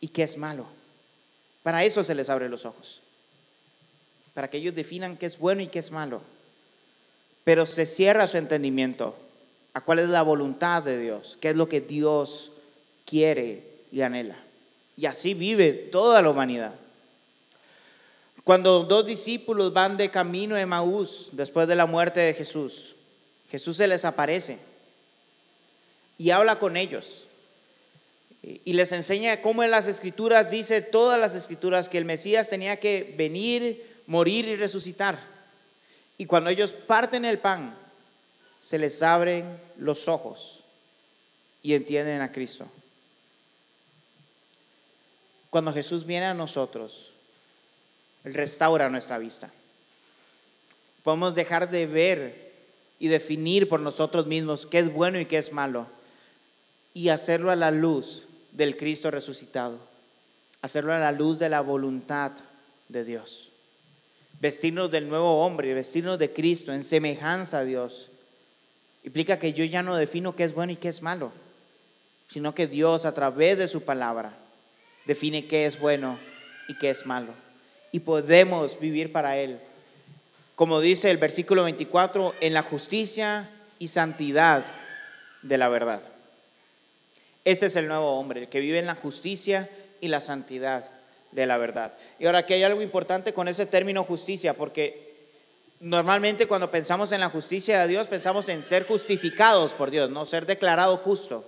y 0.00 0.08
qué 0.08 0.24
es 0.24 0.36
malo. 0.36 0.66
Para 1.62 1.84
eso 1.84 2.02
se 2.02 2.16
les 2.16 2.28
abre 2.28 2.48
los 2.48 2.64
ojos, 2.64 3.00
para 4.34 4.50
que 4.50 4.56
ellos 4.56 4.74
definan 4.74 5.16
qué 5.16 5.26
es 5.26 5.38
bueno 5.38 5.62
y 5.62 5.68
qué 5.68 5.78
es 5.78 5.92
malo. 5.92 6.20
Pero 7.44 7.64
se 7.64 7.86
cierra 7.86 8.26
su 8.26 8.38
entendimiento 8.38 9.14
a 9.72 9.82
cuál 9.82 10.00
es 10.00 10.08
la 10.08 10.22
voluntad 10.22 10.82
de 10.82 10.98
Dios, 10.98 11.38
qué 11.40 11.50
es 11.50 11.56
lo 11.56 11.68
que 11.68 11.80
Dios 11.80 12.50
quiere 13.04 13.62
y 13.92 14.00
anhela. 14.00 14.38
Y 14.96 15.06
así 15.06 15.32
vive 15.32 15.74
toda 15.74 16.20
la 16.22 16.30
humanidad. 16.30 16.74
Cuando 18.46 18.84
dos 18.84 19.04
discípulos 19.04 19.72
van 19.72 19.96
de 19.96 20.08
camino 20.08 20.54
a 20.54 20.64
Maús 20.66 21.30
después 21.32 21.66
de 21.66 21.74
la 21.74 21.84
muerte 21.84 22.20
de 22.20 22.32
Jesús, 22.32 22.94
Jesús 23.50 23.76
se 23.76 23.88
les 23.88 24.04
aparece 24.04 24.60
y 26.16 26.30
habla 26.30 26.60
con 26.60 26.76
ellos 26.76 27.26
y 28.44 28.72
les 28.74 28.92
enseña 28.92 29.42
cómo 29.42 29.64
en 29.64 29.72
las 29.72 29.88
escrituras 29.88 30.48
dice 30.48 30.80
todas 30.80 31.18
las 31.18 31.34
escrituras 31.34 31.88
que 31.88 31.98
el 31.98 32.04
Mesías 32.04 32.48
tenía 32.48 32.76
que 32.76 33.16
venir, 33.18 33.84
morir 34.06 34.46
y 34.46 34.54
resucitar. 34.54 35.18
Y 36.16 36.26
cuando 36.26 36.48
ellos 36.48 36.72
parten 36.72 37.24
el 37.24 37.40
pan, 37.40 37.76
se 38.60 38.78
les 38.78 39.02
abren 39.02 39.60
los 39.76 40.06
ojos 40.06 40.60
y 41.64 41.74
entienden 41.74 42.20
a 42.20 42.30
Cristo. 42.30 42.68
Cuando 45.50 45.72
Jesús 45.72 46.06
viene 46.06 46.26
a 46.26 46.34
nosotros, 46.34 47.10
Él 48.26 48.34
restaura 48.34 48.90
nuestra 48.90 49.18
vista. 49.18 49.48
Podemos 51.04 51.36
dejar 51.36 51.70
de 51.70 51.86
ver 51.86 52.52
y 52.98 53.06
definir 53.06 53.68
por 53.68 53.78
nosotros 53.78 54.26
mismos 54.26 54.66
qué 54.66 54.80
es 54.80 54.92
bueno 54.92 55.20
y 55.20 55.26
qué 55.26 55.38
es 55.38 55.52
malo 55.52 55.86
y 56.92 57.10
hacerlo 57.10 57.52
a 57.52 57.56
la 57.56 57.70
luz 57.70 58.24
del 58.50 58.76
Cristo 58.76 59.12
resucitado, 59.12 59.78
hacerlo 60.60 60.92
a 60.92 60.98
la 60.98 61.12
luz 61.12 61.38
de 61.38 61.48
la 61.48 61.60
voluntad 61.60 62.32
de 62.88 63.04
Dios. 63.04 63.50
Vestirnos 64.40 64.90
del 64.90 65.08
nuevo 65.08 65.44
hombre, 65.46 65.72
vestirnos 65.72 66.18
de 66.18 66.32
Cristo 66.32 66.72
en 66.72 66.82
semejanza 66.82 67.60
a 67.60 67.64
Dios, 67.64 68.10
implica 69.04 69.38
que 69.38 69.52
yo 69.52 69.64
ya 69.64 69.84
no 69.84 69.94
defino 69.94 70.34
qué 70.34 70.42
es 70.42 70.52
bueno 70.52 70.72
y 70.72 70.76
qué 70.76 70.88
es 70.88 71.00
malo, 71.00 71.30
sino 72.28 72.56
que 72.56 72.66
Dios 72.66 73.04
a 73.04 73.14
través 73.14 73.56
de 73.56 73.68
su 73.68 73.82
palabra 73.82 74.36
define 75.04 75.46
qué 75.46 75.66
es 75.66 75.78
bueno 75.78 76.18
y 76.66 76.76
qué 76.78 76.90
es 76.90 77.06
malo. 77.06 77.45
Y 77.96 78.00
podemos 78.00 78.78
vivir 78.78 79.10
para 79.10 79.38
Él. 79.38 79.58
Como 80.54 80.82
dice 80.82 81.08
el 81.08 81.16
versículo 81.16 81.64
24, 81.64 82.34
en 82.42 82.52
la 82.52 82.60
justicia 82.60 83.48
y 83.78 83.88
santidad 83.88 84.66
de 85.40 85.56
la 85.56 85.70
verdad. 85.70 86.02
Ese 87.46 87.64
es 87.64 87.76
el 87.76 87.88
nuevo 87.88 88.18
hombre, 88.18 88.42
el 88.42 88.48
que 88.48 88.60
vive 88.60 88.78
en 88.78 88.84
la 88.84 88.96
justicia 88.96 89.70
y 90.02 90.08
la 90.08 90.20
santidad 90.20 90.90
de 91.32 91.46
la 91.46 91.56
verdad. 91.56 91.94
Y 92.18 92.26
ahora 92.26 92.40
aquí 92.40 92.52
hay 92.52 92.64
algo 92.64 92.82
importante 92.82 93.32
con 93.32 93.48
ese 93.48 93.64
término 93.64 94.04
justicia, 94.04 94.52
porque 94.52 95.16
normalmente 95.80 96.46
cuando 96.46 96.70
pensamos 96.70 97.12
en 97.12 97.20
la 97.20 97.30
justicia 97.30 97.80
de 97.80 97.88
Dios, 97.88 98.08
pensamos 98.08 98.46
en 98.50 98.62
ser 98.62 98.86
justificados 98.86 99.72
por 99.72 99.90
Dios, 99.90 100.10
no 100.10 100.26
ser 100.26 100.44
declarado 100.44 100.98
justo. 100.98 101.46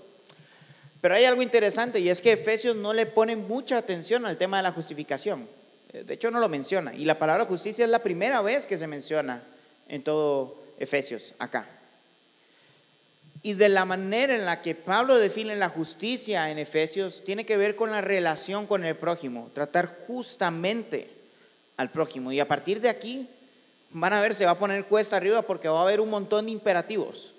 Pero 1.03 1.15
hay 1.15 1.27
algo 1.27 1.43
interesante 1.43 2.01
y 2.01 2.09
es 2.09 2.23
que 2.23 2.33
Efesios 2.33 2.75
no 2.75 2.95
le 2.95 3.05
pone 3.05 3.37
mucha 3.37 3.77
atención 3.77 4.25
al 4.25 4.39
tema 4.39 4.57
de 4.57 4.63
la 4.63 4.73
justificación. 4.73 5.58
De 5.93 6.15
hecho, 6.15 6.31
no 6.31 6.41
lo 6.41 6.49
menciona. 6.49 6.95
Y 6.95 7.05
la 7.05 7.19
palabra 7.19 7.47
justicia 7.47 7.85
es 7.85 7.91
la 7.91 8.03
primera 8.03 8.43
vez 8.43 8.67
que 8.67 8.79
se 8.79 8.87
menciona 8.87 9.43
en 9.89 10.03
todo 10.03 10.57
Efesios, 10.79 11.35
acá 11.39 11.67
y 13.43 13.55
de 13.55 13.69
la 13.69 13.85
manera 13.85 14.35
en 14.35 14.45
la 14.45 14.63
que 14.63 14.75
Pablo 14.75 15.17
define 15.17 15.55
la 15.57 15.69
justicia 15.69 16.51
en 16.51 16.59
Efesios 16.59 17.23
tiene 17.25 17.47
que 17.47 17.57
ver 17.57 17.77
con 17.77 17.91
la 17.91 18.01
relación 18.01 18.67
con 18.67 18.85
el 18.85 18.97
prójimo, 18.97 19.51
tratar 19.55 19.99
justamente 20.07 21.11
al 21.77 21.91
prójimo. 21.91 22.33
Y 22.33 22.41
a 22.41 22.49
partir 22.49 22.81
de 22.81 22.89
aquí, 22.89 23.29
van 23.91 24.13
a 24.13 24.21
ver, 24.21 24.35
se 24.35 24.45
va 24.45 24.53
a 24.53 24.59
poner 24.59 24.85
cuesta 24.85 25.17
arriba 25.17 25.43
porque 25.43 25.69
va 25.69 25.81
a 25.81 25.83
haber 25.83 26.01
un 26.01 26.11
montón 26.11 26.47
de 26.47 26.53
imperativos, 26.53 27.35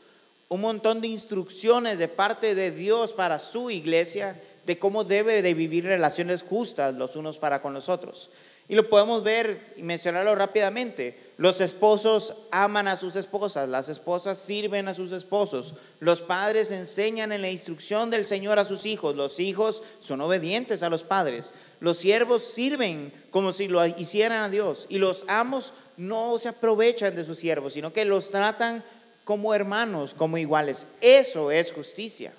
un 0.47 0.62
montón 0.62 1.02
de 1.02 1.08
instrucciones 1.08 1.97
de 1.97 2.08
parte 2.08 2.56
de 2.56 2.72
Dios 2.72 3.12
para 3.12 3.38
su 3.39 3.70
iglesia 3.70 4.39
de 4.66 4.80
cómo 4.80 5.03
debe 5.03 5.41
de 5.41 5.53
vivir 5.53 5.86
relaciones 5.86 6.43
justas 6.43 6.95
los 6.95 7.16
unos 7.16 7.38
para 7.38 7.62
con 7.62 7.74
los 7.74 7.89
otros. 7.89 8.30
Y 8.70 8.76
lo 8.76 8.88
podemos 8.88 9.24
ver 9.24 9.74
y 9.78 9.82
mencionarlo 9.82 10.36
rápidamente. 10.36 11.18
Los 11.38 11.60
esposos 11.60 12.36
aman 12.51 12.88
a 12.88 12.97
sus 12.97 13.16
esposas, 13.16 13.68
las 13.68 13.89
esposas 13.89 14.38
sirven 14.38 14.88
a 14.88 14.93
sus 14.93 15.12
esposos, 15.12 15.74
los 15.99 16.22
padres 16.22 16.70
enseñan 16.70 17.32
en 17.32 17.41
la 17.41 17.49
instrucción 17.49 18.12
del 18.12 18.26
Señor 18.26 18.60
a 18.60 18.66
sus 18.66 18.86
hijos, 18.86 19.16
los 19.16 19.39
hijos 19.39 19.82
son 19.99 20.22
obedientes 20.22 20.84
a 20.84 20.89
los 20.89 21.01
padres, 21.01 21.51
los 21.80 21.97
siervos 21.97 22.43
sirven 22.43 23.12
como 23.32 23.53
si 23.53 23.68
lo 23.68 23.84
hicieran 23.88 24.43
a 24.43 24.49
Dios 24.49 24.86
y 24.88 24.99
los 24.99 25.26
amos 25.28 25.74
no 25.97 26.38
se 26.38 26.49
aprovechan 26.49 27.16
de 27.16 27.26
sus 27.26 27.39
siervos, 27.39 27.74
sino 27.74 27.91
que 27.91 28.05
los 28.05 28.30
tratan 28.30 28.84
como 29.24 29.53
hermanos, 29.55 30.14
como 30.14 30.38
iguales. 30.38 30.86
Eso 31.01 31.49
es 31.49 31.72
justicia. 31.72 32.34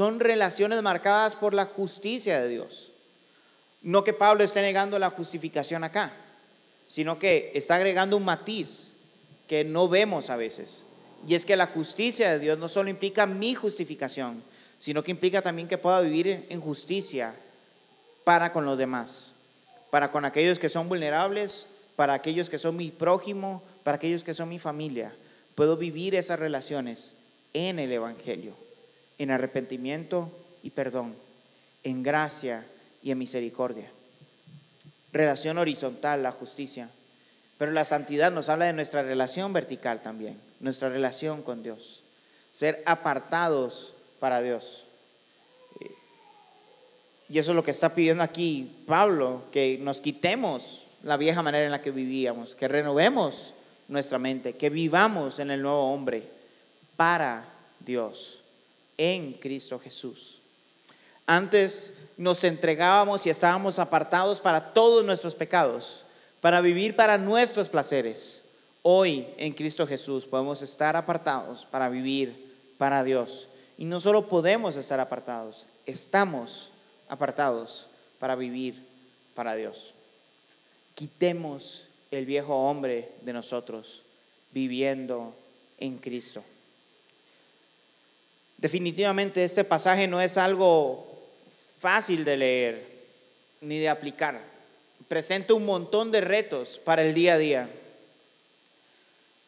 Son 0.00 0.18
relaciones 0.18 0.80
marcadas 0.80 1.36
por 1.36 1.52
la 1.52 1.66
justicia 1.66 2.40
de 2.40 2.48
Dios. 2.48 2.90
No 3.82 4.02
que 4.02 4.14
Pablo 4.14 4.42
esté 4.42 4.62
negando 4.62 4.98
la 4.98 5.10
justificación 5.10 5.84
acá, 5.84 6.14
sino 6.86 7.18
que 7.18 7.52
está 7.52 7.74
agregando 7.74 8.16
un 8.16 8.24
matiz 8.24 8.92
que 9.46 9.62
no 9.62 9.90
vemos 9.90 10.30
a 10.30 10.38
veces. 10.38 10.84
Y 11.28 11.34
es 11.34 11.44
que 11.44 11.54
la 11.54 11.66
justicia 11.66 12.30
de 12.30 12.38
Dios 12.38 12.56
no 12.56 12.70
solo 12.70 12.88
implica 12.88 13.26
mi 13.26 13.54
justificación, 13.54 14.42
sino 14.78 15.02
que 15.02 15.10
implica 15.10 15.42
también 15.42 15.68
que 15.68 15.76
pueda 15.76 16.00
vivir 16.00 16.46
en 16.48 16.62
justicia 16.62 17.34
para 18.24 18.54
con 18.54 18.64
los 18.64 18.78
demás, 18.78 19.34
para 19.90 20.10
con 20.10 20.24
aquellos 20.24 20.58
que 20.58 20.70
son 20.70 20.88
vulnerables, 20.88 21.68
para 21.96 22.14
aquellos 22.14 22.48
que 22.48 22.58
son 22.58 22.74
mi 22.74 22.90
prójimo, 22.90 23.62
para 23.84 23.96
aquellos 23.96 24.24
que 24.24 24.32
son 24.32 24.48
mi 24.48 24.58
familia. 24.58 25.12
Puedo 25.54 25.76
vivir 25.76 26.14
esas 26.14 26.40
relaciones 26.40 27.14
en 27.52 27.78
el 27.78 27.92
Evangelio, 27.92 28.54
en 29.20 29.30
arrepentimiento 29.30 30.32
y 30.62 30.70
perdón, 30.70 31.14
en 31.84 32.02
gracia 32.02 32.66
y 33.02 33.10
en 33.10 33.18
misericordia. 33.18 33.86
Relación 35.12 35.58
horizontal, 35.58 36.22
la 36.22 36.32
justicia. 36.32 36.88
Pero 37.58 37.72
la 37.72 37.84
santidad 37.84 38.32
nos 38.32 38.48
habla 38.48 38.64
de 38.64 38.72
nuestra 38.72 39.02
relación 39.02 39.52
vertical 39.52 40.00
también, 40.00 40.40
nuestra 40.58 40.88
relación 40.88 41.42
con 41.42 41.62
Dios. 41.62 42.02
Ser 42.50 42.82
apartados 42.86 43.92
para 44.20 44.40
Dios. 44.40 44.84
Y 47.28 47.38
eso 47.38 47.50
es 47.52 47.56
lo 47.56 47.62
que 47.62 47.70
está 47.72 47.94
pidiendo 47.94 48.22
aquí 48.22 48.70
Pablo, 48.86 49.42
que 49.52 49.78
nos 49.82 50.00
quitemos 50.00 50.86
la 51.02 51.18
vieja 51.18 51.42
manera 51.42 51.66
en 51.66 51.72
la 51.72 51.82
que 51.82 51.90
vivíamos, 51.90 52.56
que 52.56 52.68
renovemos 52.68 53.52
nuestra 53.88 54.18
mente, 54.18 54.54
que 54.54 54.70
vivamos 54.70 55.38
en 55.40 55.50
el 55.50 55.60
nuevo 55.60 55.92
hombre 55.92 56.22
para 56.96 57.44
Dios, 57.80 58.39
en 59.00 59.32
Cristo 59.32 59.78
Jesús. 59.78 60.36
Antes 61.24 61.94
nos 62.18 62.44
entregábamos 62.44 63.24
y 63.24 63.30
estábamos 63.30 63.78
apartados 63.78 64.42
para 64.42 64.74
todos 64.74 65.02
nuestros 65.02 65.34
pecados, 65.34 66.04
para 66.42 66.60
vivir 66.60 66.94
para 66.94 67.16
nuestros 67.16 67.70
placeres. 67.70 68.42
Hoy 68.82 69.26
en 69.38 69.54
Cristo 69.54 69.86
Jesús 69.86 70.26
podemos 70.26 70.60
estar 70.60 70.96
apartados 70.96 71.64
para 71.64 71.88
vivir 71.88 72.52
para 72.76 73.02
Dios. 73.02 73.48
Y 73.78 73.86
no 73.86 74.00
solo 74.00 74.28
podemos 74.28 74.76
estar 74.76 75.00
apartados, 75.00 75.64
estamos 75.86 76.70
apartados 77.08 77.86
para 78.18 78.36
vivir 78.36 78.84
para 79.34 79.54
Dios. 79.54 79.94
Quitemos 80.94 81.84
el 82.10 82.26
viejo 82.26 82.54
hombre 82.54 83.12
de 83.22 83.32
nosotros 83.32 84.02
viviendo 84.52 85.34
en 85.78 85.96
Cristo. 85.96 86.42
Definitivamente 88.60 89.42
este 89.42 89.64
pasaje 89.64 90.06
no 90.06 90.20
es 90.20 90.36
algo 90.36 91.06
fácil 91.80 92.26
de 92.26 92.36
leer 92.36 92.86
ni 93.62 93.78
de 93.78 93.88
aplicar. 93.88 94.38
Presenta 95.08 95.54
un 95.54 95.64
montón 95.64 96.12
de 96.12 96.20
retos 96.20 96.78
para 96.84 97.02
el 97.02 97.14
día 97.14 97.34
a 97.34 97.38
día. 97.38 97.70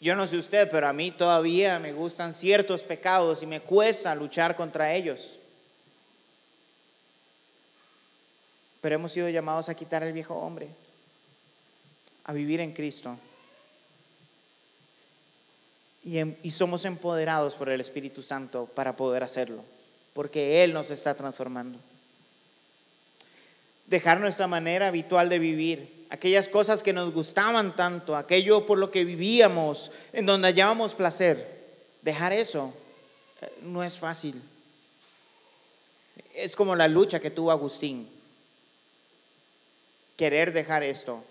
Yo 0.00 0.16
no 0.16 0.26
sé 0.26 0.38
usted, 0.38 0.68
pero 0.70 0.88
a 0.88 0.94
mí 0.94 1.10
todavía 1.10 1.78
me 1.78 1.92
gustan 1.92 2.32
ciertos 2.32 2.82
pecados 2.82 3.42
y 3.42 3.46
me 3.46 3.60
cuesta 3.60 4.14
luchar 4.14 4.56
contra 4.56 4.94
ellos. 4.94 5.38
Pero 8.80 8.94
hemos 8.94 9.12
sido 9.12 9.28
llamados 9.28 9.68
a 9.68 9.74
quitar 9.74 10.02
el 10.02 10.14
viejo 10.14 10.34
hombre, 10.34 10.68
a 12.24 12.32
vivir 12.32 12.60
en 12.60 12.72
Cristo. 12.72 13.16
Y, 16.04 16.50
somos 16.50 16.84
empoderados 16.84 17.54
por 17.54 17.68
el 17.68 17.80
Espíritu 17.80 18.22
Santo 18.22 18.66
para 18.74 18.96
poder 18.96 19.22
hacerlo, 19.22 19.62
porque 20.14 20.64
Él 20.64 20.72
nos 20.72 20.90
está 20.90 21.14
transformando 21.14 21.78
dejar 23.92 24.20
nuestra 24.20 24.46
manera 24.46 24.88
habitual 24.88 25.28
de 25.28 25.38
vivir, 25.38 26.06
aquellas 26.08 26.48
cosas 26.48 26.82
que 26.82 26.94
nos 26.94 27.12
gustaban 27.12 27.76
tanto, 27.76 28.16
aquello 28.16 28.64
por 28.64 28.78
lo 28.78 28.90
que 28.90 29.04
vivíamos, 29.04 29.90
en 30.14 30.24
donde 30.24 30.48
hallábamos 30.48 30.94
placer. 30.94 31.60
Dejar 32.00 32.32
eso 32.32 32.72
eh, 33.40 33.52
no 33.62 33.82
es 33.82 33.98
fácil. 33.98 34.40
Es 36.34 36.56
como 36.56 36.74
la 36.74 36.88
lucha 36.88 37.20
que 37.20 37.30
tuvo 37.30 37.50
Agustín. 37.50 38.08
Querer 40.16 40.54
dejar 40.54 40.82
esto, 40.82 41.22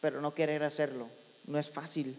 pero 0.00 0.20
no 0.20 0.34
querer 0.34 0.64
hacerlo. 0.64 1.08
No 1.46 1.58
es 1.58 1.70
fácil. 1.70 2.16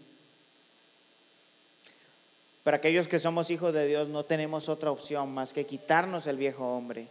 Para 2.63 2.77
aquellos 2.77 3.07
que 3.07 3.19
somos 3.19 3.49
hijos 3.49 3.73
de 3.73 3.87
Dios 3.87 4.07
no 4.07 4.23
tenemos 4.23 4.69
otra 4.69 4.91
opción 4.91 5.33
más 5.33 5.51
que 5.53 5.65
quitarnos 5.65 6.27
el 6.27 6.37
viejo 6.37 6.65
hombre 6.65 7.07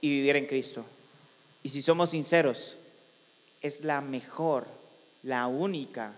y 0.00 0.08
vivir 0.10 0.36
en 0.36 0.46
Cristo. 0.46 0.84
Y 1.62 1.70
si 1.70 1.82
somos 1.82 2.10
sinceros, 2.10 2.76
es 3.60 3.82
la 3.84 4.00
mejor, 4.00 4.66
la 5.22 5.46
única 5.46 6.14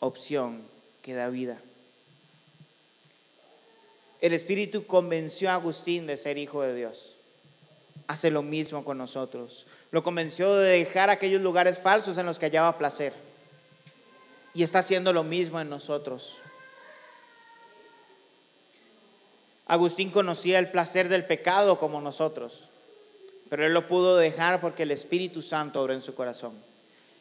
opción 0.00 0.62
que 1.02 1.14
da 1.14 1.28
vida. 1.28 1.58
El 4.20 4.32
Espíritu 4.32 4.84
convenció 4.86 5.50
a 5.50 5.54
Agustín 5.54 6.06
de 6.06 6.16
ser 6.16 6.38
hijo 6.38 6.62
de 6.62 6.74
Dios. 6.74 7.16
Hace 8.08 8.30
lo 8.30 8.42
mismo 8.42 8.84
con 8.84 8.98
nosotros. 8.98 9.66
Lo 9.92 10.02
convenció 10.02 10.54
de 10.56 10.78
dejar 10.78 11.08
aquellos 11.08 11.40
lugares 11.40 11.78
falsos 11.78 12.18
en 12.18 12.26
los 12.26 12.38
que 12.38 12.46
hallaba 12.46 12.78
placer. 12.78 13.12
Y 14.54 14.62
está 14.64 14.80
haciendo 14.80 15.12
lo 15.12 15.22
mismo 15.22 15.60
en 15.60 15.70
nosotros. 15.70 16.36
Agustín 19.68 20.10
conocía 20.10 20.58
el 20.58 20.70
placer 20.70 21.10
del 21.10 21.26
pecado 21.26 21.78
como 21.78 22.00
nosotros, 22.00 22.64
pero 23.50 23.66
él 23.66 23.74
lo 23.74 23.86
pudo 23.86 24.16
dejar 24.16 24.62
porque 24.62 24.84
el 24.84 24.90
Espíritu 24.90 25.42
Santo 25.42 25.82
obró 25.82 25.92
en 25.92 26.00
su 26.00 26.14
corazón. 26.14 26.54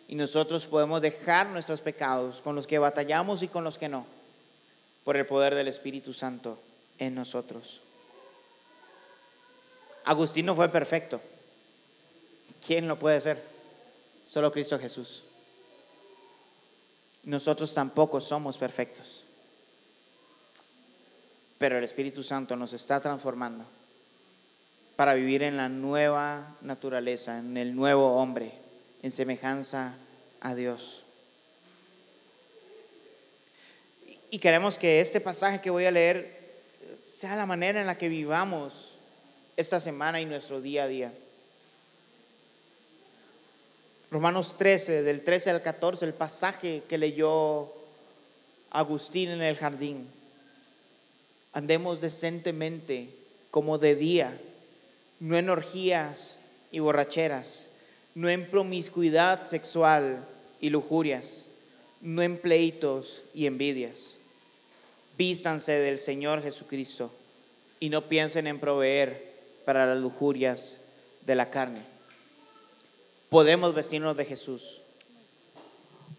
Y 0.07 0.15
nosotros 0.15 0.65
podemos 0.65 1.01
dejar 1.01 1.47
nuestros 1.47 1.81
pecados 1.81 2.39
con 2.41 2.55
los 2.55 2.65
que 2.65 2.79
batallamos 2.79 3.43
y 3.43 3.49
con 3.49 3.65
los 3.65 3.77
que 3.77 3.89
no, 3.89 4.05
por 5.03 5.17
el 5.17 5.25
poder 5.25 5.55
del 5.55 5.67
Espíritu 5.67 6.13
Santo 6.13 6.57
en 6.97 7.15
nosotros. 7.15 7.81
Agustín 10.05 10.45
no 10.45 10.55
fue 10.55 10.69
perfecto. 10.69 11.19
¿Quién 12.65 12.87
lo 12.87 12.97
puede 12.97 13.19
ser? 13.19 13.43
Solo 14.25 14.53
Cristo 14.53 14.79
Jesús. 14.79 15.23
Nosotros 17.23 17.73
tampoco 17.73 18.21
somos 18.21 18.55
perfectos. 18.57 19.26
Pero 21.57 21.77
el 21.77 21.83
Espíritu 21.83 22.23
Santo 22.23 22.55
nos 22.55 22.73
está 22.73 22.99
transformando 22.99 23.65
para 24.95 25.13
vivir 25.13 25.43
en 25.43 25.57
la 25.57 25.69
nueva 25.69 26.55
naturaleza, 26.61 27.37
en 27.39 27.55
el 27.57 27.75
nuevo 27.75 28.15
hombre, 28.15 28.51
en 29.03 29.11
semejanza 29.11 29.95
a 30.41 30.55
Dios. 30.55 31.03
Y 34.29 34.39
queremos 34.39 34.77
que 34.77 34.99
este 34.99 35.21
pasaje 35.21 35.61
que 35.61 35.69
voy 35.69 35.85
a 35.85 35.91
leer 35.91 36.37
sea 37.05 37.35
la 37.35 37.45
manera 37.45 37.79
en 37.79 37.87
la 37.87 37.97
que 37.97 38.09
vivamos 38.09 38.95
esta 39.55 39.79
semana 39.79 40.19
y 40.19 40.25
nuestro 40.25 40.61
día 40.61 40.83
a 40.83 40.87
día. 40.87 41.13
Romanos 44.09 44.57
13, 44.57 45.03
del 45.03 45.23
13 45.23 45.49
al 45.51 45.61
14, 45.61 46.05
el 46.05 46.13
pasaje 46.13 46.83
que 46.87 46.97
leyó 46.97 47.71
Agustín 48.71 49.29
en 49.29 49.41
el 49.41 49.57
jardín. 49.57 50.07
Andemos 51.57 52.01
decentemente 52.01 53.09
como 53.49 53.79
de 53.79 53.95
día, 53.95 54.39
no 55.19 55.35
en 55.37 55.49
orgías 55.49 56.37
y 56.71 56.77
borracheras, 56.77 57.67
no 58.13 58.29
en 58.29 58.47
promiscuidad 58.47 59.47
sexual 59.47 60.23
y 60.61 60.69
lujurias, 60.69 61.47
no 61.99 62.21
en 62.21 62.37
pleitos 62.37 63.23
y 63.33 63.47
envidias. 63.47 64.17
Vístanse 65.17 65.71
del 65.71 65.97
Señor 65.97 66.43
Jesucristo 66.43 67.11
y 67.79 67.89
no 67.89 68.07
piensen 68.07 68.45
en 68.45 68.59
proveer 68.59 69.33
para 69.65 69.87
las 69.87 69.97
lujurias 69.97 70.79
de 71.25 71.33
la 71.33 71.49
carne. 71.49 71.81
Podemos 73.29 73.73
vestirnos 73.73 74.15
de 74.15 74.25
Jesús. 74.25 74.79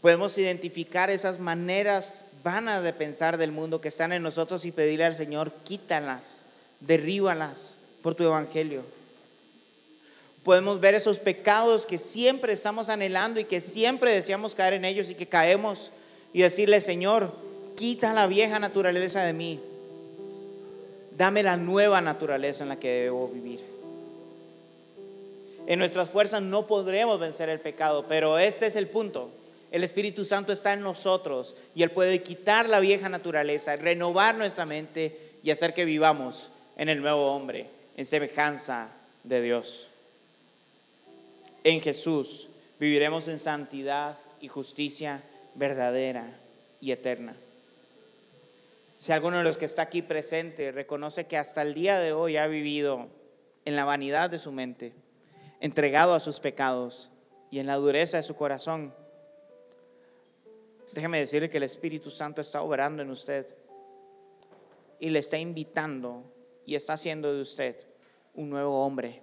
Podemos 0.00 0.36
identificar 0.36 1.10
esas 1.10 1.38
maneras 1.38 2.24
vanas 2.42 2.82
de 2.82 2.92
pensar 2.92 3.38
del 3.38 3.52
mundo 3.52 3.80
que 3.80 3.88
están 3.88 4.12
en 4.12 4.22
nosotros 4.22 4.64
y 4.64 4.72
pedirle 4.72 5.04
al 5.04 5.14
Señor, 5.14 5.52
quítalas, 5.64 6.42
derríbalas 6.80 7.76
por 8.02 8.14
tu 8.14 8.24
evangelio. 8.24 8.82
Podemos 10.44 10.80
ver 10.80 10.94
esos 10.94 11.18
pecados 11.18 11.84
que 11.84 11.98
siempre 11.98 12.52
estamos 12.52 12.88
anhelando 12.88 13.40
y 13.40 13.44
que 13.44 13.60
siempre 13.60 14.12
deseamos 14.12 14.54
caer 14.54 14.74
en 14.74 14.84
ellos 14.84 15.10
y 15.10 15.14
que 15.14 15.26
caemos 15.26 15.90
y 16.32 16.42
decirle, 16.42 16.80
Señor, 16.80 17.32
quita 17.76 18.12
la 18.12 18.26
vieja 18.26 18.58
naturaleza 18.58 19.22
de 19.22 19.32
mí. 19.32 19.60
Dame 21.16 21.42
la 21.42 21.56
nueva 21.56 22.00
naturaleza 22.00 22.62
en 22.62 22.68
la 22.68 22.78
que 22.78 23.02
debo 23.02 23.28
vivir. 23.28 23.60
En 25.66 25.78
nuestras 25.78 26.08
fuerzas 26.08 26.40
no 26.40 26.66
podremos 26.66 27.20
vencer 27.20 27.50
el 27.50 27.60
pecado, 27.60 28.06
pero 28.08 28.38
este 28.38 28.66
es 28.66 28.76
el 28.76 28.88
punto. 28.88 29.30
El 29.70 29.84
Espíritu 29.84 30.24
Santo 30.24 30.52
está 30.52 30.72
en 30.72 30.80
nosotros 30.80 31.54
y 31.74 31.82
Él 31.82 31.90
puede 31.90 32.22
quitar 32.22 32.68
la 32.68 32.80
vieja 32.80 33.08
naturaleza, 33.08 33.76
renovar 33.76 34.34
nuestra 34.34 34.64
mente 34.64 35.16
y 35.42 35.50
hacer 35.50 35.74
que 35.74 35.84
vivamos 35.84 36.50
en 36.76 36.88
el 36.88 37.00
nuevo 37.02 37.32
hombre, 37.32 37.66
en 37.96 38.06
semejanza 38.06 38.90
de 39.24 39.42
Dios. 39.42 39.88
En 41.64 41.80
Jesús 41.80 42.48
viviremos 42.78 43.28
en 43.28 43.38
santidad 43.38 44.16
y 44.40 44.48
justicia 44.48 45.22
verdadera 45.54 46.26
y 46.80 46.92
eterna. 46.92 47.34
Si 48.96 49.12
alguno 49.12 49.38
de 49.38 49.44
los 49.44 49.58
que 49.58 49.66
está 49.66 49.82
aquí 49.82 50.02
presente 50.02 50.72
reconoce 50.72 51.26
que 51.26 51.36
hasta 51.36 51.62
el 51.62 51.74
día 51.74 51.98
de 51.98 52.12
hoy 52.12 52.36
ha 52.36 52.46
vivido 52.46 53.06
en 53.64 53.76
la 53.76 53.84
vanidad 53.84 54.30
de 54.30 54.38
su 54.38 54.50
mente, 54.50 54.92
entregado 55.60 56.14
a 56.14 56.20
sus 56.20 56.40
pecados 56.40 57.10
y 57.50 57.58
en 57.58 57.66
la 57.66 57.76
dureza 57.76 58.16
de 58.16 58.22
su 58.22 58.34
corazón, 58.34 58.92
déjeme 60.98 61.20
decirle 61.20 61.48
que 61.48 61.58
el 61.58 61.62
Espíritu 61.62 62.10
Santo 62.10 62.40
está 62.40 62.60
obrando 62.60 63.02
en 63.02 63.10
usted 63.10 63.54
y 64.98 65.10
le 65.10 65.20
está 65.20 65.38
invitando 65.38 66.24
y 66.66 66.74
está 66.74 66.94
haciendo 66.94 67.32
de 67.32 67.40
usted 67.40 67.76
un 68.34 68.50
nuevo 68.50 68.84
hombre 68.84 69.22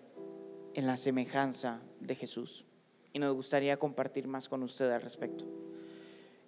en 0.74 0.88
la 0.88 0.96
semejanza 0.96 1.82
de 2.00 2.16
Jesús. 2.16 2.66
Y 3.12 3.20
nos 3.20 3.36
gustaría 3.36 3.76
compartir 3.76 4.26
más 4.26 4.48
con 4.48 4.64
usted 4.64 4.90
al 4.90 5.02
respecto. 5.02 5.44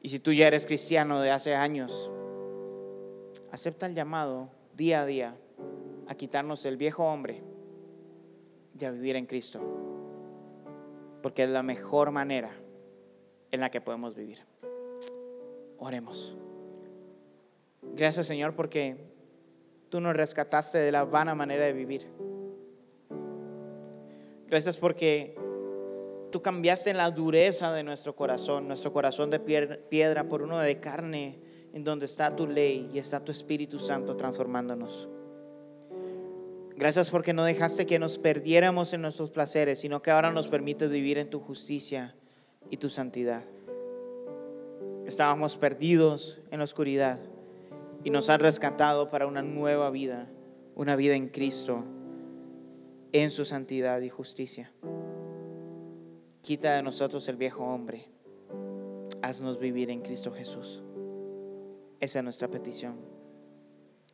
Y 0.02 0.08
si 0.08 0.20
tú 0.20 0.32
ya 0.32 0.48
eres 0.48 0.66
cristiano 0.66 1.20
de 1.20 1.32
hace 1.32 1.56
años, 1.56 2.10
acepta 3.52 3.86
el 3.86 3.96
llamado 3.96 4.50
día 4.78 5.02
a 5.02 5.06
día 5.06 5.36
a 6.08 6.16
quitarnos 6.16 6.64
el 6.64 6.78
viejo 6.78 7.04
hombre 7.04 7.44
y 8.80 8.86
a 8.86 8.92
vivir 8.92 9.18
en 9.18 9.26
Cristo. 9.26 9.60
Porque 11.22 11.44
es 11.44 11.50
la 11.50 11.64
mejor 11.64 12.12
manera 12.12 12.56
en 13.52 13.60
la 13.60 13.70
que 13.70 13.82
podemos 13.82 14.16
vivir. 14.16 14.40
Oremos. 15.80 16.36
Gracias 17.96 18.28
Señor 18.28 18.56
porque 18.56 18.98
tú 19.90 20.02
nos 20.02 20.16
rescataste 20.16 20.78
de 20.78 20.92
la 20.92 21.06
vana 21.06 21.36
manera 21.36 21.66
de 21.66 21.74
vivir. 21.74 22.08
Gracias 24.48 24.78
porque 24.78 25.36
tú 26.32 26.42
cambiaste 26.42 26.94
la 26.94 27.12
dureza 27.12 27.74
de 27.74 27.84
nuestro 27.84 28.16
corazón, 28.16 28.68
nuestro 28.68 28.94
corazón 28.94 29.30
de 29.30 29.40
piedra 29.40 30.30
por 30.30 30.42
uno 30.42 30.60
de 30.60 30.80
carne, 30.80 31.40
en 31.74 31.84
donde 31.84 32.06
está 32.06 32.36
tu 32.36 32.48
ley 32.48 32.90
y 32.94 32.98
está 32.98 33.24
tu 33.24 33.32
Espíritu 33.32 33.80
Santo 33.80 34.16
transformándonos. 34.16 35.10
Gracias 36.76 37.10
porque 37.10 37.34
no 37.34 37.44
dejaste 37.44 37.86
que 37.86 38.00
nos 38.00 38.20
perdiéramos 38.20 38.94
en 38.94 39.02
nuestros 39.02 39.32
placeres, 39.32 39.80
sino 39.80 40.02
que 40.02 40.12
ahora 40.12 40.32
nos 40.32 40.48
permites 40.48 40.90
vivir 40.90 41.18
en 41.18 41.30
tu 41.30 41.40
justicia 41.40 42.16
y 42.70 42.78
tu 42.78 42.88
santidad. 42.88 43.44
Estábamos 45.08 45.56
perdidos 45.56 46.42
en 46.52 46.58
la 46.58 46.66
oscuridad 46.66 47.18
y 48.04 48.10
nos 48.10 48.30
has 48.30 48.42
rescatado 48.42 49.10
para 49.10 49.26
una 49.26 49.42
nueva 49.42 49.90
vida, 49.90 50.28
una 50.76 50.98
vida 50.98 51.16
en 51.16 51.30
Cristo, 51.30 51.86
en 53.14 53.32
su 53.32 53.46
santidad 53.46 54.02
y 54.02 54.10
justicia. 54.10 54.70
Quita 56.42 56.76
de 56.76 56.84
nosotros 56.84 57.26
el 57.30 57.38
viejo 57.38 57.64
hombre. 57.64 58.10
Haznos 59.22 59.60
vivir 59.60 59.92
en 59.92 60.02
Cristo 60.02 60.34
Jesús. 60.34 60.84
Esa 62.02 62.20
es 62.20 62.24
nuestra 62.26 62.50
petición. 62.50 62.98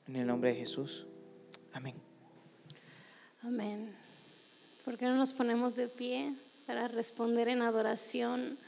En 0.05 0.15
el 0.15 0.27
nombre 0.27 0.51
de 0.51 0.59
Jesús. 0.59 1.07
Amén. 1.71 1.95
Amén. 3.41 3.91
¿Por 4.85 4.99
qué 4.99 5.05
no 5.05 5.15
nos 5.15 5.33
ponemos 5.33 5.75
de 5.75 5.87
pie 5.87 6.35
para 6.67 6.87
responder 6.87 7.47
en 7.47 7.63
adoración 7.63 8.59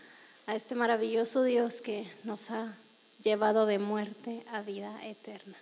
a 0.47 0.55
este 0.55 0.75
maravilloso 0.75 1.43
Dios 1.43 1.81
que 1.81 2.07
nos 2.23 2.51
ha 2.51 2.77
llevado 3.21 3.65
de 3.65 3.79
muerte 3.79 4.43
a 4.51 4.61
vida 4.61 5.03
eterna? 5.03 5.57